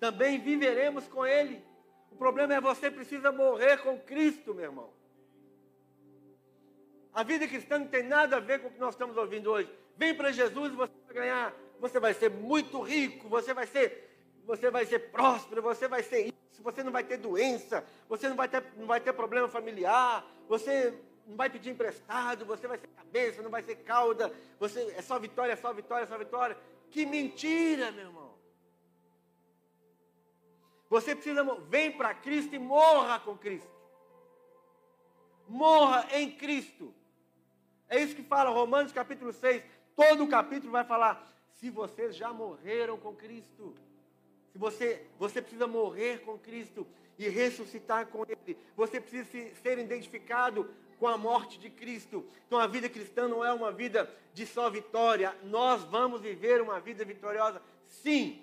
também 0.00 0.40
viveremos 0.40 1.06
com 1.06 1.24
Ele. 1.24 1.64
O 2.10 2.16
problema 2.16 2.54
é 2.54 2.60
você 2.60 2.90
precisa 2.90 3.30
morrer 3.30 3.78
com 3.78 3.98
Cristo, 4.00 4.52
meu 4.52 4.64
irmão. 4.64 4.90
A 7.14 7.22
vida 7.22 7.46
cristã 7.46 7.78
não 7.78 7.86
tem 7.86 8.02
nada 8.02 8.36
a 8.36 8.40
ver 8.40 8.60
com 8.60 8.68
o 8.68 8.70
que 8.70 8.80
nós 8.80 8.94
estamos 8.94 9.16
ouvindo 9.16 9.50
hoje. 9.50 9.72
Vem 9.96 10.14
para 10.14 10.32
Jesus 10.32 10.72
e 10.72 10.76
você 10.76 10.92
vai 11.06 11.14
ganhar, 11.14 11.54
você 11.80 12.00
vai 12.00 12.12
ser 12.12 12.30
muito 12.30 12.80
rico, 12.82 13.28
você 13.28 13.54
vai 13.54 13.66
ser, 13.66 14.10
você 14.44 14.70
vai 14.70 14.84
ser 14.84 15.10
próspero, 15.10 15.62
você 15.62 15.88
vai 15.88 16.02
ser 16.02 16.26
isso, 16.26 16.62
você 16.62 16.82
não 16.82 16.92
vai 16.92 17.04
ter 17.04 17.16
doença, 17.16 17.82
você 18.08 18.28
não 18.28 18.36
vai 18.36 18.48
ter, 18.48 18.62
não 18.76 18.86
vai 18.86 19.00
ter 19.00 19.12
problema 19.14 19.48
familiar, 19.48 20.26
você 20.46 20.92
não 21.26 21.36
vai 21.36 21.50
pedir 21.50 21.70
emprestado, 21.70 22.44
você 22.46 22.68
vai 22.68 22.78
ser 22.78 22.86
cabeça, 22.88 23.42
não 23.42 23.50
vai 23.50 23.62
ser 23.62 23.76
cauda, 23.76 24.32
você 24.58 24.94
é 24.96 25.02
só 25.02 25.18
vitória, 25.18 25.52
é 25.52 25.56
só 25.56 25.72
vitória, 25.72 26.04
é 26.04 26.06
só 26.06 26.16
vitória. 26.16 26.56
Que 26.90 27.04
mentira, 27.04 27.90
meu 27.90 28.06
irmão. 28.06 28.34
Você 30.88 31.14
precisa, 31.14 31.42
vem 31.68 31.90
para 31.90 32.14
Cristo 32.14 32.54
e 32.54 32.58
morra 32.58 33.18
com 33.18 33.36
Cristo. 33.36 33.74
Morra 35.48 36.06
em 36.12 36.30
Cristo. 36.30 36.94
É 37.88 38.00
isso 38.00 38.14
que 38.14 38.22
fala 38.22 38.50
Romanos 38.50 38.92
capítulo 38.92 39.32
6. 39.32 39.64
Todo 39.96 40.24
o 40.24 40.28
capítulo 40.28 40.72
vai 40.72 40.84
falar: 40.84 41.26
se 41.54 41.70
vocês 41.70 42.14
já 42.14 42.32
morreram 42.32 42.96
com 42.98 43.14
Cristo, 43.14 43.74
se 44.52 44.58
você, 44.58 45.06
você 45.18 45.42
precisa 45.42 45.66
morrer 45.66 46.20
com 46.20 46.38
Cristo 46.38 46.86
e 47.18 47.28
ressuscitar 47.28 48.06
com 48.06 48.24
Ele, 48.24 48.56
você 48.76 49.00
precisa 49.00 49.24
ser 49.62 49.78
identificado 49.78 50.70
com 50.98 51.06
a 51.06 51.16
morte 51.16 51.58
de 51.58 51.70
Cristo. 51.70 52.26
Então 52.46 52.58
a 52.58 52.66
vida 52.66 52.88
cristã 52.88 53.28
não 53.28 53.44
é 53.44 53.52
uma 53.52 53.70
vida 53.70 54.10
de 54.32 54.46
só 54.46 54.68
vitória. 54.70 55.36
Nós 55.44 55.82
vamos 55.84 56.20
viver 56.20 56.60
uma 56.60 56.80
vida 56.80 57.04
vitoriosa, 57.04 57.62
sim. 57.86 58.42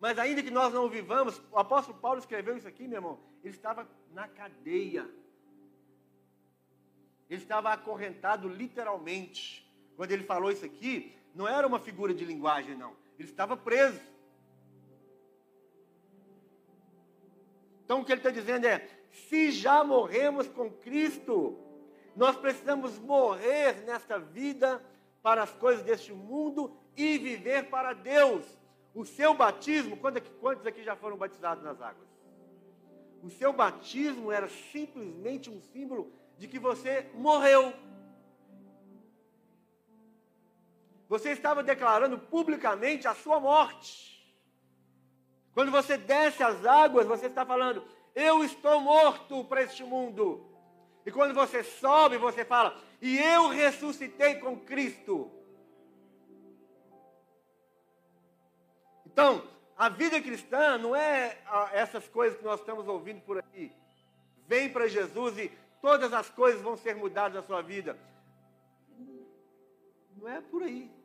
Mas 0.00 0.18
ainda 0.18 0.42
que 0.42 0.50
nós 0.50 0.72
não 0.72 0.88
vivamos, 0.88 1.40
o 1.50 1.58
apóstolo 1.58 1.98
Paulo 1.98 2.18
escreveu 2.18 2.56
isso 2.56 2.68
aqui, 2.68 2.86
meu 2.86 2.98
irmão. 2.98 3.18
Ele 3.42 3.54
estava 3.54 3.88
na 4.12 4.28
cadeia. 4.28 5.08
Ele 7.28 7.42
estava 7.42 7.72
acorrentado 7.72 8.48
literalmente. 8.48 9.68
Quando 9.96 10.12
ele 10.12 10.24
falou 10.24 10.50
isso 10.50 10.64
aqui, 10.64 11.16
não 11.34 11.46
era 11.46 11.66
uma 11.66 11.78
figura 11.78 12.14
de 12.14 12.24
linguagem, 12.24 12.76
não. 12.76 12.94
Ele 13.18 13.28
estava 13.28 13.56
preso. 13.56 14.00
Então 17.84 18.00
o 18.00 18.04
que 18.04 18.12
ele 18.12 18.20
está 18.20 18.30
dizendo 18.30 18.66
é: 18.66 18.86
se 19.28 19.50
já 19.50 19.82
morremos 19.82 20.48
com 20.48 20.70
Cristo, 20.70 21.58
nós 22.14 22.36
precisamos 22.36 22.98
morrer 22.98 23.84
nesta 23.84 24.18
vida 24.18 24.82
para 25.22 25.42
as 25.42 25.50
coisas 25.50 25.84
deste 25.84 26.12
mundo 26.12 26.76
e 26.96 27.18
viver 27.18 27.68
para 27.68 27.92
Deus. 27.92 28.44
O 28.94 29.04
seu 29.04 29.34
batismo, 29.34 29.96
quantos 29.96 30.66
aqui 30.66 30.82
já 30.82 30.96
foram 30.96 31.16
batizados 31.16 31.62
nas 31.62 31.80
águas? 31.80 32.08
O 33.22 33.30
seu 33.30 33.52
batismo 33.52 34.32
era 34.32 34.48
simplesmente 34.48 35.50
um 35.50 35.60
símbolo 35.60 36.12
de 36.36 36.48
que 36.48 36.58
você 36.58 37.10
morreu. 37.14 37.72
Você 41.08 41.30
estava 41.30 41.62
declarando 41.62 42.18
publicamente 42.18 43.08
a 43.08 43.14
sua 43.14 43.40
morte. 43.40 44.18
Quando 45.52 45.72
você 45.72 45.96
desce 45.96 46.42
as 46.42 46.64
águas, 46.64 47.06
você 47.06 47.26
está 47.26 47.44
falando: 47.44 47.84
Eu 48.14 48.44
estou 48.44 48.80
morto 48.80 49.44
para 49.44 49.62
este 49.62 49.84
mundo. 49.84 50.44
E 51.04 51.10
quando 51.10 51.34
você 51.34 51.62
sobe, 51.62 52.16
você 52.18 52.44
fala: 52.44 52.76
E 53.00 53.18
eu 53.18 53.48
ressuscitei 53.48 54.36
com 54.36 54.58
Cristo. 54.58 55.30
Então, 59.06 59.42
a 59.76 59.88
vida 59.88 60.20
cristã 60.20 60.76
não 60.76 60.94
é 60.94 61.38
ah, 61.46 61.70
essas 61.72 62.06
coisas 62.08 62.38
que 62.38 62.44
nós 62.44 62.60
estamos 62.60 62.86
ouvindo 62.86 63.20
por 63.22 63.42
aí. 63.42 63.72
Vem 64.46 64.70
para 64.70 64.88
Jesus 64.88 65.38
e 65.38 65.50
todas 65.80 66.12
as 66.12 66.28
coisas 66.30 66.60
vão 66.60 66.76
ser 66.76 66.94
mudadas 66.96 67.34
na 67.34 67.42
sua 67.42 67.62
vida. 67.62 67.98
Não 70.16 70.28
é 70.28 70.40
por 70.40 70.62
aí. 70.62 70.97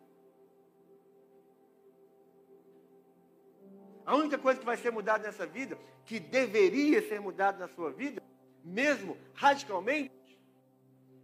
A 4.06 4.16
única 4.16 4.38
coisa 4.38 4.60
que 4.60 4.66
vai 4.66 4.78
ser 4.78 4.92
mudada 4.92 5.24
nessa 5.24 5.46
vida, 5.46 5.78
que 6.06 6.20
deveria 6.20 7.02
ser 7.08 7.20
mudada 7.20 7.58
na 7.58 7.68
sua 7.68 7.92
vida, 7.92 8.22
mesmo 8.64 9.18
radicalmente, 9.34 10.12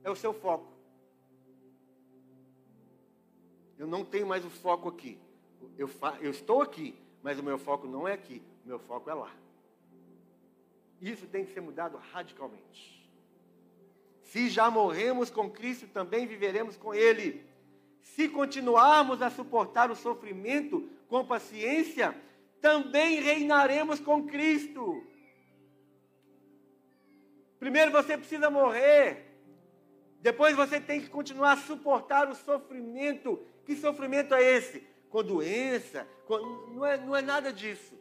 é 0.04 0.10
o 0.10 0.16
seu 0.16 0.34
foco. 0.34 0.72
Eu 3.78 3.88
não 3.88 4.04
tenho 4.04 4.28
mais 4.28 4.46
o 4.46 4.50
foco 4.50 4.90
aqui 4.90 5.20
eu, 5.80 5.90
eu 6.22 6.32
estou 6.32 6.62
aqui, 6.62 6.94
mas 7.24 7.40
o 7.40 7.44
meu 7.44 7.58
foco 7.58 7.88
não 7.88 8.08
é 8.08 8.14
aqui, 8.14 8.42
o 8.66 8.68
meu 8.68 8.80
foco 8.80 9.10
é 9.10 9.14
lá. 9.14 9.32
Isso 11.02 11.26
tem 11.28 11.46
que 11.46 11.54
ser 11.54 11.62
mudado 11.62 11.98
radicalmente. 12.12 13.10
Se 14.24 14.50
já 14.50 14.70
morremos 14.70 15.30
com 15.30 15.50
Cristo, 15.50 15.88
também 15.88 16.28
viveremos 16.28 16.76
com 16.76 16.94
Ele. 16.94 17.46
Se 18.02 18.28
continuarmos 18.28 19.22
a 19.22 19.30
suportar 19.30 19.90
o 19.90 19.96
sofrimento 19.96 20.88
com 21.08 21.26
paciência, 21.26 22.16
também 22.62 23.22
reinaremos 23.22 24.00
com 24.00 24.26
Cristo. 24.26 25.06
Primeiro 27.60 27.92
você 27.92 28.18
precisa 28.18 28.50
morrer. 28.50 29.26
Depois 30.22 30.56
você 30.56 30.80
tem 30.80 31.02
que 31.02 31.10
continuar 31.10 31.54
a 31.54 31.58
suportar 31.58 32.30
o 32.30 32.36
sofrimento. 32.36 33.44
Que 33.66 33.76
sofrimento 33.76 34.34
é 34.34 34.42
esse? 34.42 34.90
com 35.10 35.24
doença, 35.24 36.08
com, 36.26 36.38
não, 36.74 36.86
é, 36.86 36.98
não 36.98 37.16
é 37.16 37.22
nada 37.22 37.52
disso. 37.52 37.98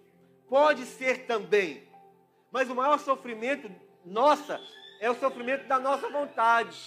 Pode 0.48 0.84
ser 0.86 1.26
também, 1.26 1.88
mas 2.50 2.70
o 2.70 2.74
maior 2.74 2.98
sofrimento 2.98 3.70
nossa 4.04 4.60
é 5.00 5.10
o 5.10 5.14
sofrimento 5.14 5.66
da 5.66 5.78
nossa 5.78 6.08
vontade, 6.08 6.78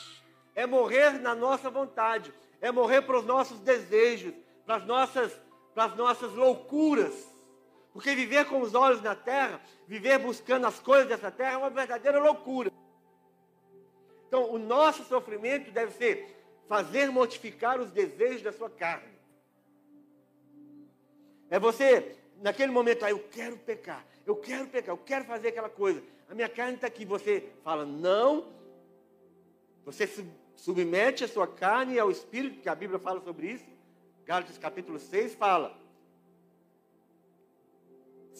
é 0.56 0.66
morrer 0.66 1.20
na 1.20 1.36
nossa 1.36 1.70
vontade, 1.70 2.34
é 2.60 2.72
morrer 2.72 3.02
para 3.02 3.20
os 3.20 3.26
nossos 3.26 3.60
desejos, 3.60 4.34
para 4.66 4.76
as 4.76 4.86
nossas, 4.86 5.40
para 5.74 5.86
as 5.86 5.96
nossas 5.96 6.34
loucuras. 6.34 7.31
Porque 7.94 8.16
viver 8.16 8.46
com 8.46 8.62
os 8.62 8.74
olhos 8.74 9.02
na 9.02 9.16
terra, 9.16 9.62
viver 9.88 10.18
buscando 10.20 10.66
as 10.66 10.80
coisas 10.80 11.08
dessa 11.08 11.30
terra 11.30 11.54
é 11.54 11.58
uma 11.58 11.70
verdadeira 11.70 12.20
loucura. 12.20 12.72
Então, 14.28 14.50
o 14.50 14.58
nosso 14.58 15.04
sofrimento 15.04 15.72
deve 15.72 15.92
ser 15.94 16.38
fazer 16.70 17.12
mortificar 17.12 17.82
os 17.82 17.92
desejos 17.92 18.42
da 18.42 18.54
sua 18.54 18.70
carne. 18.70 19.12
É 21.50 21.60
você, 21.60 22.16
naquele 22.38 22.72
momento, 22.72 23.04
aí, 23.04 23.12
eu 23.12 23.20
quero 23.20 23.58
pecar, 23.58 24.06
eu 24.26 24.38
quero 24.38 24.68
pecar, 24.68 24.96
eu 24.96 24.98
quero 24.98 25.26
fazer 25.26 25.50
aquela 25.50 25.68
coisa. 25.70 26.02
A 26.30 26.34
minha 26.34 26.48
carne 26.48 26.76
está 26.76 26.88
aqui. 26.88 27.04
Você 27.04 27.52
fala, 27.62 27.86
não. 27.86 28.54
Você 29.84 30.10
submete 30.56 31.26
a 31.26 31.28
sua 31.28 31.46
carne 31.46 32.00
ao 32.00 32.10
Espírito, 32.10 32.62
que 32.62 32.70
a 32.70 32.76
Bíblia 32.76 33.00
fala 33.00 33.20
sobre 33.20 33.48
isso. 33.48 33.66
Gálatas 34.24 34.58
capítulo 34.58 34.98
6 34.98 35.36
fala. 35.36 35.78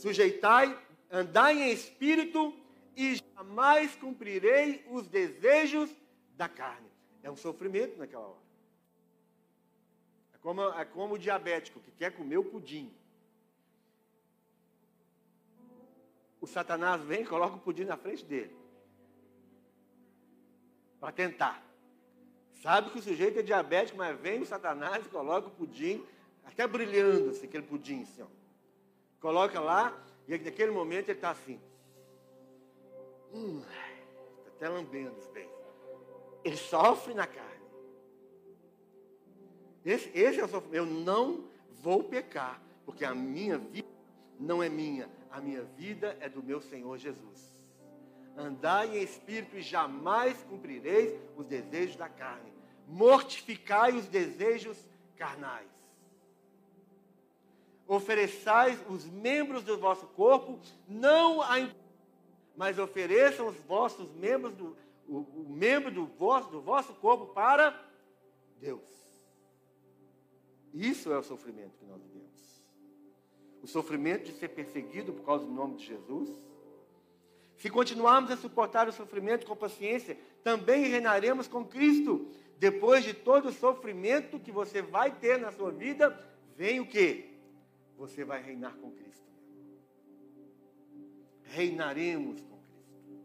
Sujeitai, 0.02 0.78
andai 1.10 1.62
em 1.62 1.72
espírito 1.72 2.54
e 2.96 3.22
jamais 3.36 3.96
cumprirei 3.96 4.86
os 4.90 5.08
desejos 5.08 5.90
da 6.36 6.50
carne. 6.50 6.90
É 7.24 7.30
um 7.30 7.36
sofrimento 7.36 7.98
naquela 7.98 8.26
hora. 8.26 8.42
É 10.34 10.38
como, 10.40 10.62
é 10.62 10.86
como 10.86 11.14
o 11.14 11.20
diabético 11.20 11.80
que 11.80 11.92
quer 11.92 12.12
comer 12.12 12.38
o 12.38 12.44
pudim. 12.44 12.92
o 16.42 16.48
Satanás 16.48 17.04
vem 17.04 17.22
e 17.22 17.26
coloca 17.26 17.56
o 17.56 17.60
pudim 17.60 17.86
na 17.86 17.96
frente 17.96 18.26
dele. 18.26 18.54
Para 21.00 21.12
tentar. 21.12 21.64
Sabe 22.64 22.90
que 22.90 22.98
o 22.98 23.02
sujeito 23.02 23.40
é 23.40 23.44
diabético, 23.44 23.98
mas 24.00 24.20
vem 24.20 24.42
o 24.42 24.46
Satanás 24.46 25.06
e 25.06 25.10
coloca 25.10 25.48
o 25.48 25.52
pudim, 25.52 26.04
até 26.44 26.66
brilhando 26.66 27.30
assim, 27.30 27.46
aquele 27.46 27.64
pudim 27.64 28.02
assim, 28.02 28.24
ó. 28.24 28.41
Coloca 29.22 29.60
lá, 29.60 29.96
e 30.28 30.38
naquele 30.38 30.72
momento 30.72 31.10
ele 31.10 31.18
está 31.18 31.30
assim. 31.30 31.62
Hum, 33.32 33.62
está 34.40 34.50
até 34.50 34.68
lambendo 34.68 35.16
os 35.18 35.28
bens. 35.28 35.50
Ele 36.44 36.58
sofre 36.58 37.14
na 37.14 37.28
carne. 37.28 37.62
Esse, 39.86 40.10
esse 40.18 40.40
é 40.40 40.44
o 40.44 40.48
sofrimento. 40.48 40.76
Eu 40.76 40.86
não 40.86 41.46
vou 41.82 42.04
pecar, 42.04 42.60
porque 42.84 43.06
a 43.06 43.14
minha 43.14 43.60
vida 43.60 43.88
não 44.40 44.62
é 44.62 44.70
minha, 44.70 45.08
a 45.30 45.40
minha 45.40 45.64
vida 45.64 46.18
é 46.20 46.28
do 46.28 46.42
meu 46.42 46.60
Senhor 46.60 46.98
Jesus. 46.98 47.56
Andai 48.36 48.98
em 48.98 49.04
espírito 49.04 49.56
e 49.56 49.62
jamais 49.62 50.42
cumprireis 50.44 51.14
os 51.38 51.46
desejos 51.46 51.96
da 51.96 52.10
carne. 52.10 52.52
Mortificai 52.88 53.96
os 53.96 54.08
desejos 54.08 54.78
carnais. 55.16 55.70
Ofereçais 57.92 58.80
os 58.90 59.06
membros 59.06 59.64
do 59.64 59.78
vosso 59.78 60.08
corpo, 60.08 60.60
não 60.88 61.42
a 61.42 61.70
mas 62.56 62.78
ofereçam 62.78 63.48
os 63.48 63.56
vossos 63.68 64.12
membros 64.14 64.54
do 64.54 64.78
o, 65.08 65.18
o 65.18 65.46
membro 65.50 65.92
do 65.92 66.06
vosso, 66.06 66.50
do 66.50 66.62
vosso 66.62 66.94
corpo 66.94 67.34
para 67.34 67.78
Deus. 68.60 68.82
Isso 70.74 71.12
é 71.12 71.18
o 71.18 71.24
sofrimento 71.24 71.78
que 71.78 71.86
nós 71.86 72.02
vivemos 72.02 72.22
o 73.62 73.68
sofrimento 73.68 74.26
de 74.26 74.34
ser 74.34 74.50
perseguido 74.50 75.14
por 75.14 75.26
causa 75.26 75.46
do 75.46 75.52
nome 75.52 75.78
de 75.78 75.86
Jesus. 75.86 76.30
Se 77.58 77.70
continuarmos 77.70 78.32
a 78.32 78.38
suportar 78.38 78.88
o 78.88 78.92
sofrimento 78.92 79.46
com 79.46 79.56
paciência, 79.56 80.18
também 80.44 80.88
reinaremos 80.88 81.48
com 81.48 81.64
Cristo. 81.64 82.28
Depois 82.58 83.04
de 83.04 83.14
todo 83.14 83.50
o 83.50 83.54
sofrimento 83.54 84.40
que 84.40 84.52
você 84.52 84.82
vai 84.82 85.12
ter 85.12 85.38
na 85.38 85.52
sua 85.52 85.72
vida, 85.72 86.18
vem 86.58 86.80
o 86.80 86.88
que? 86.88 87.31
Você 88.02 88.26
vai 88.26 88.42
reinar 88.42 88.76
com 88.78 88.90
Cristo. 88.90 89.30
Reinaremos 91.44 92.42
com 92.42 92.58
Cristo. 92.58 93.22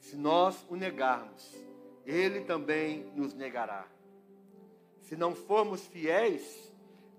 Se 0.00 0.16
nós 0.16 0.64
o 0.70 0.74
negarmos, 0.74 1.54
Ele 2.06 2.40
também 2.46 3.04
nos 3.14 3.34
negará. 3.34 3.86
Se 5.00 5.16
não 5.16 5.34
formos 5.34 5.86
fiéis, 5.86 6.72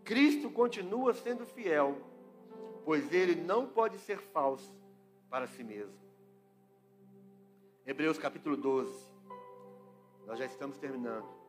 Cristo 0.04 0.50
continua 0.50 1.14
sendo 1.14 1.46
fiel, 1.46 2.02
pois 2.84 3.14
ele 3.14 3.36
não 3.36 3.68
pode 3.68 4.00
ser 4.00 4.18
falso 4.18 4.76
para 5.30 5.46
si 5.46 5.64
mesmo. 5.64 6.00
Hebreus 7.86 8.18
capítulo 8.18 8.58
12. 8.58 8.92
Nós 10.26 10.40
já 10.40 10.46
estamos 10.48 10.80
terminando. 10.80 11.45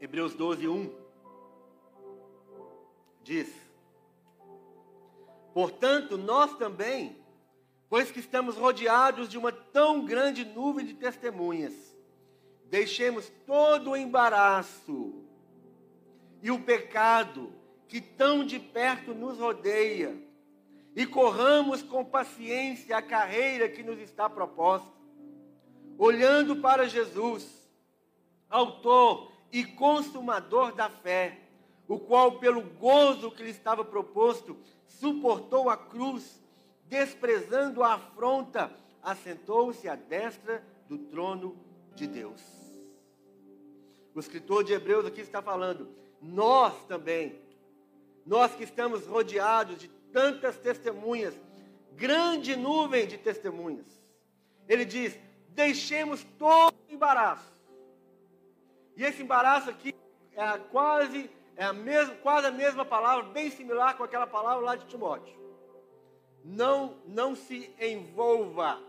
Hebreus 0.00 0.32
12, 0.34 0.68
1 0.68 0.90
diz: 3.22 3.52
Portanto, 5.52 6.16
nós 6.16 6.56
também, 6.56 7.16
pois 7.88 8.10
que 8.10 8.20
estamos 8.20 8.56
rodeados 8.56 9.28
de 9.28 9.36
uma 9.36 9.50
tão 9.50 10.04
grande 10.04 10.44
nuvem 10.44 10.86
de 10.86 10.94
testemunhas, 10.94 11.74
deixemos 12.66 13.28
todo 13.44 13.90
o 13.90 13.96
embaraço 13.96 15.24
e 16.40 16.50
o 16.52 16.60
pecado 16.60 17.52
que 17.88 18.00
tão 18.00 18.44
de 18.44 18.60
perto 18.60 19.12
nos 19.12 19.38
rodeia 19.38 20.16
e 20.94 21.06
corramos 21.06 21.82
com 21.82 22.04
paciência 22.04 22.96
a 22.96 23.02
carreira 23.02 23.68
que 23.68 23.82
nos 23.82 23.98
está 23.98 24.30
proposta, 24.30 24.92
olhando 25.98 26.56
para 26.56 26.88
Jesus, 26.88 27.68
autor 28.48 29.37
e 29.52 29.64
consumador 29.64 30.72
da 30.74 30.88
fé, 30.88 31.38
o 31.86 31.98
qual, 31.98 32.38
pelo 32.38 32.62
gozo 32.62 33.30
que 33.30 33.42
lhe 33.42 33.50
estava 33.50 33.84
proposto, 33.84 34.56
suportou 34.86 35.70
a 35.70 35.76
cruz, 35.76 36.40
desprezando 36.86 37.82
a 37.82 37.94
afronta, 37.94 38.70
assentou-se 39.02 39.88
à 39.88 39.94
destra 39.94 40.62
do 40.88 40.98
trono 40.98 41.56
de 41.94 42.06
Deus. 42.06 42.42
O 44.14 44.20
escritor 44.20 44.64
de 44.64 44.72
Hebreus 44.72 45.06
aqui 45.06 45.20
está 45.20 45.40
falando, 45.40 45.88
nós 46.20 46.74
também, 46.86 47.38
nós 48.26 48.54
que 48.54 48.64
estamos 48.64 49.06
rodeados 49.06 49.78
de 49.78 49.88
tantas 50.12 50.58
testemunhas, 50.58 51.34
grande 51.92 52.56
nuvem 52.56 53.06
de 53.06 53.16
testemunhas. 53.16 53.86
Ele 54.68 54.84
diz: 54.84 55.18
deixemos 55.50 56.24
todo 56.38 56.74
o 56.88 56.92
embaraço. 56.92 57.57
E 58.98 59.04
esse 59.04 59.22
embaraço 59.22 59.70
aqui 59.70 59.94
é 60.34 60.58
quase, 60.72 61.30
é 61.56 61.64
a 61.64 61.72
mesma, 61.72 62.16
quase 62.16 62.48
a 62.48 62.50
mesma 62.50 62.84
palavra, 62.84 63.30
bem 63.30 63.48
similar 63.48 63.96
com 63.96 64.02
aquela 64.02 64.26
palavra 64.26 64.64
lá 64.64 64.74
de 64.74 64.86
Timóteo. 64.86 65.38
Não, 66.44 66.98
não 67.06 67.36
se 67.36 67.72
envolva 67.80 68.82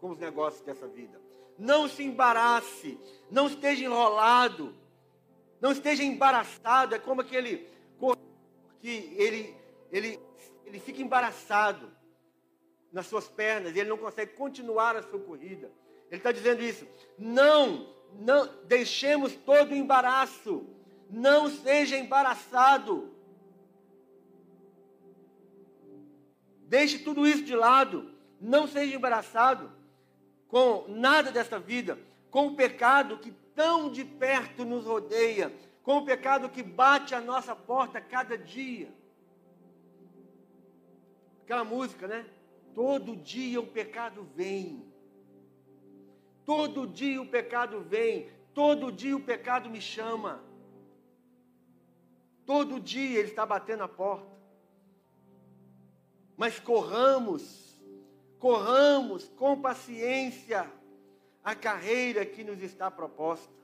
com 0.00 0.10
os 0.10 0.18
negócios 0.18 0.62
dessa 0.62 0.86
vida. 0.86 1.20
Não 1.58 1.88
se 1.88 2.04
embarace, 2.04 2.96
não 3.28 3.48
esteja 3.48 3.84
enrolado, 3.84 4.72
não 5.60 5.72
esteja 5.72 6.04
embaraçado. 6.04 6.94
É 6.94 7.00
como 7.00 7.20
aquele 7.20 7.68
que 8.80 9.14
ele, 9.16 9.56
ele, 9.90 10.20
ele 10.66 10.78
fica 10.78 11.02
embaraçado 11.02 11.90
nas 12.92 13.06
suas 13.06 13.28
pernas 13.28 13.74
e 13.74 13.80
ele 13.80 13.88
não 13.88 13.98
consegue 13.98 14.34
continuar 14.34 14.94
a 14.94 15.02
sua 15.02 15.18
corrida. 15.18 15.68
Ele 16.10 16.18
está 16.18 16.30
dizendo 16.30 16.62
isso. 16.62 16.86
Não, 17.18 17.92
não 18.18 18.48
deixemos 18.64 19.34
todo 19.34 19.74
embaraço. 19.74 20.66
Não 21.10 21.50
seja 21.50 21.96
embaraçado. 21.96 23.10
Deixe 26.62 26.98
tudo 26.98 27.26
isso 27.26 27.42
de 27.42 27.54
lado. 27.54 28.10
Não 28.40 28.66
seja 28.66 28.96
embaraçado 28.96 29.70
com 30.52 30.84
nada 30.86 31.32
desta 31.32 31.58
vida, 31.58 31.98
com 32.30 32.48
o 32.48 32.54
pecado 32.54 33.16
que 33.16 33.30
tão 33.54 33.90
de 33.90 34.04
perto 34.04 34.66
nos 34.66 34.84
rodeia, 34.84 35.50
com 35.82 35.96
o 35.96 36.04
pecado 36.04 36.50
que 36.50 36.62
bate 36.62 37.14
a 37.14 37.22
nossa 37.22 37.56
porta 37.56 38.02
cada 38.02 38.36
dia. 38.36 38.92
Aquela 41.42 41.64
música, 41.64 42.06
né? 42.06 42.26
Todo 42.74 43.16
dia 43.16 43.60
o 43.60 43.66
pecado 43.66 44.28
vem. 44.34 44.91
Todo 46.44 46.86
dia 46.86 47.20
o 47.20 47.26
pecado 47.26 47.80
vem. 47.80 48.28
Todo 48.54 48.92
dia 48.92 49.16
o 49.16 49.20
pecado 49.20 49.70
me 49.70 49.80
chama. 49.80 50.42
Todo 52.44 52.80
dia 52.80 53.18
ele 53.18 53.28
está 53.28 53.46
batendo 53.46 53.84
a 53.84 53.88
porta. 53.88 54.30
Mas 56.36 56.58
corramos, 56.58 57.80
corramos 58.38 59.28
com 59.36 59.60
paciência 59.60 60.70
a 61.44 61.54
carreira 61.54 62.24
que 62.26 62.42
nos 62.42 62.62
está 62.62 62.90
proposta 62.90 63.62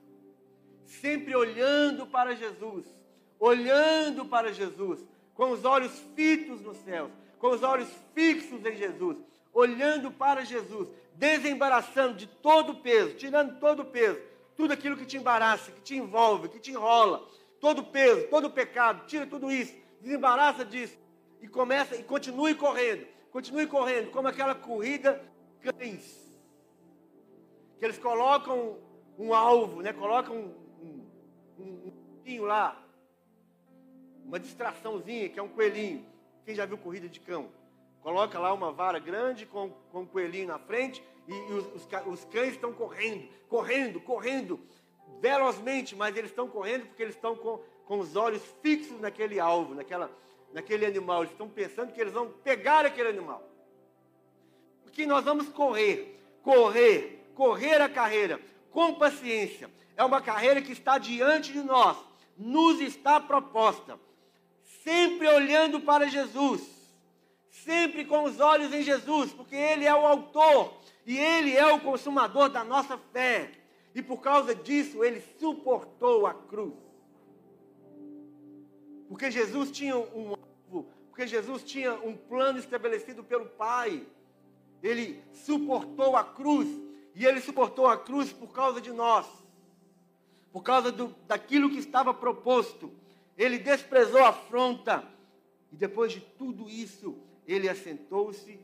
sempre 0.89 1.35
olhando 1.35 2.07
para 2.07 2.35
Jesus, 2.35 2.85
olhando 3.39 4.25
para 4.25 4.51
Jesus, 4.51 4.99
com 5.35 5.51
os 5.51 5.63
olhos 5.63 5.91
fitos 6.15 6.61
nos 6.61 6.77
céus, 6.77 7.11
com 7.37 7.49
os 7.51 7.63
olhos 7.63 7.89
fixos 8.13 8.65
em 8.65 8.75
Jesus, 8.75 9.17
olhando 9.53 10.11
para 10.11 10.43
Jesus, 10.43 10.89
desembaraçando 11.19 12.15
de 12.15 12.25
todo 12.25 12.71
o 12.71 12.75
peso, 12.75 13.15
tirando 13.15 13.59
todo 13.59 13.81
o 13.81 13.85
peso, 13.85 14.17
tudo 14.55 14.71
aquilo 14.71 14.95
que 14.95 15.05
te 15.05 15.17
embaraça, 15.17 15.69
que 15.69 15.81
te 15.81 15.95
envolve, 15.97 16.47
que 16.47 16.59
te 16.59 16.71
enrola, 16.71 17.27
todo 17.59 17.79
o 17.79 17.83
peso, 17.83 18.27
todo 18.29 18.45
o 18.45 18.49
pecado, 18.49 19.05
tira 19.05 19.27
tudo 19.27 19.51
isso, 19.51 19.75
desembaraça 19.99 20.63
disso 20.63 20.97
e 21.41 21.47
começa 21.47 21.97
e 21.97 22.03
continue 22.03 22.55
correndo, 22.55 23.05
continue 23.31 23.67
correndo, 23.67 24.11
como 24.11 24.29
aquela 24.29 24.55
corrida 24.55 25.21
cães, 25.61 26.25
que 27.77 27.83
eles 27.83 27.97
colocam 27.97 28.77
um 29.17 29.33
alvo, 29.33 29.81
né? 29.81 29.91
colocam 29.91 30.37
um, 30.37 31.05
um 31.59 32.45
lá, 32.45 32.81
uma 34.23 34.39
distraçãozinha, 34.39 35.27
que 35.27 35.37
é 35.37 35.43
um 35.43 35.49
coelhinho. 35.49 36.05
Quem 36.45 36.55
já 36.55 36.65
viu 36.65 36.77
corrida 36.77 37.09
de 37.09 37.19
cão? 37.19 37.49
Coloca 38.01 38.39
lá 38.39 38.53
uma 38.53 38.71
vara 38.71 38.99
grande 38.99 39.45
com, 39.45 39.69
com 39.91 40.01
um 40.01 40.05
coelhinho 40.05 40.47
na 40.47 40.59
frente 40.59 41.03
e, 41.27 41.33
e 41.33 41.53
os, 41.53 41.65
os, 41.75 41.87
os 42.07 42.25
cães 42.25 42.53
estão 42.53 42.73
correndo, 42.73 43.27
correndo, 43.47 43.99
correndo, 43.99 44.59
velozmente, 45.19 45.95
mas 45.95 46.15
eles 46.15 46.31
estão 46.31 46.47
correndo 46.47 46.85
porque 46.85 47.03
eles 47.03 47.15
estão 47.15 47.35
com, 47.35 47.59
com 47.85 47.99
os 47.99 48.15
olhos 48.15 48.41
fixos 48.61 48.99
naquele 48.99 49.39
alvo, 49.39 49.75
naquela, 49.75 50.09
naquele 50.53 50.85
animal. 50.85 51.21
Eles 51.21 51.31
estão 51.31 51.49
pensando 51.49 51.91
que 51.91 51.99
eles 51.99 52.13
vão 52.13 52.29
pegar 52.29 52.85
aquele 52.85 53.09
animal. 53.09 53.43
Porque 54.83 55.05
nós 55.05 55.23
vamos 55.23 55.49
correr, 55.49 56.19
correr, 56.41 57.25
correr 57.35 57.81
a 57.81 57.89
carreira 57.89 58.39
com 58.71 58.93
paciência, 58.95 59.69
é 59.97 60.03
uma 60.03 60.21
carreira 60.21 60.61
que 60.61 60.71
está 60.71 60.97
diante 60.97 61.51
de 61.51 61.61
nós, 61.61 61.97
nos 62.37 62.79
está 62.79 63.19
proposta, 63.19 63.99
sempre 64.83 65.27
olhando 65.27 65.81
para 65.81 66.07
Jesus, 66.07 66.78
sempre 67.49 68.05
com 68.05 68.23
os 68.23 68.39
olhos 68.39 68.73
em 68.73 68.81
Jesus, 68.81 69.31
porque 69.33 69.55
Ele 69.55 69.85
é 69.85 69.93
o 69.93 70.05
autor 70.05 70.73
e 71.05 71.17
Ele 71.17 71.55
é 71.55 71.71
o 71.73 71.79
consumador 71.79 72.49
da 72.49 72.63
nossa 72.63 72.97
fé, 72.97 73.51
e 73.95 74.01
por 74.01 74.21
causa 74.21 74.53
disso 74.53 75.03
Ele 75.03 75.21
suportou 75.39 76.27
a 76.27 76.33
cruz. 76.33 76.73
Porque 79.07 79.31
Jesus 79.31 79.71
tinha 79.71 79.97
um 79.97 80.29
alvo, 80.29 80.87
porque 81.09 81.25
Jesus 81.25 81.63
tinha 81.63 81.93
um 81.95 82.15
plano 82.15 82.59
estabelecido 82.59 83.23
pelo 83.23 83.47
Pai. 83.47 84.05
Ele 84.83 85.21
suportou 85.33 86.15
a 86.15 86.23
cruz, 86.23 86.67
e 87.15 87.25
ele 87.25 87.41
suportou 87.41 87.87
a 87.87 87.97
cruz 87.97 88.31
por 88.31 88.53
causa 88.53 88.79
de 88.79 88.91
nós 88.91 89.25
por 90.51 90.63
causa 90.63 90.91
do, 90.91 91.15
daquilo 91.27 91.69
que 91.69 91.77
estava 91.77 92.13
proposto. 92.13 92.91
Ele 93.37 93.57
desprezou 93.57 94.21
a 94.23 94.29
afronta. 94.29 95.03
E 95.71 95.75
depois 95.75 96.11
de 96.11 96.19
tudo 96.19 96.69
isso, 96.69 97.15
ele 97.53 97.67
assentou-se 97.67 98.59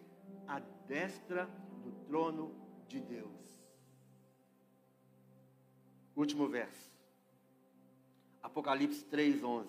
à 0.47 0.59
destra 0.59 1.45
do 1.83 1.91
trono 2.05 2.55
de 2.87 2.99
Deus. 2.99 3.33
Último 6.15 6.47
verso. 6.47 6.95
Apocalipse 8.43 9.03
3:11. 9.05 9.67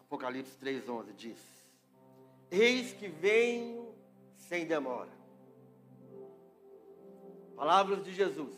Apocalipse 0.00 0.58
3:11 0.58 1.14
diz: 1.14 1.38
Eis 2.50 2.92
que 2.92 3.08
venho 3.08 3.94
sem 4.36 4.66
demora. 4.66 5.10
Palavras 7.56 8.04
de 8.04 8.12
Jesus. 8.12 8.54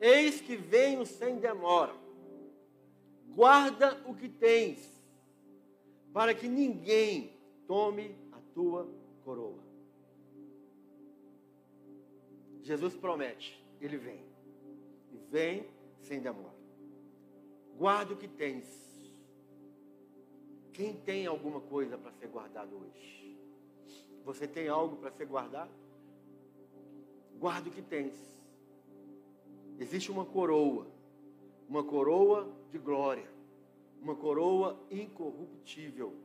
Eis 0.00 0.40
que 0.40 0.56
venho 0.56 1.04
sem 1.04 1.38
demora. 1.38 1.94
Guarda 3.26 4.02
o 4.06 4.14
que 4.14 4.28
tens, 4.28 4.90
para 6.14 6.34
que 6.34 6.48
ninguém 6.48 7.37
tome 7.68 8.16
a 8.32 8.40
tua 8.52 8.88
coroa. 9.24 9.62
Jesus 12.62 12.96
promete, 12.96 13.64
ele 13.80 13.96
vem. 13.96 14.26
E 15.12 15.16
vem 15.30 15.68
sem 16.00 16.20
demora. 16.20 16.58
Guarda 17.76 18.14
o 18.14 18.16
que 18.16 18.26
tens. 18.26 18.66
Quem 20.72 20.96
tem 20.96 21.26
alguma 21.26 21.60
coisa 21.60 21.96
para 21.96 22.10
ser 22.10 22.26
guardado 22.26 22.76
hoje? 22.76 23.38
Você 24.24 24.48
tem 24.48 24.66
algo 24.68 24.96
para 24.96 25.12
ser 25.12 25.26
guardado? 25.26 25.70
Guarda 27.38 27.68
o 27.68 27.72
que 27.72 27.82
tens 27.82 28.38
Existe 29.78 30.10
uma 30.10 30.24
coroa. 30.24 30.86
uma 31.68 31.84
coroa 31.84 32.50
de 32.70 32.78
glória, 32.78 33.30
uma 34.00 34.16
coroa 34.16 34.80
incorruptível, 34.90 36.16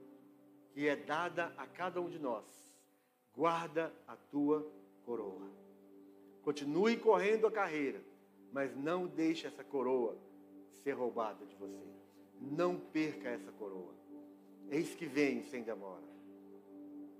que 0.74 0.88
é 0.88 0.96
dada 0.96 1.54
a 1.56 1.68
cada 1.68 2.02
um 2.02 2.10
de 2.10 2.20
nós. 2.20 2.44
Guarda 3.36 3.94
a 4.08 4.16
tua 4.16 4.68
coroa. 5.06 5.50
Continue 6.44 6.98
correndo 6.98 7.48
a 7.48 7.52
carreira, 7.52 8.02
mas 8.52 8.76
não 8.76 9.08
deixe 9.08 9.48
essa 9.48 9.64
coroa 9.64 10.18
ser 10.84 10.94
roubada 10.94 11.46
de 11.46 11.56
você. 11.56 11.88
Não 12.42 12.78
perca 12.78 13.30
essa 13.30 13.52
coroa. 13.54 13.94
Eis 14.70 14.94
que 14.96 15.06
vem 15.06 15.44
sem 15.44 15.64
demora. 15.64 16.04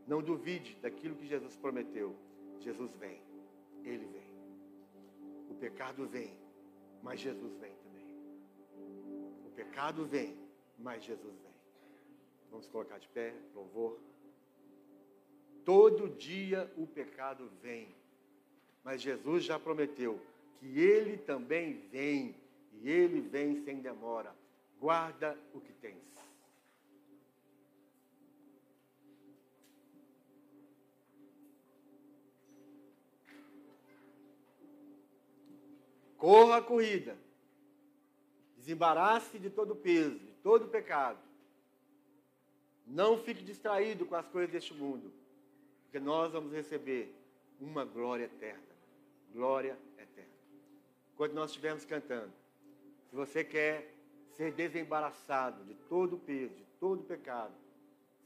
Não 0.08 0.22
duvide 0.22 0.76
daquilo 0.82 1.16
que 1.16 1.26
Jesus 1.26 1.56
prometeu. 1.56 2.16
Jesus 2.60 2.92
vem. 2.96 3.22
Ele 3.84 4.06
vem. 4.06 4.34
O 5.50 5.56
pecado 5.56 6.08
vem, 6.08 6.36
mas 7.02 7.20
Jesus 7.20 7.56
vem 7.58 7.74
também. 7.76 8.08
O 9.46 9.52
pecado 9.56 10.06
vem, 10.06 10.38
mas 10.78 11.04
Jesus 11.04 11.38
vem. 11.40 11.53
Vamos 12.54 12.68
colocar 12.68 13.00
de 13.00 13.08
pé, 13.08 13.34
louvor. 13.56 14.00
Todo 15.66 16.08
dia 16.08 16.72
o 16.78 16.86
pecado 16.86 17.50
vem, 17.64 17.96
mas 18.84 19.02
Jesus 19.02 19.44
já 19.44 19.58
prometeu 19.60 20.22
que 20.60 20.80
ele 20.80 21.18
também 21.18 21.80
vem, 21.90 22.36
e 22.74 22.88
ele 22.88 23.22
vem 23.22 23.64
sem 23.64 23.82
demora. 23.82 24.36
Guarda 24.80 25.36
o 25.52 25.60
que 25.60 25.74
tens. 25.74 25.98
Corra 36.18 36.58
a 36.58 36.62
corrida. 36.62 37.18
Desembarace 38.58 39.40
de 39.40 39.50
todo 39.50 39.76
peso, 39.76 40.20
de 40.20 40.34
todo 40.44 40.68
pecado. 40.68 41.33
Não 42.86 43.18
fique 43.18 43.44
distraído 43.44 44.06
com 44.06 44.16
as 44.16 44.28
coisas 44.28 44.52
deste 44.52 44.74
mundo, 44.74 45.12
porque 45.84 46.00
nós 46.00 46.32
vamos 46.32 46.52
receber 46.52 47.16
uma 47.60 47.86
glória 47.86 48.26
eterna. 48.26 48.62
Glória 49.32 49.78
eterna. 49.98 50.32
Quando 51.16 51.34
nós 51.34 51.52
estivermos 51.52 51.86
cantando, 51.86 52.32
se 53.10 53.16
você 53.16 53.44
quer 53.44 53.94
ser 54.36 54.52
desembaraçado 54.52 55.64
de 55.64 55.76
todo 55.76 56.16
o 56.16 56.20
peso, 56.20 56.54
de 56.56 56.66
todo 56.80 57.02
o 57.02 57.04
pecado, 57.04 57.54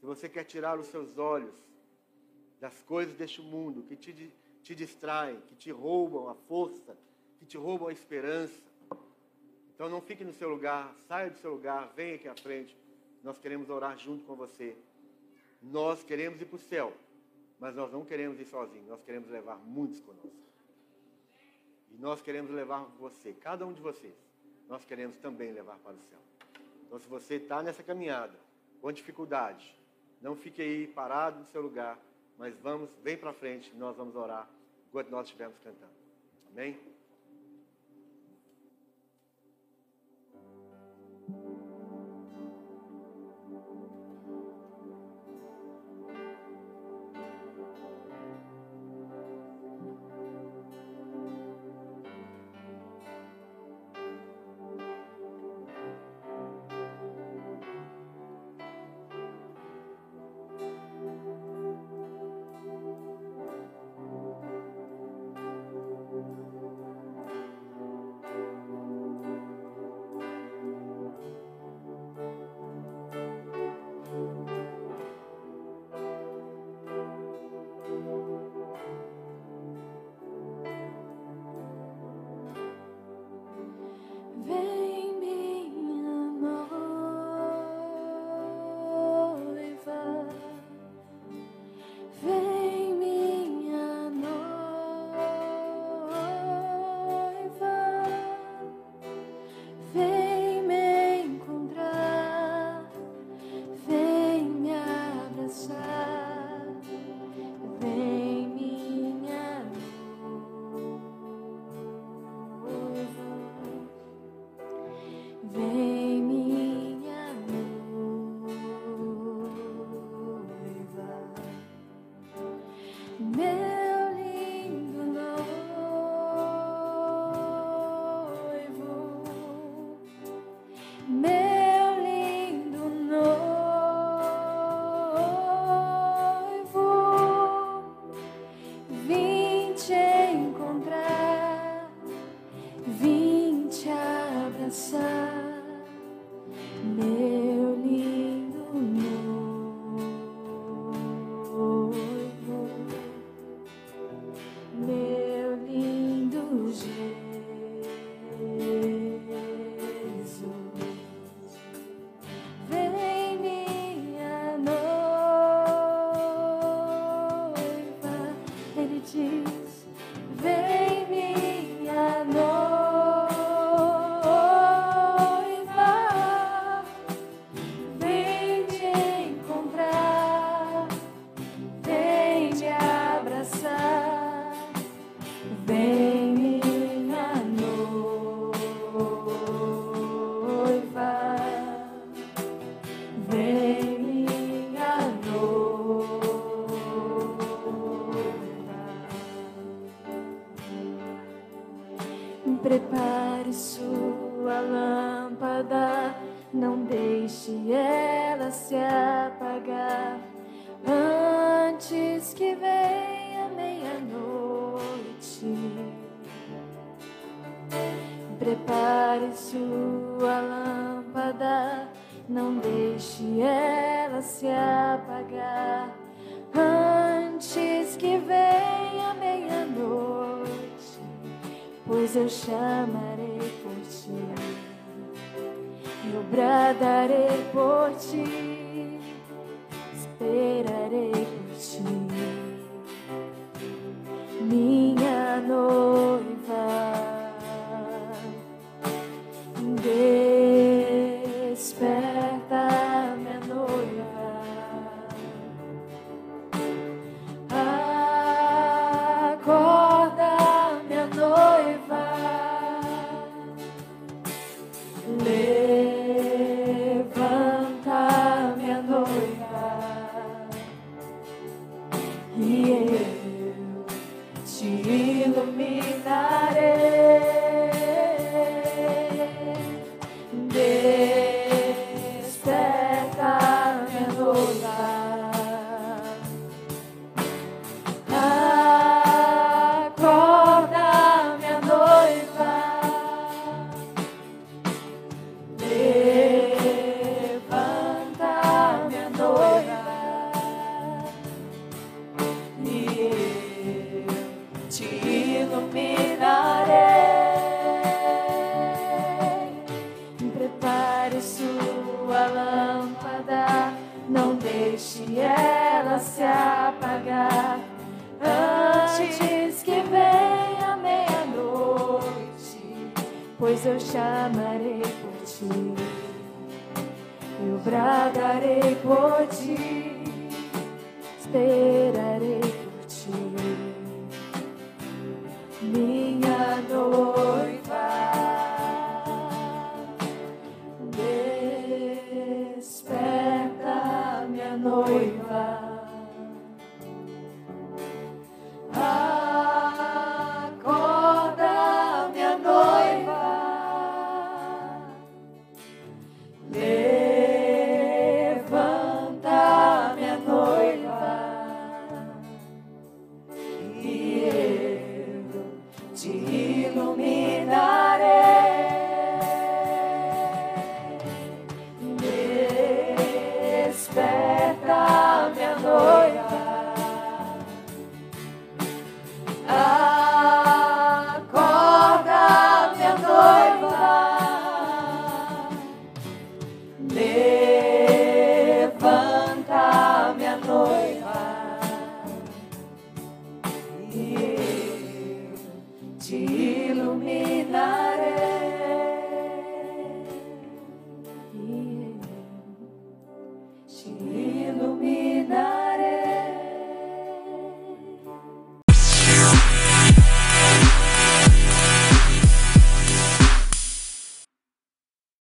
se 0.00 0.06
você 0.06 0.28
quer 0.28 0.44
tirar 0.44 0.78
os 0.78 0.86
seus 0.86 1.18
olhos 1.18 1.54
das 2.60 2.82
coisas 2.82 3.14
deste 3.14 3.40
mundo 3.40 3.82
que 3.82 3.96
te, 3.96 4.32
te 4.62 4.74
distraem, 4.74 5.40
que 5.42 5.54
te 5.54 5.70
roubam 5.70 6.28
a 6.28 6.34
força, 6.34 6.96
que 7.38 7.46
te 7.46 7.56
roubam 7.56 7.88
a 7.88 7.92
esperança. 7.92 8.60
Então 9.74 9.88
não 9.88 10.00
fique 10.00 10.24
no 10.24 10.32
seu 10.32 10.48
lugar, 10.48 10.94
saia 11.06 11.30
do 11.30 11.38
seu 11.38 11.52
lugar, 11.52 11.92
venha 11.94 12.16
aqui 12.16 12.28
à 12.28 12.34
frente. 12.34 12.76
Nós 13.22 13.38
queremos 13.38 13.68
orar 13.68 13.98
junto 13.98 14.24
com 14.24 14.34
você. 14.34 14.76
Nós 15.62 16.02
queremos 16.04 16.40
ir 16.40 16.46
para 16.46 16.56
o 16.56 16.58
céu, 16.58 16.92
mas 17.58 17.74
nós 17.74 17.92
não 17.92 18.04
queremos 18.04 18.38
ir 18.40 18.44
sozinhos, 18.44 18.86
nós 18.88 19.02
queremos 19.02 19.28
levar 19.28 19.56
muitos 19.56 20.00
conosco. 20.00 20.30
E 21.90 21.96
nós 21.96 22.20
queremos 22.20 22.50
levar 22.50 22.84
você, 22.98 23.32
cada 23.32 23.66
um 23.66 23.72
de 23.72 23.80
vocês, 23.80 24.14
nós 24.68 24.84
queremos 24.84 25.16
também 25.18 25.52
levar 25.52 25.76
para 25.78 25.94
o 25.94 26.02
céu. 26.02 26.18
Então, 26.86 26.98
se 26.98 27.08
você 27.08 27.34
está 27.34 27.62
nessa 27.62 27.82
caminhada, 27.82 28.34
com 28.80 28.92
dificuldade, 28.92 29.74
não 30.20 30.36
fique 30.36 30.62
aí 30.62 30.86
parado 30.86 31.40
no 31.40 31.46
seu 31.46 31.60
lugar, 31.60 31.98
mas 32.36 32.54
vamos, 32.60 32.88
vem 33.02 33.16
para 33.16 33.32
frente, 33.32 33.74
nós 33.74 33.96
vamos 33.96 34.14
orar 34.14 34.48
enquanto 34.88 35.10
nós 35.10 35.26
estivermos 35.26 35.58
cantando. 35.58 35.92
Amém? 36.52 36.78